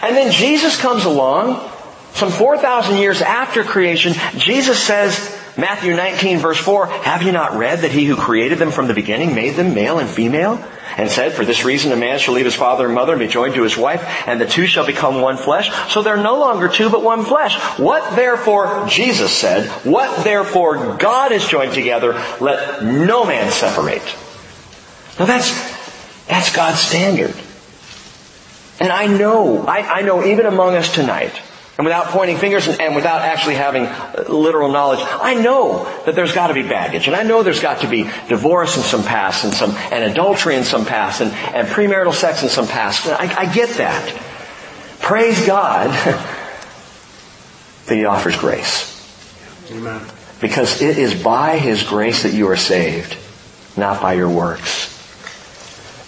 And 0.00 0.14
then 0.16 0.30
Jesus 0.30 0.80
comes 0.80 1.04
along, 1.06 1.68
some 2.14 2.30
4,000 2.30 2.98
years 2.98 3.20
after 3.20 3.64
creation, 3.64 4.14
Jesus 4.36 4.80
says, 4.80 5.37
Matthew 5.58 5.96
19 5.96 6.38
verse 6.38 6.56
4, 6.56 6.86
have 6.86 7.22
you 7.22 7.32
not 7.32 7.58
read 7.58 7.80
that 7.80 7.90
he 7.90 8.04
who 8.04 8.14
created 8.14 8.58
them 8.58 8.70
from 8.70 8.86
the 8.86 8.94
beginning 8.94 9.34
made 9.34 9.56
them 9.56 9.74
male 9.74 9.98
and 9.98 10.08
female? 10.08 10.64
And 10.96 11.10
said, 11.10 11.32
for 11.32 11.44
this 11.44 11.64
reason 11.64 11.90
a 11.90 11.96
man 11.96 12.20
shall 12.20 12.34
leave 12.34 12.44
his 12.44 12.54
father 12.54 12.86
and 12.86 12.94
mother 12.94 13.12
and 13.12 13.20
be 13.20 13.26
joined 13.26 13.54
to 13.54 13.62
his 13.62 13.76
wife, 13.76 14.02
and 14.26 14.40
the 14.40 14.46
two 14.46 14.66
shall 14.66 14.86
become 14.86 15.20
one 15.20 15.36
flesh. 15.36 15.70
So 15.92 16.02
they're 16.02 16.16
no 16.16 16.38
longer 16.38 16.68
two 16.68 16.90
but 16.90 17.02
one 17.02 17.24
flesh. 17.24 17.56
What 17.78 18.16
therefore, 18.16 18.86
Jesus 18.88 19.32
said, 19.32 19.68
what 19.84 20.24
therefore 20.24 20.96
God 20.96 21.32
has 21.32 21.46
joined 21.46 21.72
together, 21.72 22.14
let 22.40 22.82
no 22.84 23.24
man 23.24 23.50
separate. 23.52 24.02
Now 25.18 25.26
that's, 25.26 25.50
that's 26.26 26.54
God's 26.54 26.80
standard. 26.80 27.34
And 28.80 28.92
I 28.92 29.06
know, 29.06 29.66
I, 29.66 29.98
I 29.98 30.02
know 30.02 30.24
even 30.24 30.46
among 30.46 30.76
us 30.76 30.94
tonight, 30.94 31.40
and 31.78 31.84
without 31.84 32.06
pointing 32.06 32.36
fingers 32.38 32.66
and, 32.66 32.80
and, 32.80 32.96
without 32.96 33.22
actually 33.22 33.54
having 33.54 33.86
uh, 33.86 34.24
literal 34.28 34.68
knowledge, 34.68 34.98
I 35.00 35.34
know 35.34 35.84
that 36.06 36.16
there's 36.16 36.32
got 36.32 36.48
to 36.48 36.54
be 36.54 36.64
baggage. 36.64 37.06
And 37.06 37.14
I 37.14 37.22
know 37.22 37.44
there's 37.44 37.60
got 37.60 37.82
to 37.82 37.86
be 37.86 38.02
divorce 38.28 38.76
in 38.76 38.82
some 38.82 39.04
past 39.04 39.44
and 39.44 39.54
some, 39.54 39.70
and 39.92 40.02
adultery 40.02 40.56
in 40.56 40.64
some 40.64 40.84
past 40.84 41.20
and, 41.20 41.30
and 41.30 41.68
premarital 41.68 42.12
sex 42.12 42.42
in 42.42 42.48
some 42.48 42.66
past. 42.66 43.06
I, 43.06 43.42
I 43.42 43.54
get 43.54 43.76
that. 43.76 44.08
Praise 44.98 45.46
God 45.46 45.90
that 47.86 47.94
He 47.94 48.04
offers 48.04 48.36
grace. 48.36 48.96
Amen. 49.70 50.00
Because 50.40 50.82
it 50.82 50.98
is 50.98 51.14
by 51.22 51.58
His 51.58 51.84
grace 51.84 52.24
that 52.24 52.32
you 52.32 52.48
are 52.48 52.56
saved, 52.56 53.16
not 53.76 54.02
by 54.02 54.14
your 54.14 54.28
works. 54.28 54.87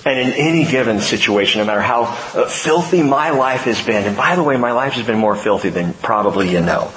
And 0.05 0.19
in 0.19 0.33
any 0.33 0.65
given 0.65 1.01
situation, 1.01 1.61
no 1.61 1.67
matter 1.67 1.83
how 1.83 2.05
uh, 2.05 2.49
filthy 2.49 3.03
my 3.03 3.31
life 3.31 3.63
has 3.63 3.85
been, 3.85 4.07
and 4.07 4.17
by 4.17 4.35
the 4.35 4.43
way, 4.43 4.57
my 4.57 4.73
life 4.73 4.95
has 4.95 5.07
been 5.07 5.19
more 5.19 5.37
filthy 5.37 5.69
than 5.69 5.93
probably 5.95 6.51
you 6.51 6.61
know. 6.61 6.91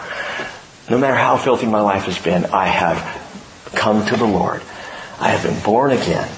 No 0.90 0.98
matter 0.98 1.16
how 1.16 1.38
filthy 1.38 1.66
my 1.66 1.82
life 1.82 2.04
has 2.04 2.18
been, 2.18 2.46
I 2.46 2.68
have 2.68 3.72
come 3.76 4.06
to 4.06 4.16
the 4.16 4.26
Lord. 4.26 4.62
I 5.20 5.30
have 5.30 5.44
been 5.44 5.62
born 5.64 5.92
again. 5.92 6.30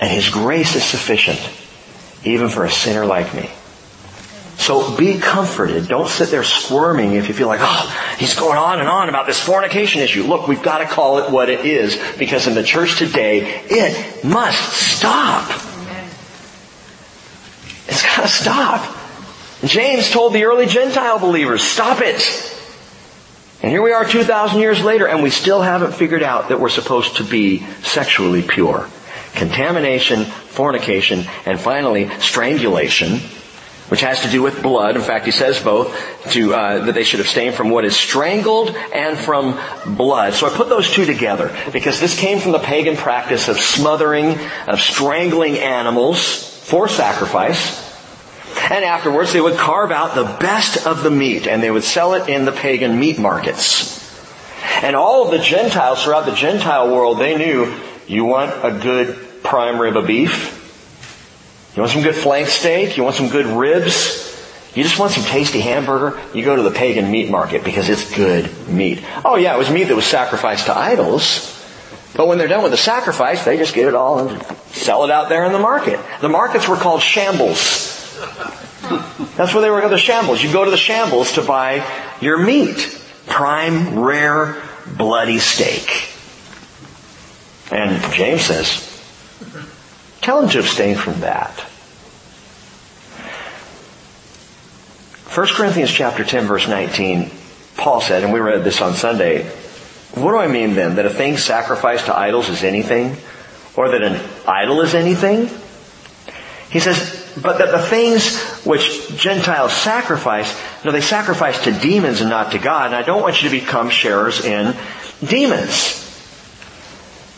And 0.00 0.10
His 0.10 0.28
grace 0.28 0.74
is 0.74 0.84
sufficient, 0.84 1.40
even 2.24 2.48
for 2.48 2.64
a 2.64 2.70
sinner 2.70 3.06
like 3.06 3.32
me. 3.34 3.50
So 4.58 4.96
be 4.96 5.18
comforted. 5.18 5.86
Don't 5.86 6.08
sit 6.08 6.30
there 6.30 6.42
squirming 6.42 7.14
if 7.14 7.28
you 7.28 7.34
feel 7.34 7.46
like, 7.46 7.60
oh, 7.62 8.14
he's 8.18 8.34
going 8.34 8.56
on 8.56 8.80
and 8.80 8.88
on 8.88 9.08
about 9.08 9.26
this 9.26 9.40
fornication 9.40 10.00
issue. 10.00 10.24
Look, 10.24 10.48
we've 10.48 10.62
got 10.62 10.78
to 10.78 10.86
call 10.86 11.18
it 11.18 11.30
what 11.30 11.50
it 11.50 11.66
is 11.66 12.00
because 12.18 12.46
in 12.46 12.54
the 12.54 12.62
church 12.62 12.98
today, 12.98 13.62
it 13.66 14.24
must 14.24 14.72
stop. 14.72 15.50
It's 17.86 18.02
got 18.02 18.22
to 18.22 18.28
stop. 18.28 18.96
James 19.64 20.10
told 20.10 20.32
the 20.32 20.44
early 20.44 20.66
Gentile 20.66 21.18
believers, 21.18 21.62
stop 21.62 22.00
it. 22.00 22.52
And 23.62 23.70
here 23.70 23.82
we 23.82 23.92
are 23.92 24.04
2,000 24.04 24.60
years 24.60 24.82
later 24.82 25.06
and 25.06 25.22
we 25.22 25.30
still 25.30 25.60
haven't 25.60 25.94
figured 25.94 26.22
out 26.22 26.48
that 26.48 26.60
we're 26.60 26.68
supposed 26.68 27.16
to 27.16 27.24
be 27.24 27.66
sexually 27.82 28.42
pure. 28.42 28.88
Contamination, 29.34 30.24
fornication, 30.24 31.24
and 31.44 31.60
finally 31.60 32.08
strangulation 32.20 33.20
which 33.88 34.00
has 34.00 34.22
to 34.22 34.30
do 34.30 34.42
with 34.42 34.62
blood. 34.62 34.96
In 34.96 35.02
fact, 35.02 35.26
he 35.26 35.30
says 35.30 35.62
both 35.62 35.94
to 36.32 36.54
uh, 36.54 36.84
that 36.86 36.94
they 36.94 37.04
should 37.04 37.20
abstain 37.20 37.52
from 37.52 37.70
what 37.70 37.84
is 37.84 37.96
strangled 37.96 38.70
and 38.92 39.16
from 39.16 39.58
blood. 39.96 40.34
So 40.34 40.46
I 40.46 40.56
put 40.56 40.68
those 40.68 40.90
two 40.90 41.04
together 41.04 41.56
because 41.72 42.00
this 42.00 42.18
came 42.18 42.40
from 42.40 42.52
the 42.52 42.58
pagan 42.58 42.96
practice 42.96 43.48
of 43.48 43.58
smothering, 43.58 44.38
of 44.66 44.80
strangling 44.80 45.58
animals 45.58 46.60
for 46.64 46.88
sacrifice. 46.88 47.84
And 48.70 48.84
afterwards, 48.84 49.32
they 49.32 49.40
would 49.40 49.56
carve 49.56 49.92
out 49.92 50.14
the 50.14 50.24
best 50.24 50.86
of 50.86 51.02
the 51.02 51.10
meat 51.10 51.46
and 51.46 51.62
they 51.62 51.70
would 51.70 51.84
sell 51.84 52.14
it 52.14 52.28
in 52.28 52.44
the 52.44 52.52
pagan 52.52 52.98
meat 52.98 53.18
markets. 53.18 54.02
And 54.82 54.96
all 54.96 55.24
of 55.24 55.30
the 55.30 55.38
Gentiles 55.38 56.02
throughout 56.02 56.26
the 56.26 56.34
Gentile 56.34 56.92
world, 56.92 57.18
they 57.18 57.36
knew 57.36 57.72
you 58.06 58.24
want 58.24 58.50
a 58.64 58.78
good 58.78 59.42
prime 59.42 59.80
rib 59.80 59.96
of 59.96 60.06
beef, 60.06 60.55
you 61.76 61.82
want 61.82 61.92
some 61.92 62.02
good 62.02 62.14
flank 62.14 62.48
steak? 62.48 62.96
You 62.96 63.04
want 63.04 63.16
some 63.16 63.28
good 63.28 63.46
ribs? 63.46 64.34
You 64.74 64.82
just 64.82 64.98
want 64.98 65.12
some 65.12 65.24
tasty 65.24 65.60
hamburger? 65.60 66.20
You 66.34 66.44
go 66.44 66.56
to 66.56 66.62
the 66.62 66.70
pagan 66.70 67.10
meat 67.10 67.30
market 67.30 67.64
because 67.64 67.88
it's 67.88 68.14
good 68.16 68.50
meat. 68.68 69.04
Oh 69.24 69.36
yeah, 69.36 69.54
it 69.54 69.58
was 69.58 69.70
meat 69.70 69.84
that 69.84 69.94
was 69.94 70.06
sacrificed 70.06 70.66
to 70.66 70.76
idols. 70.76 71.52
But 72.14 72.28
when 72.28 72.38
they're 72.38 72.48
done 72.48 72.62
with 72.62 72.72
the 72.72 72.78
sacrifice, 72.78 73.44
they 73.44 73.58
just 73.58 73.74
get 73.74 73.86
it 73.86 73.94
all 73.94 74.26
and 74.26 74.42
sell 74.68 75.04
it 75.04 75.10
out 75.10 75.28
there 75.28 75.44
in 75.44 75.52
the 75.52 75.58
market. 75.58 76.00
The 76.22 76.30
markets 76.30 76.66
were 76.66 76.76
called 76.76 77.02
shambles. 77.02 77.92
That's 79.36 79.52
where 79.52 79.60
they 79.60 79.70
were 79.70 79.86
the 79.86 79.98
shambles. 79.98 80.42
You 80.42 80.50
go 80.50 80.64
to 80.64 80.70
the 80.70 80.78
shambles 80.78 81.32
to 81.34 81.42
buy 81.42 81.86
your 82.22 82.38
meat. 82.38 83.02
Prime, 83.26 83.98
rare, 83.98 84.62
bloody 84.96 85.38
steak. 85.38 86.08
And 87.70 88.00
James 88.14 88.42
says, 88.42 88.95
tell 90.26 90.40
them 90.40 90.50
to 90.50 90.58
abstain 90.58 90.96
from 90.96 91.20
that. 91.20 91.52
1 95.32 95.46
Corinthians 95.54 95.92
chapter 95.92 96.24
10 96.24 96.46
verse 96.46 96.66
19, 96.66 97.30
Paul 97.76 98.00
said, 98.00 98.24
and 98.24 98.32
we 98.32 98.40
read 98.40 98.64
this 98.64 98.80
on 98.80 98.94
Sunday, 98.94 99.44
what 100.14 100.32
do 100.32 100.38
I 100.38 100.48
mean 100.48 100.74
then? 100.74 100.96
That 100.96 101.06
a 101.06 101.10
thing 101.10 101.36
sacrificed 101.36 102.06
to 102.06 102.18
idols 102.18 102.48
is 102.48 102.64
anything? 102.64 103.16
Or 103.76 103.90
that 103.90 104.02
an 104.02 104.20
idol 104.48 104.80
is 104.80 104.96
anything? 104.96 105.48
He 106.70 106.80
says, 106.80 107.32
but 107.40 107.58
that 107.58 107.70
the 107.70 107.82
things 107.82 108.64
which 108.64 109.16
Gentiles 109.16 109.72
sacrifice, 109.74 110.60
no, 110.84 110.90
they 110.90 111.02
sacrifice 111.02 111.62
to 111.64 111.72
demons 111.72 112.20
and 112.20 112.30
not 112.30 112.50
to 112.50 112.58
God, 112.58 112.86
and 112.86 112.96
I 112.96 113.02
don't 113.02 113.22
want 113.22 113.42
you 113.44 113.48
to 113.48 113.60
become 113.60 113.90
sharers 113.90 114.44
in 114.44 114.74
demons. 115.24 116.02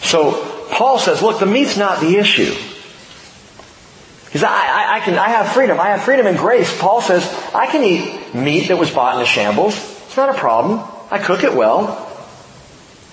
So, 0.00 0.68
Paul 0.70 0.98
says, 0.98 1.20
look, 1.20 1.38
the 1.38 1.46
meat's 1.46 1.76
not 1.76 2.00
the 2.00 2.16
issue. 2.16 2.54
Because 4.28 4.42
I, 4.42 4.50
I, 4.50 4.96
I, 4.96 5.00
can, 5.00 5.14
I 5.14 5.28
have 5.28 5.52
freedom. 5.52 5.80
I 5.80 5.88
have 5.88 6.02
freedom 6.02 6.26
and 6.26 6.36
grace. 6.36 6.78
Paul 6.78 7.00
says, 7.00 7.24
I 7.54 7.66
can 7.66 7.82
eat 7.82 8.34
meat 8.34 8.68
that 8.68 8.76
was 8.76 8.90
bought 8.90 9.14
in 9.14 9.20
the 9.20 9.26
shambles. 9.26 9.74
It's 10.06 10.18
not 10.18 10.28
a 10.34 10.38
problem. 10.38 10.86
I 11.10 11.18
cook 11.18 11.44
it 11.44 11.54
well. 11.54 12.04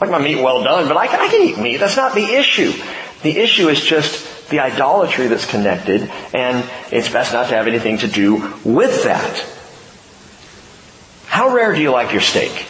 I 0.01 0.05
like 0.05 0.11
my 0.11 0.19
meat 0.19 0.43
well 0.43 0.61
done, 0.61 0.89
but 0.89 0.97
I 0.97 1.07
can, 1.07 1.21
I 1.21 1.29
can 1.29 1.41
eat 1.41 1.57
meat. 1.57 1.77
That's 1.77 1.95
not 1.95 2.15
the 2.15 2.25
issue. 2.25 2.73
The 3.23 3.37
issue 3.37 3.69
is 3.69 3.81
just 3.81 4.49
the 4.49 4.59
idolatry 4.59 5.27
that's 5.27 5.45
connected, 5.45 6.11
and 6.33 6.69
it's 6.91 7.09
best 7.09 7.31
not 7.31 7.47
to 7.47 7.55
have 7.55 7.67
anything 7.67 7.99
to 7.99 8.07
do 8.09 8.53
with 8.65 9.05
that. 9.05 9.45
How 11.27 11.55
rare 11.55 11.73
do 11.73 11.81
you 11.81 11.91
like 11.91 12.11
your 12.11 12.21
steak? 12.21 12.67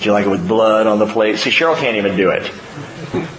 Do 0.00 0.06
you 0.06 0.12
like 0.12 0.24
it 0.24 0.30
with 0.30 0.48
blood 0.48 0.86
on 0.86 0.98
the 0.98 1.06
plate? 1.06 1.38
See, 1.38 1.50
Cheryl 1.50 1.76
can't 1.76 1.96
even 1.98 2.16
do 2.16 2.30
it. 2.30 2.50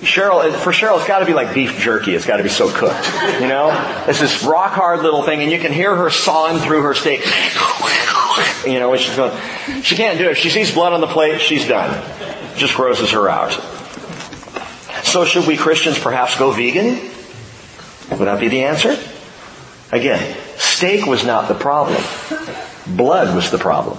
Cheryl, 0.02 0.54
for 0.56 0.72
Cheryl, 0.72 0.98
it's 0.98 1.08
got 1.08 1.20
to 1.20 1.26
be 1.26 1.34
like 1.34 1.54
beef 1.54 1.80
jerky. 1.80 2.16
It's 2.16 2.26
got 2.26 2.38
to 2.38 2.44
be 2.44 2.50
so 2.50 2.70
cooked. 2.72 3.06
You 3.42 3.48
know, 3.48 3.70
it's 4.08 4.20
this 4.20 4.44
rock 4.44 4.74
hard 4.74 5.02
little 5.02 5.24
thing, 5.24 5.42
and 5.42 5.52
you 5.52 5.60
can 5.60 5.72
hear 5.72 5.96
her 5.96 6.10
sawing 6.10 6.60
through 6.60 6.84
her 6.84 6.94
steak. 6.94 7.22
You 8.68 8.80
know, 8.80 8.90
when 8.90 9.00
she's 9.00 9.16
going. 9.16 9.36
She 9.82 9.96
can't 9.96 10.20
do 10.20 10.26
it. 10.26 10.32
If 10.32 10.38
she 10.38 10.50
sees 10.50 10.72
blood 10.72 10.94
on 10.94 11.02
the 11.02 11.08
plate, 11.08 11.42
she's 11.42 11.68
done. 11.68 11.90
It 12.20 12.58
just 12.58 12.76
grosses 12.76 13.12
her 13.12 13.30
out. 13.30 13.52
So 15.04 15.26
should 15.26 15.48
we 15.48 15.58
Christians 15.58 15.98
perhaps 15.98 16.38
go 16.38 16.52
vegan? 16.52 17.00
Would 18.12 18.26
that 18.26 18.40
be 18.40 18.50
the 18.50 18.66
answer? 18.66 18.98
Again, 19.92 20.38
steak 20.58 21.06
was 21.06 21.26
not 21.26 21.48
the 21.48 21.56
problem. 21.56 22.04
Blood 22.88 23.36
was 23.36 23.50
the 23.52 23.58
problem. 23.58 23.98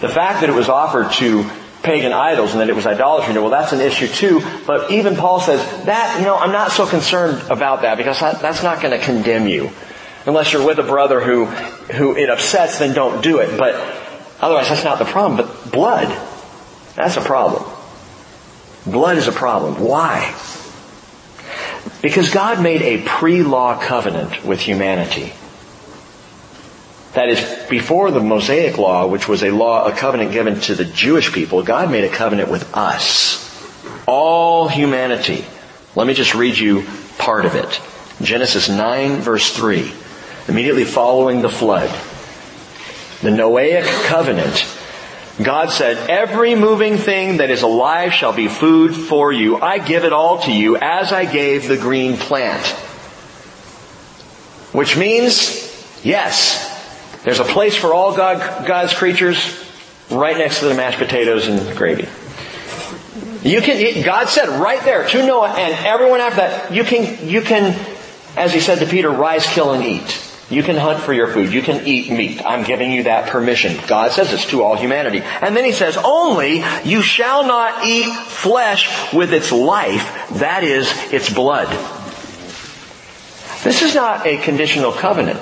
The 0.00 0.08
fact 0.08 0.40
that 0.40 0.48
it 0.48 0.54
was 0.54 0.68
offered 0.68 1.12
to 1.14 1.50
pagan 1.88 2.12
idols 2.12 2.52
and 2.52 2.60
that 2.60 2.68
it 2.68 2.76
was 2.76 2.86
idolatry, 2.86 3.32
well 3.32 3.48
that's 3.48 3.72
an 3.72 3.80
issue 3.80 4.06
too, 4.06 4.42
but 4.66 4.90
even 4.90 5.16
Paul 5.16 5.40
says, 5.40 5.58
that, 5.86 6.18
you 6.18 6.26
know, 6.26 6.36
I'm 6.36 6.52
not 6.52 6.70
so 6.70 6.86
concerned 6.86 7.50
about 7.50 7.80
that 7.80 7.96
because 7.96 8.20
that's 8.20 8.62
not 8.62 8.82
going 8.82 8.98
to 8.98 9.02
condemn 9.02 9.48
you. 9.48 9.70
Unless 10.26 10.52
you're 10.52 10.66
with 10.66 10.78
a 10.78 10.82
brother 10.82 11.18
who, 11.22 11.46
who 11.46 12.14
it 12.14 12.28
upsets, 12.28 12.80
then 12.80 12.94
don't 12.94 13.22
do 13.22 13.38
it. 13.38 13.58
But 13.58 13.74
otherwise 14.38 14.68
that's 14.68 14.84
not 14.84 14.98
the 14.98 15.06
problem. 15.06 15.38
But 15.38 15.72
blood, 15.72 16.08
that's 16.94 17.16
a 17.16 17.22
problem. 17.22 17.64
Blood 18.84 19.16
is 19.16 19.26
a 19.26 19.32
problem. 19.32 19.82
Why? 19.82 20.34
Because 22.02 22.28
God 22.30 22.62
made 22.62 22.82
a 22.82 23.02
pre-law 23.02 23.80
covenant 23.80 24.44
with 24.44 24.60
humanity. 24.60 25.32
That 27.14 27.28
is, 27.28 27.68
before 27.68 28.10
the 28.10 28.20
Mosaic 28.20 28.78
law, 28.78 29.06
which 29.06 29.28
was 29.28 29.42
a 29.42 29.50
law, 29.50 29.86
a 29.86 29.92
covenant 29.92 30.32
given 30.32 30.60
to 30.62 30.74
the 30.74 30.84
Jewish 30.84 31.32
people, 31.32 31.62
God 31.62 31.90
made 31.90 32.04
a 32.04 32.08
covenant 32.08 32.50
with 32.50 32.76
us. 32.76 33.44
All 34.06 34.68
humanity. 34.68 35.44
Let 35.94 36.06
me 36.06 36.14
just 36.14 36.34
read 36.34 36.58
you 36.58 36.84
part 37.18 37.46
of 37.46 37.54
it. 37.54 37.80
Genesis 38.20 38.68
9 38.68 39.20
verse 39.20 39.54
3. 39.54 39.90
Immediately 40.48 40.84
following 40.84 41.42
the 41.42 41.48
flood. 41.48 41.90
The 43.22 43.30
Noahic 43.30 43.84
covenant 44.04 44.66
God 45.42 45.70
said, 45.70 46.10
every 46.10 46.56
moving 46.56 46.96
thing 46.96 47.36
that 47.36 47.50
is 47.50 47.62
alive 47.62 48.12
shall 48.12 48.32
be 48.32 48.48
food 48.48 48.94
for 48.94 49.32
you. 49.32 49.56
I 49.56 49.78
give 49.78 50.04
it 50.04 50.12
all 50.12 50.40
to 50.40 50.52
you 50.52 50.76
as 50.76 51.12
I 51.12 51.26
gave 51.26 51.68
the 51.68 51.76
green 51.76 52.16
plant. 52.16 52.66
Which 54.74 54.96
means, 54.96 56.04
yes, 56.04 56.67
there's 57.24 57.40
a 57.40 57.44
place 57.44 57.76
for 57.76 57.92
all 57.92 58.16
God, 58.16 58.66
God's 58.66 58.94
creatures 58.94 59.64
right 60.10 60.36
next 60.36 60.60
to 60.60 60.66
the 60.66 60.74
mashed 60.74 60.98
potatoes 60.98 61.46
and 61.46 61.76
gravy. 61.76 62.08
You 63.42 63.60
can, 63.60 64.04
God 64.04 64.28
said 64.28 64.48
right 64.60 64.82
there 64.84 65.06
to 65.06 65.26
Noah 65.26 65.50
and 65.50 65.86
everyone 65.86 66.20
after 66.20 66.36
that, 66.38 66.72
you 66.72 66.84
can, 66.84 67.28
you 67.28 67.40
can, 67.40 67.78
as 68.36 68.52
he 68.52 68.60
said 68.60 68.78
to 68.80 68.86
Peter, 68.86 69.10
rise, 69.10 69.46
kill, 69.46 69.72
and 69.72 69.84
eat. 69.84 70.24
You 70.50 70.62
can 70.62 70.76
hunt 70.76 71.00
for 71.00 71.12
your 71.12 71.28
food. 71.28 71.52
You 71.52 71.60
can 71.60 71.86
eat 71.86 72.10
meat. 72.10 72.42
I'm 72.44 72.64
giving 72.64 72.90
you 72.90 73.02
that 73.02 73.28
permission. 73.28 73.76
God 73.86 74.12
says 74.12 74.32
it's 74.32 74.46
to 74.46 74.62
all 74.62 74.76
humanity. 74.76 75.20
And 75.20 75.54
then 75.54 75.64
he 75.64 75.72
says, 75.72 75.98
only 76.02 76.64
you 76.84 77.02
shall 77.02 77.46
not 77.46 77.84
eat 77.84 78.10
flesh 78.10 79.12
with 79.12 79.34
its 79.34 79.52
life, 79.52 80.30
that 80.38 80.64
is, 80.64 80.90
its 81.12 81.32
blood. 81.32 81.68
This 83.62 83.82
is 83.82 83.94
not 83.94 84.26
a 84.26 84.38
conditional 84.38 84.92
covenant. 84.92 85.40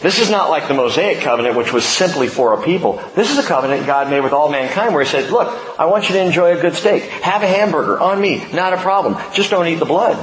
This 0.00 0.18
is 0.18 0.28
not 0.28 0.50
like 0.50 0.68
the 0.68 0.74
Mosaic 0.74 1.20
covenant, 1.20 1.56
which 1.56 1.72
was 1.72 1.84
simply 1.84 2.28
for 2.28 2.52
a 2.52 2.62
people. 2.62 3.02
This 3.14 3.30
is 3.30 3.38
a 3.38 3.42
covenant 3.42 3.86
God 3.86 4.10
made 4.10 4.20
with 4.20 4.32
all 4.32 4.50
mankind 4.50 4.94
where 4.94 5.02
He 5.02 5.08
said, 5.08 5.30
look, 5.30 5.48
I 5.78 5.86
want 5.86 6.08
you 6.08 6.14
to 6.16 6.22
enjoy 6.22 6.56
a 6.56 6.60
good 6.60 6.74
steak. 6.74 7.04
Have 7.04 7.42
a 7.42 7.46
hamburger 7.46 7.98
on 7.98 8.20
me. 8.20 8.44
Not 8.52 8.74
a 8.74 8.76
problem. 8.76 9.16
Just 9.32 9.50
don't 9.50 9.66
eat 9.66 9.76
the 9.76 9.86
blood. 9.86 10.18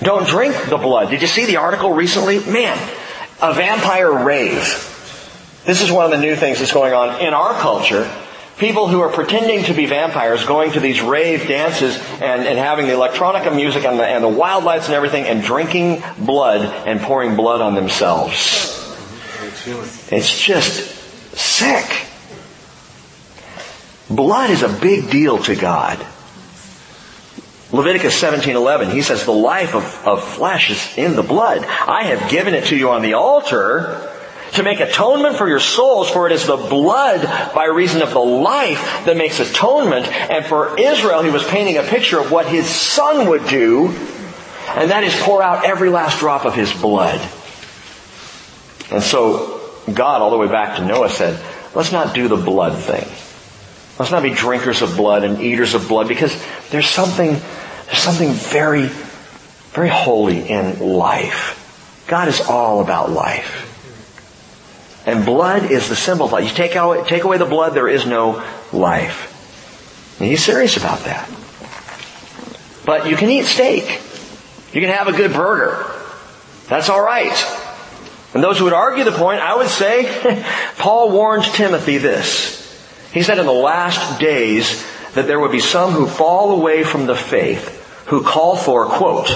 Don't 0.00 0.26
drink 0.26 0.54
the 0.68 0.78
blood. 0.78 1.10
Did 1.10 1.22
you 1.22 1.28
see 1.28 1.46
the 1.46 1.56
article 1.56 1.92
recently? 1.92 2.38
Man, 2.40 2.76
a 3.40 3.54
vampire 3.54 4.12
rave. 4.12 4.82
This 5.64 5.82
is 5.82 5.90
one 5.90 6.04
of 6.04 6.10
the 6.10 6.18
new 6.18 6.36
things 6.36 6.58
that's 6.58 6.72
going 6.72 6.92
on 6.92 7.20
in 7.20 7.34
our 7.34 7.54
culture. 7.54 8.10
People 8.58 8.88
who 8.88 9.00
are 9.00 9.10
pretending 9.10 9.64
to 9.64 9.74
be 9.74 9.84
vampires 9.84 10.46
going 10.46 10.72
to 10.72 10.80
these 10.80 11.02
rave 11.02 11.46
dances 11.46 11.98
and, 12.22 12.46
and 12.46 12.58
having 12.58 12.86
the 12.86 12.92
electronica 12.92 13.54
music 13.54 13.84
and 13.84 13.98
the, 13.98 14.06
and 14.06 14.24
the 14.24 14.28
wild 14.28 14.64
lights 14.64 14.86
and 14.86 14.94
everything 14.94 15.24
and 15.24 15.42
drinking 15.42 16.02
blood 16.18 16.62
and 16.86 17.00
pouring 17.00 17.36
blood 17.36 17.60
on 17.60 17.74
themselves. 17.74 18.72
It's 20.10 20.40
just 20.40 20.90
sick. 21.36 22.06
Blood 24.08 24.50
is 24.50 24.62
a 24.62 24.68
big 24.70 25.10
deal 25.10 25.36
to 25.38 25.54
God. 25.54 25.98
Leviticus 27.72 28.18
17:11, 28.22 28.90
he 28.90 29.02
says, 29.02 29.24
"The 29.24 29.32
life 29.32 29.74
of, 29.74 30.06
of 30.06 30.22
flesh 30.24 30.70
is 30.70 30.96
in 30.96 31.16
the 31.16 31.22
blood. 31.22 31.66
I 31.86 32.04
have 32.04 32.30
given 32.30 32.54
it 32.54 32.66
to 32.66 32.76
you 32.76 32.90
on 32.90 33.02
the 33.02 33.14
altar 33.14 34.05
to 34.56 34.62
make 34.62 34.80
atonement 34.80 35.36
for 35.36 35.48
your 35.48 35.60
souls, 35.60 36.10
for 36.10 36.26
it 36.26 36.32
is 36.32 36.46
the 36.46 36.56
blood 36.56 37.22
by 37.54 37.64
reason 37.64 38.02
of 38.02 38.12
the 38.12 38.20
life 38.20 39.04
that 39.06 39.16
makes 39.16 39.40
atonement." 39.40 40.06
And 40.30 40.44
for 40.44 40.78
Israel, 40.78 41.22
he 41.22 41.30
was 41.30 41.44
painting 41.44 41.78
a 41.78 41.82
picture 41.82 42.18
of 42.18 42.30
what 42.30 42.46
his 42.46 42.68
son 42.68 43.28
would 43.28 43.46
do, 43.48 43.94
and 44.74 44.90
that 44.90 45.04
is 45.04 45.14
pour 45.22 45.42
out 45.42 45.64
every 45.64 45.88
last 45.90 46.18
drop 46.18 46.44
of 46.44 46.54
his 46.54 46.72
blood. 46.72 47.20
And 48.90 49.02
so 49.02 49.60
God, 49.92 50.20
all 50.20 50.30
the 50.30 50.36
way 50.36 50.48
back 50.48 50.76
to 50.76 50.84
Noah, 50.84 51.10
said, 51.10 51.38
"Let's 51.74 51.92
not 51.92 52.12
do 52.12 52.28
the 52.28 52.36
blood 52.36 52.76
thing." 52.76 53.06
Let's 53.98 54.12
not 54.12 54.22
be 54.22 54.30
drinkers 54.30 54.82
of 54.82 54.94
blood 54.94 55.24
and 55.24 55.40
eaters 55.40 55.72
of 55.72 55.88
blood 55.88 56.06
because 56.06 56.32
there's 56.70 56.88
something, 56.88 57.40
there's 57.86 57.98
something 57.98 58.30
very, 58.30 58.90
very 59.72 59.88
holy 59.88 60.50
in 60.50 60.80
life. 60.80 62.04
God 62.06 62.28
is 62.28 62.42
all 62.42 62.80
about 62.80 63.10
life. 63.10 63.75
And 65.06 65.24
blood 65.24 65.70
is 65.70 65.88
the 65.88 65.94
symbol 65.94 66.26
of 66.26 66.32
life. 66.32 66.48
You 66.48 66.54
take, 66.54 66.74
out, 66.74 67.06
take 67.06 67.22
away 67.22 67.38
the 67.38 67.46
blood, 67.46 67.74
there 67.74 67.88
is 67.88 68.04
no 68.04 68.44
life. 68.72 69.32
And 70.18 70.28
he's 70.28 70.44
serious 70.44 70.76
about 70.76 71.00
that. 71.04 71.30
But 72.84 73.08
you 73.08 73.16
can 73.16 73.30
eat 73.30 73.44
steak. 73.44 73.84
You 74.72 74.80
can 74.80 74.90
have 74.90 75.06
a 75.06 75.12
good 75.12 75.32
burger. 75.32 75.86
That's 76.68 76.90
alright. 76.90 77.32
And 78.34 78.42
those 78.42 78.58
who 78.58 78.64
would 78.64 78.72
argue 78.72 79.04
the 79.04 79.12
point, 79.12 79.40
I 79.40 79.56
would 79.56 79.68
say, 79.68 80.44
Paul 80.76 81.10
warned 81.10 81.44
Timothy 81.44 81.98
this. 81.98 82.62
He 83.12 83.22
said 83.22 83.38
in 83.38 83.46
the 83.46 83.52
last 83.52 84.20
days 84.20 84.84
that 85.14 85.26
there 85.26 85.38
would 85.38 85.52
be 85.52 85.60
some 85.60 85.92
who 85.92 86.06
fall 86.06 86.52
away 86.52 86.82
from 86.82 87.06
the 87.06 87.14
faith, 87.14 88.04
who 88.06 88.22
call 88.22 88.56
for, 88.56 88.86
quote, 88.86 89.28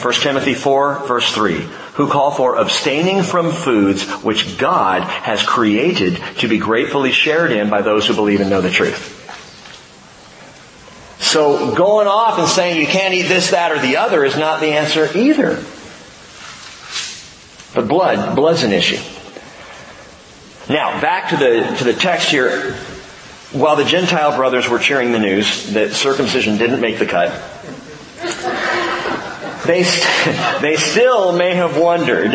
1 0.00 0.14
Timothy 0.14 0.54
4 0.54 1.06
verse 1.06 1.32
3, 1.32 1.60
who 1.94 2.08
call 2.08 2.30
for 2.30 2.56
abstaining 2.56 3.22
from 3.22 3.50
foods 3.50 4.04
which 4.22 4.58
God 4.58 5.02
has 5.02 5.42
created 5.42 6.16
to 6.38 6.48
be 6.48 6.58
gratefully 6.58 7.12
shared 7.12 7.50
in 7.50 7.70
by 7.70 7.80
those 7.80 8.06
who 8.06 8.14
believe 8.14 8.40
and 8.40 8.50
know 8.50 8.60
the 8.60 8.70
truth. 8.70 9.14
So 11.18 11.74
going 11.74 12.06
off 12.06 12.38
and 12.38 12.46
saying 12.46 12.80
you 12.80 12.86
can't 12.86 13.14
eat 13.14 13.22
this, 13.22 13.50
that, 13.50 13.72
or 13.72 13.80
the 13.80 13.96
other 13.96 14.24
is 14.24 14.36
not 14.36 14.60
the 14.60 14.68
answer 14.68 15.08
either. 15.16 15.62
But 17.74 17.88
blood, 17.88 18.36
blood's 18.36 18.62
an 18.62 18.72
issue. 18.72 19.02
Now, 20.68 21.00
back 21.00 21.30
to 21.30 21.36
the, 21.36 21.76
to 21.78 21.84
the 21.84 21.92
text 21.92 22.30
here. 22.30 22.74
While 23.52 23.76
the 23.76 23.84
Gentile 23.84 24.36
brothers 24.36 24.68
were 24.68 24.78
cheering 24.78 25.12
the 25.12 25.18
news 25.18 25.72
that 25.72 25.92
circumcision 25.92 26.58
didn't 26.58 26.80
make 26.80 26.98
the 26.98 27.06
cut, 27.06 27.30
they, 29.66 29.82
st- 29.82 30.60
they 30.62 30.76
still 30.76 31.36
may 31.36 31.54
have 31.54 31.76
wondered 31.76 32.34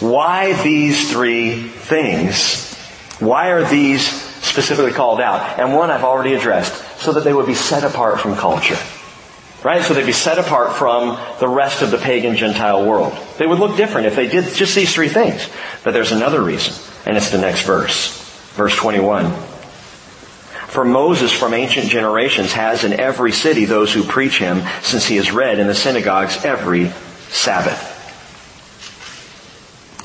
why 0.00 0.60
these 0.62 1.10
three 1.10 1.62
things? 1.62 2.74
Why 3.20 3.50
are 3.50 3.64
these 3.64 4.04
specifically 4.06 4.92
called 4.92 5.20
out? 5.20 5.58
And 5.58 5.74
one 5.74 5.90
I've 5.90 6.04
already 6.04 6.34
addressed, 6.34 7.00
so 7.00 7.12
that 7.12 7.24
they 7.24 7.32
would 7.32 7.46
be 7.46 7.54
set 7.54 7.84
apart 7.84 8.20
from 8.20 8.34
culture. 8.34 8.78
Right? 9.62 9.82
So 9.82 9.94
they'd 9.94 10.04
be 10.04 10.12
set 10.12 10.38
apart 10.38 10.76
from 10.76 11.18
the 11.40 11.48
rest 11.48 11.80
of 11.80 11.90
the 11.90 11.96
pagan 11.96 12.36
Gentile 12.36 12.84
world. 12.84 13.16
They 13.38 13.46
would 13.46 13.58
look 13.58 13.76
different 13.76 14.06
if 14.06 14.16
they 14.16 14.28
did 14.28 14.52
just 14.54 14.74
these 14.74 14.92
three 14.92 15.08
things. 15.08 15.48
But 15.84 15.92
there's 15.92 16.12
another 16.12 16.42
reason, 16.42 16.74
and 17.06 17.16
it's 17.16 17.30
the 17.30 17.38
next 17.38 17.62
verse. 17.62 18.20
Verse 18.56 18.76
21. 18.76 19.32
For 20.74 20.84
Moses 20.84 21.32
from 21.32 21.54
ancient 21.54 21.88
generations 21.88 22.52
has 22.54 22.82
in 22.82 22.94
every 22.94 23.30
city 23.30 23.64
those 23.64 23.92
who 23.92 24.02
preach 24.02 24.40
him, 24.40 24.60
since 24.82 25.06
he 25.06 25.16
is 25.18 25.30
read 25.30 25.60
in 25.60 25.68
the 25.68 25.74
synagogues 25.74 26.44
every 26.44 26.88
Sabbath. 27.28 27.92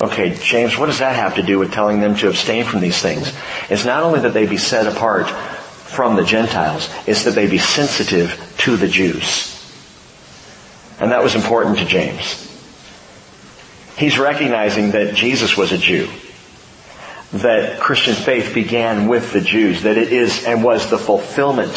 Okay, 0.00 0.38
James, 0.40 0.78
what 0.78 0.86
does 0.86 1.00
that 1.00 1.16
have 1.16 1.34
to 1.34 1.42
do 1.42 1.58
with 1.58 1.72
telling 1.72 1.98
them 1.98 2.14
to 2.14 2.28
abstain 2.28 2.64
from 2.64 2.78
these 2.78 3.02
things? 3.02 3.32
It's 3.68 3.84
not 3.84 4.04
only 4.04 4.20
that 4.20 4.32
they 4.32 4.46
be 4.46 4.58
set 4.58 4.86
apart 4.86 5.28
from 5.28 6.14
the 6.14 6.22
Gentiles, 6.22 6.88
it's 7.04 7.24
that 7.24 7.32
they 7.32 7.48
be 7.48 7.58
sensitive 7.58 8.54
to 8.58 8.76
the 8.76 8.86
Jews. 8.86 9.60
And 11.00 11.10
that 11.10 11.24
was 11.24 11.34
important 11.34 11.78
to 11.78 11.84
James. 11.84 12.46
He's 13.96 14.20
recognizing 14.20 14.92
that 14.92 15.16
Jesus 15.16 15.56
was 15.56 15.72
a 15.72 15.78
Jew 15.78 16.08
that 17.32 17.80
Christian 17.80 18.14
faith 18.14 18.54
began 18.54 19.06
with 19.06 19.32
the 19.32 19.40
Jews, 19.40 19.82
that 19.82 19.96
it 19.96 20.12
is 20.12 20.44
and 20.44 20.64
was 20.64 20.90
the 20.90 20.98
fulfillment 20.98 21.70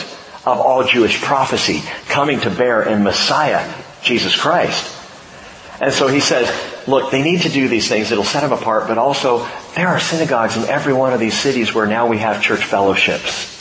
of 0.46 0.60
all 0.60 0.84
Jewish 0.84 1.22
prophecy 1.22 1.82
coming 2.08 2.39
to 2.42 2.50
bear 2.50 2.84
in 2.84 3.04
Messiah, 3.04 3.72
Jesus 4.02 4.36
Christ. 4.36 4.89
And 5.80 5.94
so 5.94 6.08
he 6.08 6.20
says, 6.20 6.52
look, 6.88 7.12
they 7.12 7.22
need 7.22 7.42
to 7.44 7.50
do 7.50 7.68
these 7.68 7.88
things. 7.88 8.12
It'll 8.12 8.24
set 8.24 8.42
them 8.42 8.52
apart, 8.52 8.88
but 8.88 8.98
also 8.98 9.48
there 9.76 9.89
are 9.89 10.00
synagogues 10.00 10.58
in 10.58 10.63
every 10.63 10.94
one 10.94 11.13
of 11.13 11.20
these 11.20 11.38
cities 11.38 11.74
where 11.74 11.86
now 11.86 12.08
we 12.08 12.18
have 12.18 12.42
church 12.42 12.63
fellowships. 12.66 13.52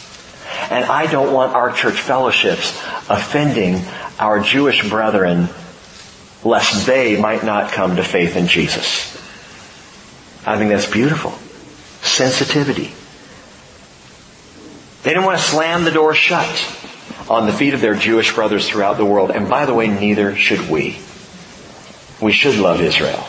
And 0.71 0.85
I 0.87 1.11
don't 1.11 1.33
want 1.33 1.55
our 1.55 1.73
church 1.73 2.01
fellowships 2.01 2.71
offending 3.11 3.81
our 4.19 4.41
Jewish 4.41 4.89
brethren 4.89 5.49
lest 6.43 6.87
they 6.87 7.21
might 7.21 7.45
not 7.45 7.73
come 7.73 7.97
to 7.97 8.03
faith 8.03 8.37
in 8.37 8.47
Jesus. 8.47 9.15
I 10.47 10.57
think 10.57 10.71
that's 10.71 10.91
beautiful 10.91 11.39
sensitivity. 12.03 12.93
They 15.03 15.11
didn't 15.11 15.25
want 15.25 15.39
to 15.39 15.45
slam 15.45 15.85
the 15.85 15.91
door 15.91 16.15
shut 16.15 16.47
on 17.29 17.47
the 17.47 17.53
feet 17.53 17.75
of 17.75 17.81
their 17.81 17.95
Jewish 17.95 18.35
brothers 18.35 18.69
throughout 18.69 18.99
the 18.99 19.05
world. 19.05 19.31
And 19.31 19.49
by 19.49 19.67
the 19.67 19.75
way, 19.75 19.89
neither 19.89 20.37
should 20.37 20.69
we. 20.69 20.99
We 22.21 22.33
should 22.33 22.57
love 22.57 22.81
Israel. 22.81 23.25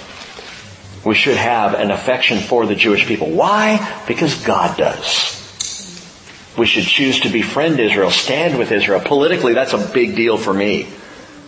We 1.05 1.15
should 1.15 1.38
have 1.38 1.73
an 1.73 1.91
affection 1.91 2.39
for 2.39 2.65
the 2.65 2.75
Jewish 2.75 3.05
people. 3.05 3.29
Why? 3.31 4.03
Because 4.07 4.43
God 4.45 4.77
does. 4.77 5.39
We 6.57 6.67
should 6.67 6.86
choose 6.86 7.21
to 7.21 7.29
befriend 7.29 7.79
Israel, 7.79 8.12
stand 8.12 8.59
with 8.59 8.71
Israel. 8.71 9.01
Politically, 9.03 9.53
that's 9.53 9.73
a 9.73 9.91
big 9.93 10.15
deal 10.15 10.38
for 10.38 10.53
me. 10.53 10.83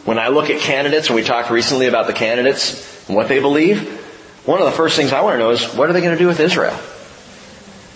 When 0.03 0.17
I 0.17 0.29
look 0.29 0.49
at 0.49 0.59
candidates, 0.59 1.07
and 1.07 1.15
we 1.15 1.23
talked 1.23 1.51
recently 1.51 1.87
about 1.87 2.07
the 2.07 2.13
candidates 2.13 3.07
and 3.07 3.15
what 3.15 3.27
they 3.27 3.39
believe, 3.39 4.01
one 4.45 4.59
of 4.59 4.65
the 4.65 4.71
first 4.71 4.95
things 4.95 5.13
I 5.13 5.21
want 5.21 5.35
to 5.35 5.39
know 5.39 5.51
is 5.51 5.63
what 5.75 5.89
are 5.89 5.93
they 5.93 6.01
going 6.01 6.13
to 6.13 6.19
do 6.19 6.27
with 6.27 6.39
Israel? 6.39 6.77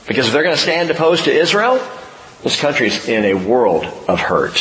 Because 0.09 0.25
if 0.25 0.33
they're 0.33 0.43
going 0.43 0.55
to 0.55 0.61
stand 0.61 0.89
opposed 0.89 1.25
to 1.25 1.31
Israel, 1.31 1.79
this 2.41 2.59
country's 2.59 3.07
in 3.07 3.25
a 3.25 3.35
world 3.35 3.85
of 4.07 4.19
hurt. 4.19 4.55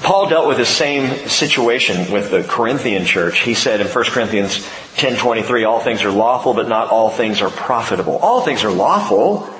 Paul 0.00 0.28
dealt 0.28 0.46
with 0.46 0.58
the 0.58 0.64
same 0.64 1.28
situation 1.28 2.12
with 2.12 2.30
the 2.30 2.44
Corinthian 2.44 3.04
church. 3.04 3.40
He 3.40 3.54
said 3.54 3.80
in 3.80 3.88
1 3.88 4.04
Corinthians 4.12 4.58
10:23, 4.96 5.66
all 5.68 5.80
things 5.80 6.04
are 6.04 6.12
lawful, 6.12 6.54
but 6.54 6.68
not 6.68 6.90
all 6.90 7.10
things 7.10 7.42
are 7.42 7.50
profitable. 7.50 8.18
All 8.18 8.42
things 8.42 8.62
are 8.62 8.70
lawful, 8.70 9.50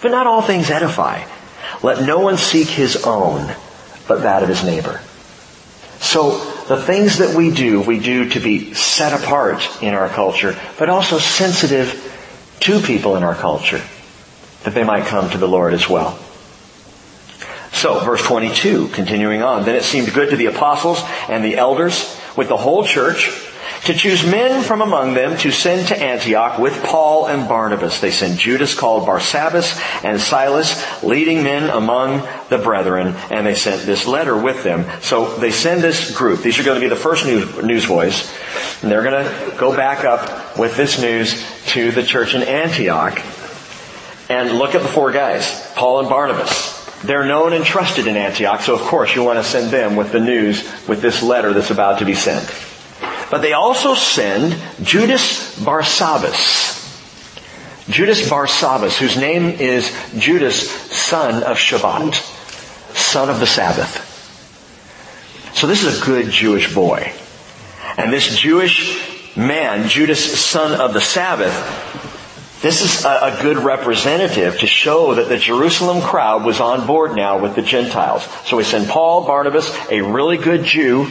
but 0.00 0.12
not 0.12 0.28
all 0.28 0.40
things 0.40 0.70
edify. 0.70 1.24
Let 1.82 2.06
no 2.06 2.20
one 2.20 2.36
seek 2.36 2.68
his 2.68 3.04
own, 3.04 3.52
but 4.06 4.22
that 4.22 4.44
of 4.44 4.48
his 4.48 4.62
neighbor. 4.62 5.00
So 5.98 6.38
the 6.68 6.80
things 6.80 7.18
that 7.18 7.34
we 7.34 7.50
do, 7.50 7.80
we 7.80 7.98
do 7.98 8.28
to 8.30 8.40
be 8.40 8.72
set 8.74 9.20
apart 9.20 9.82
in 9.82 9.94
our 9.94 10.08
culture, 10.08 10.56
but 10.78 10.88
also 10.88 11.18
sensitive 11.18 12.12
to 12.60 12.80
people 12.80 13.16
in 13.16 13.22
our 13.22 13.34
culture 13.34 13.82
that 14.64 14.74
they 14.74 14.84
might 14.84 15.06
come 15.06 15.30
to 15.30 15.38
the 15.38 15.48
Lord 15.48 15.74
as 15.74 15.88
well. 15.88 16.18
So, 17.72 18.00
verse 18.00 18.22
22, 18.22 18.88
continuing 18.88 19.42
on. 19.42 19.64
Then 19.64 19.74
it 19.74 19.82
seemed 19.82 20.12
good 20.14 20.30
to 20.30 20.36
the 20.36 20.46
apostles 20.46 21.02
and 21.28 21.44
the 21.44 21.56
elders 21.56 22.18
with 22.36 22.48
the 22.48 22.56
whole 22.56 22.84
church 22.84 23.28
to 23.84 23.94
choose 23.94 24.24
men 24.24 24.62
from 24.62 24.80
among 24.80 25.14
them 25.14 25.36
to 25.38 25.50
send 25.50 25.88
to 25.88 26.02
Antioch 26.02 26.58
with 26.58 26.82
Paul 26.82 27.26
and 27.26 27.46
Barnabas. 27.48 28.00
They 28.00 28.10
sent 28.10 28.38
Judas 28.38 28.74
called 28.74 29.06
Barsabbas 29.06 29.78
and 30.02 30.20
Silas, 30.20 31.02
leading 31.02 31.42
men 31.42 31.68
among 31.68 32.26
the 32.48 32.58
brethren, 32.58 33.14
and 33.30 33.46
they 33.46 33.54
sent 33.54 33.82
this 33.82 34.06
letter 34.06 34.36
with 34.36 34.62
them. 34.62 34.86
So 35.02 35.36
they 35.36 35.50
send 35.50 35.82
this 35.82 36.16
group. 36.16 36.40
These 36.40 36.58
are 36.58 36.62
going 36.62 36.80
to 36.80 36.84
be 36.84 36.88
the 36.88 36.96
first 36.96 37.26
news, 37.26 37.62
newsboys. 37.62 38.32
And 38.82 38.90
they're 38.90 39.02
going 39.02 39.24
to 39.24 39.56
go 39.58 39.76
back 39.76 40.04
up 40.04 40.58
with 40.58 40.76
this 40.76 41.00
news 41.00 41.44
to 41.66 41.90
the 41.90 42.02
church 42.02 42.34
in 42.34 42.42
Antioch. 42.42 43.20
And 44.30 44.58
look 44.58 44.74
at 44.74 44.80
the 44.80 44.88
four 44.88 45.12
guys, 45.12 45.72
Paul 45.74 46.00
and 46.00 46.08
Barnabas. 46.08 46.82
They're 47.02 47.26
known 47.26 47.52
and 47.52 47.66
trusted 47.66 48.06
in 48.06 48.16
Antioch, 48.16 48.62
so 48.62 48.74
of 48.74 48.80
course 48.80 49.14
you 49.14 49.22
want 49.22 49.38
to 49.38 49.44
send 49.44 49.70
them 49.70 49.94
with 49.94 50.10
the 50.10 50.20
news, 50.20 50.62
with 50.88 51.02
this 51.02 51.22
letter 51.22 51.52
that's 51.52 51.70
about 51.70 51.98
to 51.98 52.06
be 52.06 52.14
sent. 52.14 52.50
But 53.30 53.42
they 53.42 53.52
also 53.52 53.94
send 53.94 54.56
Judas 54.82 55.58
Barsabbas. 55.58 56.72
Judas 57.88 58.28
Barsabbas, 58.28 58.96
whose 58.96 59.16
name 59.16 59.44
is 59.44 59.94
Judas, 60.16 60.70
son 60.70 61.42
of 61.42 61.58
Shabbat, 61.58 62.14
son 62.94 63.28
of 63.28 63.40
the 63.40 63.46
Sabbath. 63.46 64.12
So 65.54 65.66
this 65.66 65.84
is 65.84 66.00
a 66.00 66.04
good 66.04 66.30
Jewish 66.30 66.74
boy. 66.74 67.12
And 67.96 68.12
this 68.12 68.36
Jewish 68.36 69.36
man, 69.36 69.88
Judas, 69.88 70.40
son 70.40 70.80
of 70.80 70.94
the 70.94 71.00
Sabbath, 71.00 71.52
this 72.62 72.80
is 72.80 73.04
a, 73.04 73.08
a, 73.08 73.42
good 73.42 73.58
representative 73.58 74.58
to 74.60 74.66
show 74.66 75.16
that 75.16 75.28
the 75.28 75.36
Jerusalem 75.36 76.00
crowd 76.00 76.44
was 76.44 76.60
on 76.60 76.86
board 76.86 77.14
now 77.14 77.38
with 77.38 77.54
the 77.54 77.62
Gentiles. 77.62 78.26
So 78.46 78.56
we 78.56 78.64
send 78.64 78.88
Paul, 78.88 79.26
Barnabas, 79.26 79.70
a 79.90 80.00
really 80.00 80.38
good 80.38 80.64
Jew, 80.64 81.10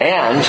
and 0.00 0.46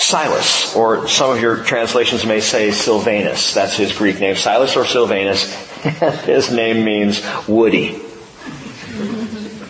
Silas, 0.00 0.74
or 0.74 1.06
some 1.08 1.30
of 1.30 1.40
your 1.40 1.62
translations 1.62 2.24
may 2.24 2.40
say 2.40 2.70
Silvanus. 2.70 3.54
That's 3.54 3.76
his 3.76 3.96
Greek 3.96 4.18
name. 4.18 4.34
Silas 4.34 4.76
or 4.76 4.86
Silvanus. 4.86 5.52
his 6.24 6.50
name 6.50 6.84
means 6.84 7.22
woody. 7.46 8.00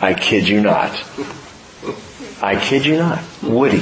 I 0.00 0.14
kid 0.14 0.48
you 0.48 0.60
not. 0.60 0.92
I 2.40 2.58
kid 2.60 2.86
you 2.86 2.96
not. 2.96 3.22
Woody. 3.42 3.80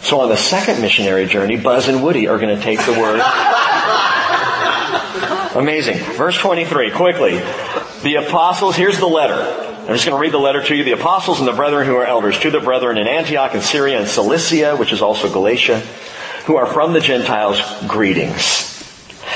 So 0.00 0.20
on 0.20 0.28
the 0.28 0.36
second 0.36 0.80
missionary 0.80 1.26
journey, 1.26 1.56
Buzz 1.56 1.88
and 1.88 2.02
Woody 2.02 2.28
are 2.28 2.38
going 2.38 2.56
to 2.56 2.62
take 2.62 2.84
the 2.84 2.92
word. 2.92 3.20
Amazing. 5.54 5.98
Verse 5.98 6.38
23, 6.38 6.92
quickly. 6.92 7.38
The 8.02 8.24
apostles, 8.26 8.74
here's 8.74 8.98
the 8.98 9.06
letter. 9.06 9.71
I'm 9.82 9.88
just 9.88 10.06
going 10.06 10.16
to 10.16 10.20
read 10.20 10.32
the 10.32 10.38
letter 10.38 10.62
to 10.62 10.76
you. 10.76 10.84
The 10.84 10.92
apostles 10.92 11.40
and 11.40 11.48
the 11.48 11.52
brethren 11.52 11.88
who 11.88 11.96
are 11.96 12.06
elders, 12.06 12.38
to 12.38 12.52
the 12.52 12.60
brethren 12.60 12.98
in 12.98 13.08
Antioch 13.08 13.52
and 13.52 13.62
Syria 13.64 13.98
and 13.98 14.06
Cilicia, 14.06 14.76
which 14.76 14.92
is 14.92 15.02
also 15.02 15.28
Galatia, 15.28 15.80
who 16.46 16.54
are 16.54 16.66
from 16.66 16.92
the 16.92 17.00
Gentiles, 17.00 17.60
greetings. 17.88 18.44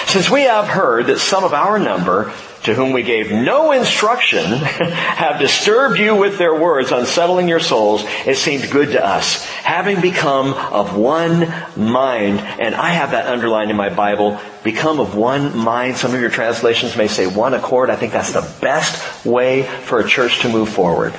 Since 0.06 0.30
we 0.30 0.42
have 0.42 0.68
heard 0.68 1.06
that 1.06 1.18
some 1.18 1.42
of 1.42 1.52
our 1.52 1.80
number 1.80 2.32
to 2.66 2.74
whom 2.74 2.92
we 2.92 3.04
gave 3.04 3.30
no 3.30 3.70
instruction, 3.70 4.44
have 4.44 5.38
disturbed 5.38 6.00
you 6.00 6.16
with 6.16 6.36
their 6.36 6.52
words, 6.52 6.90
unsettling 6.90 7.48
your 7.48 7.60
souls, 7.60 8.02
it 8.26 8.36
seemed 8.36 8.68
good 8.72 8.90
to 8.90 9.04
us, 9.04 9.44
having 9.44 10.00
become 10.00 10.52
of 10.52 10.96
one 10.96 11.52
mind. 11.76 12.40
And 12.40 12.74
I 12.74 12.88
have 12.88 13.12
that 13.12 13.26
underlined 13.26 13.70
in 13.70 13.76
my 13.76 13.88
Bible, 13.88 14.40
become 14.64 14.98
of 14.98 15.14
one 15.14 15.56
mind. 15.56 15.96
Some 15.96 16.12
of 16.12 16.20
your 16.20 16.28
translations 16.28 16.96
may 16.96 17.06
say 17.06 17.28
one 17.28 17.54
accord. 17.54 17.88
I 17.88 17.94
think 17.94 18.12
that's 18.12 18.32
the 18.32 18.48
best 18.60 19.24
way 19.24 19.62
for 19.62 20.00
a 20.00 20.08
church 20.08 20.40
to 20.40 20.48
move 20.48 20.68
forward. 20.68 21.12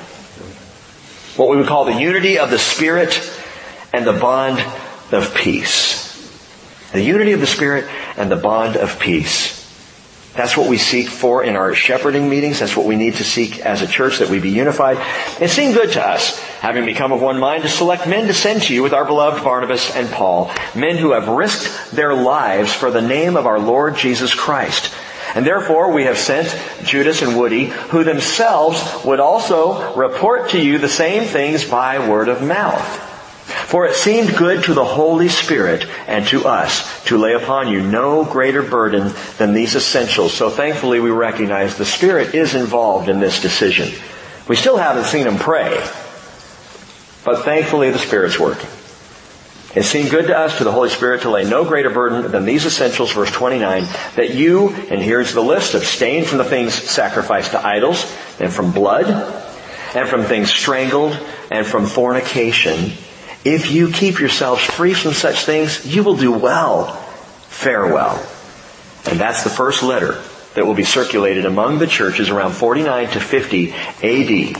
What 1.38 1.48
we 1.48 1.56
would 1.56 1.66
call 1.66 1.86
the 1.86 1.98
unity 1.98 2.38
of 2.38 2.50
the 2.50 2.58
Spirit 2.58 3.18
and 3.94 4.06
the 4.06 4.12
bond 4.12 4.62
of 5.12 5.34
peace. 5.34 6.04
The 6.92 7.02
unity 7.02 7.32
of 7.32 7.40
the 7.40 7.46
Spirit 7.46 7.86
and 8.18 8.30
the 8.30 8.36
bond 8.36 8.76
of 8.76 9.00
peace. 9.00 9.57
That's 10.38 10.56
what 10.56 10.68
we 10.68 10.78
seek 10.78 11.08
for 11.08 11.42
in 11.42 11.56
our 11.56 11.74
shepherding 11.74 12.28
meetings. 12.28 12.60
That's 12.60 12.76
what 12.76 12.86
we 12.86 12.94
need 12.94 13.16
to 13.16 13.24
seek 13.24 13.58
as 13.58 13.82
a 13.82 13.88
church, 13.88 14.18
that 14.18 14.28
we 14.28 14.38
be 14.38 14.50
unified. 14.50 14.96
It 15.42 15.48
seemed 15.50 15.74
good 15.74 15.90
to 15.94 16.06
us, 16.06 16.38
having 16.60 16.84
become 16.84 17.10
of 17.10 17.20
one 17.20 17.40
mind, 17.40 17.64
to 17.64 17.68
select 17.68 18.06
men 18.06 18.28
to 18.28 18.32
send 18.32 18.62
to 18.62 18.72
you 18.72 18.84
with 18.84 18.92
our 18.92 19.04
beloved 19.04 19.42
Barnabas 19.42 19.96
and 19.96 20.08
Paul, 20.08 20.52
men 20.76 20.96
who 20.96 21.10
have 21.10 21.26
risked 21.26 21.90
their 21.90 22.14
lives 22.14 22.72
for 22.72 22.92
the 22.92 23.02
name 23.02 23.36
of 23.36 23.46
our 23.46 23.58
Lord 23.58 23.96
Jesus 23.96 24.32
Christ. 24.32 24.94
And 25.34 25.44
therefore 25.44 25.92
we 25.92 26.04
have 26.04 26.16
sent 26.16 26.56
Judas 26.84 27.20
and 27.20 27.36
Woody, 27.36 27.64
who 27.64 28.04
themselves 28.04 29.04
would 29.04 29.18
also 29.18 29.92
report 29.96 30.50
to 30.50 30.60
you 30.60 30.78
the 30.78 30.88
same 30.88 31.24
things 31.24 31.68
by 31.68 32.08
word 32.08 32.28
of 32.28 32.44
mouth. 32.44 33.07
For 33.68 33.84
it 33.84 33.96
seemed 33.96 34.34
good 34.34 34.64
to 34.64 34.72
the 34.72 34.82
Holy 34.82 35.28
Spirit 35.28 35.86
and 36.06 36.26
to 36.28 36.46
us 36.46 37.04
to 37.04 37.18
lay 37.18 37.34
upon 37.34 37.68
you 37.68 37.82
no 37.82 38.24
greater 38.24 38.62
burden 38.62 39.12
than 39.36 39.52
these 39.52 39.76
essentials. 39.76 40.32
So 40.32 40.48
thankfully 40.48 41.00
we 41.00 41.10
recognize 41.10 41.76
the 41.76 41.84
Spirit 41.84 42.34
is 42.34 42.54
involved 42.54 43.10
in 43.10 43.20
this 43.20 43.42
decision. 43.42 43.90
We 44.48 44.56
still 44.56 44.78
haven't 44.78 45.04
seen 45.04 45.26
Him 45.26 45.36
pray, 45.36 45.86
but 47.26 47.44
thankfully 47.44 47.90
the 47.90 47.98
Spirit's 47.98 48.38
working. 48.38 48.70
It 49.74 49.82
seemed 49.82 50.08
good 50.08 50.28
to 50.28 50.38
us, 50.38 50.56
to 50.56 50.64
the 50.64 50.72
Holy 50.72 50.88
Spirit, 50.88 51.20
to 51.22 51.30
lay 51.30 51.44
no 51.44 51.66
greater 51.66 51.90
burden 51.90 52.32
than 52.32 52.46
these 52.46 52.64
essentials, 52.64 53.12
verse 53.12 53.30
29, 53.30 53.84
that 54.16 54.32
you, 54.32 54.70
and 54.70 55.02
here's 55.02 55.34
the 55.34 55.42
list, 55.42 55.74
abstain 55.74 56.24
from 56.24 56.38
the 56.38 56.44
things 56.44 56.72
sacrificed 56.72 57.50
to 57.50 57.62
idols, 57.62 58.10
and 58.40 58.50
from 58.50 58.72
blood, 58.72 59.08
and 59.94 60.08
from 60.08 60.22
things 60.22 60.50
strangled, 60.50 61.20
and 61.50 61.66
from 61.66 61.84
fornication. 61.84 62.92
If 63.44 63.70
you 63.70 63.90
keep 63.90 64.18
yourselves 64.18 64.62
free 64.62 64.94
from 64.94 65.12
such 65.12 65.44
things, 65.44 65.86
you 65.86 66.02
will 66.02 66.16
do 66.16 66.32
well. 66.32 66.92
Farewell. 67.48 68.24
And 69.06 69.18
that's 69.18 69.44
the 69.44 69.50
first 69.50 69.82
letter 69.82 70.20
that 70.54 70.66
will 70.66 70.74
be 70.74 70.84
circulated 70.84 71.46
among 71.46 71.78
the 71.78 71.86
churches 71.86 72.30
around 72.30 72.52
49 72.52 73.08
to 73.10 73.20
50 73.20 73.72
AD. 73.72 74.56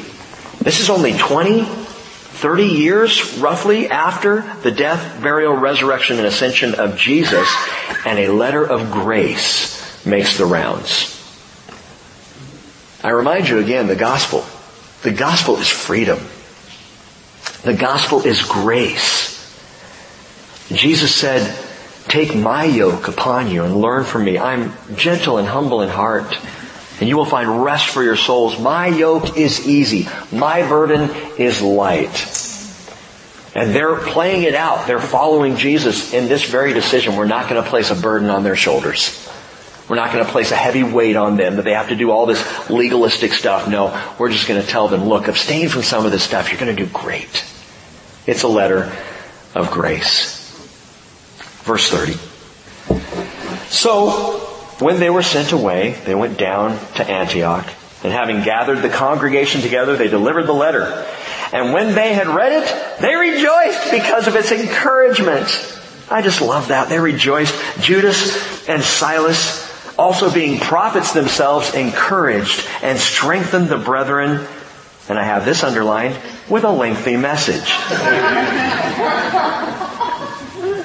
This 0.61 0.81
is 0.81 0.91
only 0.91 1.13
20, 1.13 1.65
30 1.65 2.65
years 2.65 3.39
roughly 3.39 3.89
after 3.89 4.43
the 4.63 4.71
death, 4.71 5.21
burial, 5.23 5.55
resurrection, 5.55 6.19
and 6.19 6.27
ascension 6.27 6.75
of 6.75 6.97
Jesus, 6.97 7.49
and 8.07 8.19
a 8.19 8.29
letter 8.29 8.65
of 8.65 8.91
grace 8.93 10.07
makes 10.07 10.39
the 10.39 10.47
rounds. 10.47 11.15
I 13.03 13.11
remind 13.11 13.49
you 13.49 13.59
again, 13.59 13.87
the 13.87 13.97
gospel. 13.97 14.45
The 15.03 15.13
gospel 15.13 15.57
is 15.57 15.69
freedom. 15.69 16.19
The 17.63 17.75
gospel 17.75 18.25
is 18.25 18.43
grace. 18.43 19.37
Jesus 20.71 21.15
said, 21.15 21.57
take 22.09 22.35
my 22.35 22.65
yoke 22.65 23.09
upon 23.09 23.51
you 23.51 23.65
and 23.65 23.77
learn 23.77 24.05
from 24.05 24.25
me. 24.25 24.39
I'm 24.39 24.73
gentle 24.97 25.39
and 25.39 25.49
humble 25.49 25.83
in 25.83 25.89
heart 25.89 26.37
and 27.01 27.09
you 27.09 27.17
will 27.17 27.25
find 27.25 27.63
rest 27.63 27.87
for 27.89 28.03
your 28.03 28.17
souls. 28.17 28.59
My 28.59 28.89
yoke 28.89 29.37
is 29.37 29.69
easy. 29.69 30.09
My 30.33 30.69
burden 30.69 31.11
is 31.39 31.63
light. 31.63 32.35
And 33.55 33.75
they're 33.75 33.97
playing 33.97 34.43
it 34.43 34.55
out. 34.55 34.87
They're 34.87 35.01
following 35.01 35.57
Jesus 35.57 36.13
in 36.13 36.29
this 36.29 36.45
very 36.45 36.73
decision. 36.73 37.17
We're 37.17 37.27
not 37.27 37.49
going 37.49 37.63
to 37.63 37.69
place 37.69 37.91
a 37.91 37.95
burden 37.95 38.31
on 38.31 38.43
their 38.43 38.57
shoulders. 38.57 39.29
We're 39.89 39.97
not 39.97 40.13
going 40.13 40.25
to 40.25 40.31
place 40.31 40.51
a 40.51 40.57
heavy 40.57 40.83
weight 40.83 41.17
on 41.17 41.37
them 41.37 41.57
that 41.57 41.65
they 41.65 41.73
have 41.73 41.89
to 41.89 41.97
do 41.97 42.11
all 42.11 42.27
this 42.27 42.69
legalistic 42.69 43.33
stuff. 43.33 43.69
No, 43.69 43.99
we're 44.19 44.31
just 44.31 44.47
going 44.47 44.61
to 44.61 44.67
tell 44.67 44.89
them, 44.89 45.09
look, 45.09 45.29
abstain 45.29 45.69
from 45.71 45.83
some 45.83 46.05
of 46.05 46.13
this 46.13 46.23
stuff. 46.23 46.51
You're 46.51 46.61
going 46.61 46.75
to 46.75 46.85
do 46.85 46.91
great. 46.93 47.45
It's 48.27 48.43
a 48.43 48.49
letter 48.49 48.95
of 49.55 49.71
grace. 49.71 50.37
Verse 51.63 51.91
30. 51.91 52.13
So, 53.69 54.39
when 54.79 55.01
they 55.01 55.11
were 55.11 55.23
sent 55.23 55.53
away, 55.53 55.93
they 56.05 56.15
went 56.15 56.39
down 56.39 56.79
to 56.97 57.11
Antioch, 57.11 57.67
and 58.03 58.13
having 58.13 58.43
gathered 58.43 58.83
the 58.83 58.89
congregation 58.91 59.63
together, 59.63 59.97
they 59.97 60.09
delivered 60.09 60.47
the 60.47 60.53
letter. 60.53 61.07
And 61.53 61.73
when 61.73 61.95
they 61.95 62.13
had 62.13 62.27
read 62.29 62.53
it, 62.53 63.01
they 63.01 63.15
rejoiced 63.17 63.91
because 63.91 64.29
of 64.29 64.37
its 64.37 64.53
encouragement. 64.53 65.47
I 66.11 66.23
just 66.23 66.41
love 66.41 66.69
that. 66.69 66.89
They 66.89 66.99
rejoiced. 66.99 67.55
Judas 67.81 68.69
and 68.69 68.83
Silas 68.83 69.58
also 69.99 70.33
being 70.33 70.61
prophets 70.61 71.13
themselves, 71.13 71.75
encouraged 71.75 72.67
and 72.83 72.99
strengthened 72.99 73.69
the 73.69 73.77
brethren, 73.77 74.47
and 75.09 75.19
I 75.19 75.25
have 75.25 75.45
this 75.45 75.65
underlined, 75.65 76.17
with 76.49 76.65
a 76.65 76.71
lengthy 76.71 77.17
message. 77.17 77.71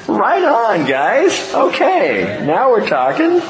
right 0.08 0.44
on, 0.44 0.86
guys. 0.86 1.54
Okay, 1.54 2.44
now 2.46 2.72
we're 2.72 2.88
talking. 2.88 3.42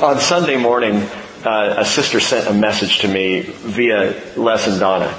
On 0.00 0.18
Sunday 0.20 0.56
morning, 0.56 0.96
uh, 1.44 1.74
a 1.78 1.84
sister 1.84 2.20
sent 2.20 2.46
a 2.48 2.54
message 2.54 3.00
to 3.00 3.08
me 3.08 3.40
via 3.40 4.14
Les 4.36 4.66
and 4.68 4.78
Donna. 4.78 5.12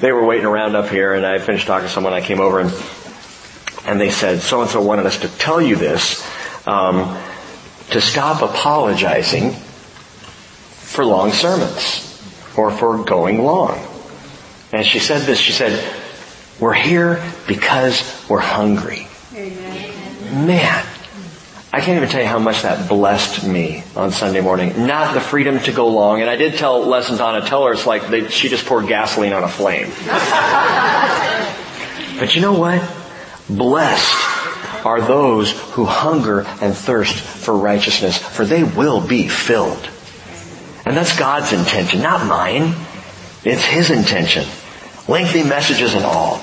They 0.00 0.12
were 0.12 0.24
waiting 0.24 0.46
around 0.46 0.74
up 0.74 0.88
here, 0.88 1.14
and 1.14 1.24
I 1.24 1.38
finished 1.38 1.66
talking 1.66 1.86
to 1.86 1.92
someone. 1.92 2.12
I 2.12 2.20
came 2.20 2.40
over, 2.40 2.60
and 2.60 2.72
and 3.86 4.00
they 4.00 4.10
said, 4.10 4.40
so 4.40 4.62
and 4.62 4.70
so 4.70 4.80
wanted 4.82 5.06
us 5.06 5.20
to 5.20 5.28
tell 5.28 5.60
you 5.60 5.76
this. 5.76 6.26
Um, 6.66 7.16
to 7.90 8.00
stop 8.00 8.42
apologizing 8.42 9.50
for 9.50 11.04
long 11.04 11.32
sermons 11.32 12.10
or 12.56 12.70
for 12.70 13.04
going 13.04 13.42
long. 13.42 13.78
And 14.72 14.86
she 14.86 14.98
said 14.98 15.22
this, 15.22 15.38
she 15.38 15.52
said, 15.52 15.82
we're 16.60 16.72
here 16.72 17.22
because 17.46 18.26
we're 18.28 18.40
hungry. 18.40 19.06
Amen. 19.34 20.46
Man, 20.46 20.86
I 21.72 21.80
can't 21.80 21.96
even 21.96 22.08
tell 22.08 22.20
you 22.20 22.28
how 22.28 22.38
much 22.38 22.62
that 22.62 22.88
blessed 22.88 23.46
me 23.46 23.82
on 23.96 24.12
Sunday 24.12 24.40
morning. 24.40 24.86
Not 24.86 25.14
the 25.14 25.20
freedom 25.20 25.58
to 25.60 25.72
go 25.72 25.88
long. 25.88 26.20
And 26.20 26.30
I 26.30 26.36
did 26.36 26.54
tell 26.54 26.86
Les 26.86 27.08
and 27.08 27.18
Donna, 27.18 27.44
tell 27.44 27.64
her 27.66 27.72
it's 27.72 27.86
like 27.86 28.08
they, 28.08 28.28
she 28.28 28.48
just 28.48 28.66
poured 28.66 28.86
gasoline 28.86 29.32
on 29.32 29.42
a 29.42 29.48
flame. 29.48 29.90
but 32.20 32.34
you 32.34 32.40
know 32.40 32.58
what? 32.58 32.82
Blessed 33.48 34.33
are 34.84 35.00
those 35.00 35.52
who 35.72 35.84
hunger 35.84 36.40
and 36.60 36.76
thirst 36.76 37.16
for 37.16 37.56
righteousness, 37.56 38.18
for 38.18 38.44
they 38.44 38.62
will 38.62 39.00
be 39.00 39.28
filled. 39.28 39.88
And 40.86 40.96
that's 40.96 41.18
God's 41.18 41.52
intention, 41.52 42.02
not 42.02 42.26
mine. 42.26 42.74
It's 43.44 43.64
His 43.64 43.90
intention. 43.90 44.44
Lengthy 45.08 45.42
messages 45.42 45.94
and 45.94 46.04
all. 46.04 46.38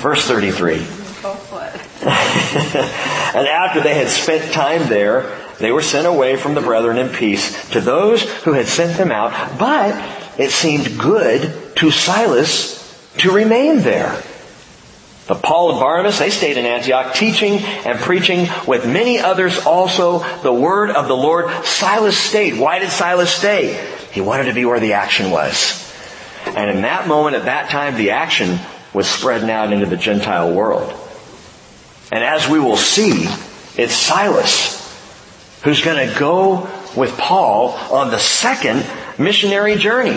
Verse 0.00 0.24
33. 0.26 0.74
and 2.04 3.48
after 3.48 3.80
they 3.80 3.94
had 3.94 4.08
spent 4.08 4.52
time 4.52 4.88
there, 4.88 5.38
they 5.58 5.72
were 5.72 5.82
sent 5.82 6.06
away 6.06 6.36
from 6.36 6.54
the 6.54 6.60
brethren 6.60 6.98
in 6.98 7.08
peace 7.08 7.70
to 7.70 7.80
those 7.80 8.22
who 8.42 8.52
had 8.52 8.66
sent 8.66 8.98
them 8.98 9.10
out, 9.10 9.58
but 9.58 9.94
it 10.38 10.50
seemed 10.50 10.98
good 10.98 11.76
to 11.76 11.90
Silas 11.90 12.82
to 13.18 13.30
remain 13.30 13.78
there. 13.78 14.22
But 15.26 15.42
Paul 15.42 15.70
and 15.70 15.80
Barnabas, 15.80 16.18
they 16.18 16.30
stayed 16.30 16.58
in 16.58 16.66
Antioch 16.66 17.14
teaching 17.14 17.58
and 17.58 17.98
preaching 17.98 18.46
with 18.66 18.86
many 18.86 19.18
others 19.18 19.64
also 19.64 20.18
the 20.42 20.52
word 20.52 20.90
of 20.90 21.08
the 21.08 21.16
Lord. 21.16 21.50
Silas 21.64 22.16
stayed. 22.16 22.58
Why 22.58 22.78
did 22.78 22.90
Silas 22.90 23.30
stay? 23.30 23.90
He 24.12 24.20
wanted 24.20 24.44
to 24.44 24.52
be 24.52 24.66
where 24.66 24.80
the 24.80 24.92
action 24.92 25.30
was. 25.30 25.80
And 26.46 26.70
in 26.70 26.82
that 26.82 27.08
moment, 27.08 27.36
at 27.36 27.46
that 27.46 27.70
time, 27.70 27.96
the 27.96 28.10
action 28.10 28.58
was 28.92 29.08
spreading 29.08 29.50
out 29.50 29.72
into 29.72 29.86
the 29.86 29.96
Gentile 29.96 30.52
world. 30.52 30.92
And 32.12 32.22
as 32.22 32.46
we 32.48 32.58
will 32.60 32.76
see, 32.76 33.26
it's 33.76 33.94
Silas 33.94 34.82
who's 35.62 35.82
going 35.82 36.06
to 36.06 36.18
go 36.18 36.68
with 36.94 37.16
Paul 37.16 37.70
on 37.90 38.10
the 38.10 38.18
second 38.18 38.84
missionary 39.18 39.76
journey. 39.76 40.16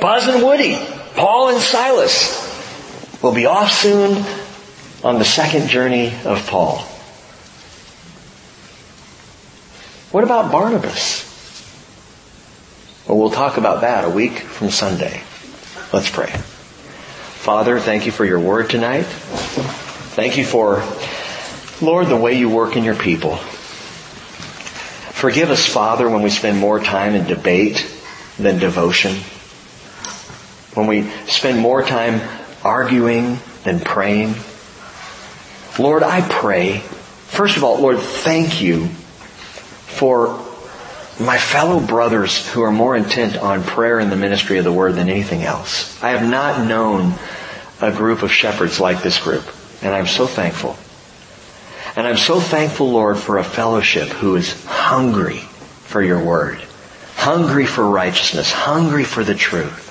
Buzz 0.00 0.26
and 0.26 0.42
Woody, 0.42 0.76
Paul 1.14 1.50
and 1.50 1.60
Silas 1.60 2.48
will 3.22 3.32
be 3.32 3.46
off 3.46 3.70
soon 3.70 4.24
on 5.02 5.18
the 5.18 5.24
second 5.24 5.68
journey 5.68 6.12
of 6.24 6.46
Paul. 6.46 6.78
What 10.10 10.24
about 10.24 10.50
Barnabas? 10.50 11.26
Well, 13.06 13.18
we'll 13.18 13.30
talk 13.30 13.56
about 13.56 13.80
that 13.80 14.04
a 14.04 14.10
week 14.10 14.40
from 14.40 14.70
Sunday. 14.70 15.22
Let's 15.92 16.10
pray. 16.10 16.30
Father, 16.30 17.78
thank 17.78 18.06
you 18.06 18.12
for 18.12 18.24
your 18.24 18.40
word 18.40 18.68
tonight. 18.70 19.06
Thank 19.06 20.36
you 20.36 20.44
for, 20.44 20.84
Lord, 21.84 22.08
the 22.08 22.16
way 22.16 22.38
you 22.38 22.50
work 22.50 22.76
in 22.76 22.84
your 22.84 22.94
people. 22.94 23.36
Forgive 25.20 25.50
us, 25.50 25.64
Father, 25.64 26.08
when 26.10 26.22
we 26.22 26.30
spend 26.30 26.58
more 26.58 26.80
time 26.80 27.14
in 27.14 27.26
debate 27.26 27.86
than 28.38 28.58
devotion. 28.58 29.16
When 30.74 30.86
we 30.86 31.08
spend 31.26 31.58
more 31.58 31.82
time 31.82 32.20
arguing 32.62 33.38
than 33.64 33.80
praying. 33.80 34.34
Lord, 35.78 36.02
I 36.02 36.20
pray, 36.20 36.78
first 36.78 37.56
of 37.56 37.64
all, 37.64 37.80
Lord, 37.80 37.98
thank 37.98 38.60
you 38.60 38.86
for 38.86 40.38
my 41.20 41.38
fellow 41.38 41.80
brothers 41.80 42.48
who 42.50 42.62
are 42.62 42.72
more 42.72 42.96
intent 42.96 43.36
on 43.36 43.62
prayer 43.62 43.98
and 43.98 44.10
the 44.10 44.16
ministry 44.16 44.58
of 44.58 44.64
the 44.64 44.72
word 44.72 44.94
than 44.94 45.08
anything 45.08 45.42
else. 45.42 46.02
I 46.02 46.10
have 46.10 46.28
not 46.28 46.66
known 46.66 47.14
a 47.80 47.92
group 47.92 48.22
of 48.22 48.32
shepherds 48.32 48.80
like 48.80 49.02
this 49.02 49.18
group. 49.18 49.44
And 49.82 49.94
I'm 49.94 50.06
so 50.06 50.26
thankful. 50.26 50.76
And 51.96 52.06
I'm 52.06 52.16
so 52.16 52.40
thankful, 52.40 52.90
Lord, 52.90 53.18
for 53.18 53.38
a 53.38 53.44
fellowship 53.44 54.08
who 54.08 54.36
is 54.36 54.64
hungry 54.64 55.38
for 55.84 56.02
your 56.02 56.22
word, 56.22 56.62
hungry 57.16 57.66
for 57.66 57.84
righteousness, 57.84 58.52
hungry 58.52 59.04
for 59.04 59.24
the 59.24 59.34
truth. 59.34 59.89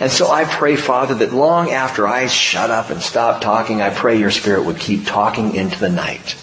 And 0.00 0.10
so 0.10 0.30
I 0.30 0.46
pray, 0.46 0.76
Father, 0.76 1.14
that 1.16 1.34
long 1.34 1.70
after 1.70 2.08
I 2.08 2.26
shut 2.26 2.70
up 2.70 2.88
and 2.88 3.02
stop 3.02 3.42
talking, 3.42 3.82
I 3.82 3.90
pray 3.90 4.18
your 4.18 4.30
Spirit 4.30 4.64
would 4.64 4.78
keep 4.78 5.06
talking 5.06 5.54
into 5.54 5.78
the 5.78 5.90
night. 5.90 6.36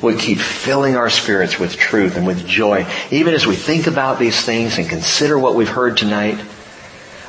Would 0.00 0.20
keep 0.20 0.38
filling 0.38 0.96
our 0.96 1.10
spirits 1.10 1.58
with 1.58 1.76
truth 1.76 2.16
and 2.16 2.24
with 2.26 2.46
joy. 2.46 2.86
Even 3.10 3.34
as 3.34 3.44
we 3.44 3.56
think 3.56 3.88
about 3.88 4.20
these 4.20 4.40
things 4.44 4.78
and 4.78 4.88
consider 4.88 5.36
what 5.36 5.56
we've 5.56 5.68
heard 5.68 5.96
tonight, 5.96 6.38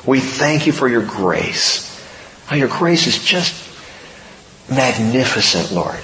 we 0.06 0.20
thank 0.20 0.68
you 0.68 0.72
for 0.72 0.88
your 0.88 1.04
grace. 1.04 1.90
Oh, 2.52 2.56
your 2.56 2.68
grace 2.68 3.08
is 3.08 3.24
just 3.24 3.56
magnificent, 4.70 5.72
Lord. 5.72 6.00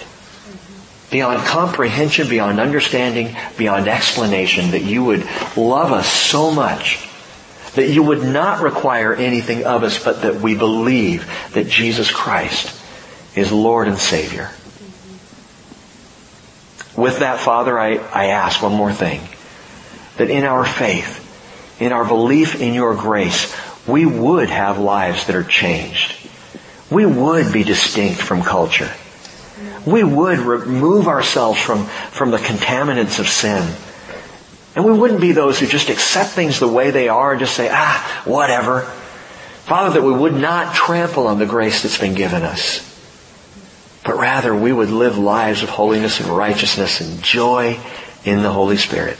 Beyond 1.12 1.46
comprehension, 1.46 2.28
beyond 2.28 2.60
understanding, 2.60 3.36
beyond 3.58 3.88
explanation, 3.88 4.72
that 4.72 4.84
you 4.84 5.04
would 5.04 5.28
love 5.56 5.92
us 5.92 6.08
so 6.12 6.50
much 6.50 7.09
that 7.76 7.90
you 7.90 8.04
would 8.04 8.24
not 8.24 8.62
require 8.62 9.14
anything 9.14 9.66
of 9.66 9.84
us 9.84 10.04
but 10.04 10.22
that 10.24 10.36
we 10.36 10.56
believe 10.56 11.30
that 11.54 11.68
Jesus 11.68 12.12
Christ 12.12 12.76
is 13.36 13.52
Lord 13.52 13.88
and 13.88 13.98
Savior. 13.98 14.50
With 16.96 17.20
that, 17.20 17.40
Father, 17.40 17.80
I, 17.80 17.98
I 18.14 18.26
ask 18.28 18.62
one 18.62 18.74
more 18.74 18.92
thing. 18.92 19.22
That 20.18 20.30
in 20.30 20.44
our 20.44 20.66
faith, 20.66 21.26
in 21.80 21.94
our 21.94 22.06
belief 22.06 22.60
in 22.60 22.74
your 22.74 22.96
grace, 22.96 23.56
we 23.88 24.06
would 24.06 24.50
have 24.50 24.80
lives 24.80 25.28
that 25.28 25.36
are 25.36 25.44
changed. 25.44 26.16
We 26.92 27.06
would 27.06 27.54
be 27.54 27.64
distinct 27.64 28.22
from 28.22 28.42
culture. 28.42 28.92
We 29.86 30.04
would 30.04 30.40
remove 30.40 31.08
ourselves 31.08 31.60
from, 31.60 31.86
from 31.86 32.32
the 32.32 32.38
contaminants 32.38 33.20
of 33.20 33.28
sin 33.28 33.74
and 34.76 34.86
we 34.86 34.94
wouldn't 34.94 35.22
be 35.22 35.32
those 35.32 35.60
who 35.60 35.68
just 35.68 35.90
accept 35.90 36.32
things 36.32 36.60
the 36.60 36.68
way 36.68 36.92
they 36.92 37.10
are 37.10 37.32
and 37.32 37.40
just 37.40 37.56
say, 37.56 37.70
ah, 37.72 38.22
whatever. 38.26 38.82
Father, 39.66 40.00
that 40.00 40.06
we 40.06 40.14
would 40.14 40.34
not 40.34 40.76
trample 40.76 41.28
on 41.28 41.40
the 41.40 41.46
grace 41.46 41.84
that's 41.84 41.98
been 41.98 42.16
given 42.16 42.44
us. 42.44 42.86
But 44.04 44.18
rather 44.18 44.56
we 44.56 44.72
would 44.72 44.90
live 44.90 45.18
lives 45.18 45.64
of 45.64 45.70
holiness 45.70 46.20
and 46.20 46.30
righteousness 46.30 47.02
and 47.02 47.22
joy 47.22 47.80
in 48.24 48.42
the 48.42 48.52
Holy 48.52 48.78
Spirit. 48.78 49.20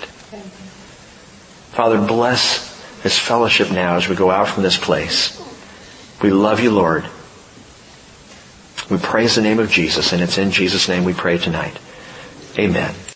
Father, 1.72 2.06
bless 2.06 2.68
this 3.04 3.18
fellowship 3.18 3.72
now 3.72 3.96
as 3.96 4.08
we 4.08 4.16
go 4.16 4.32
out 4.32 4.48
from 4.48 4.64
this 4.64 4.78
place. 4.78 5.40
We 6.22 6.32
love 6.32 6.60
you, 6.60 6.72
Lord. 6.72 7.06
We 8.90 8.98
praise 8.98 9.36
the 9.36 9.42
name 9.42 9.60
of 9.60 9.70
Jesus, 9.70 10.12
and 10.14 10.22
it's 10.22 10.38
in 10.38 10.52
Jesus' 10.52 10.90
name 10.90 11.04
we 11.04 11.14
pray 11.14 11.38
tonight. 11.38 11.78
Amen. 12.58 12.94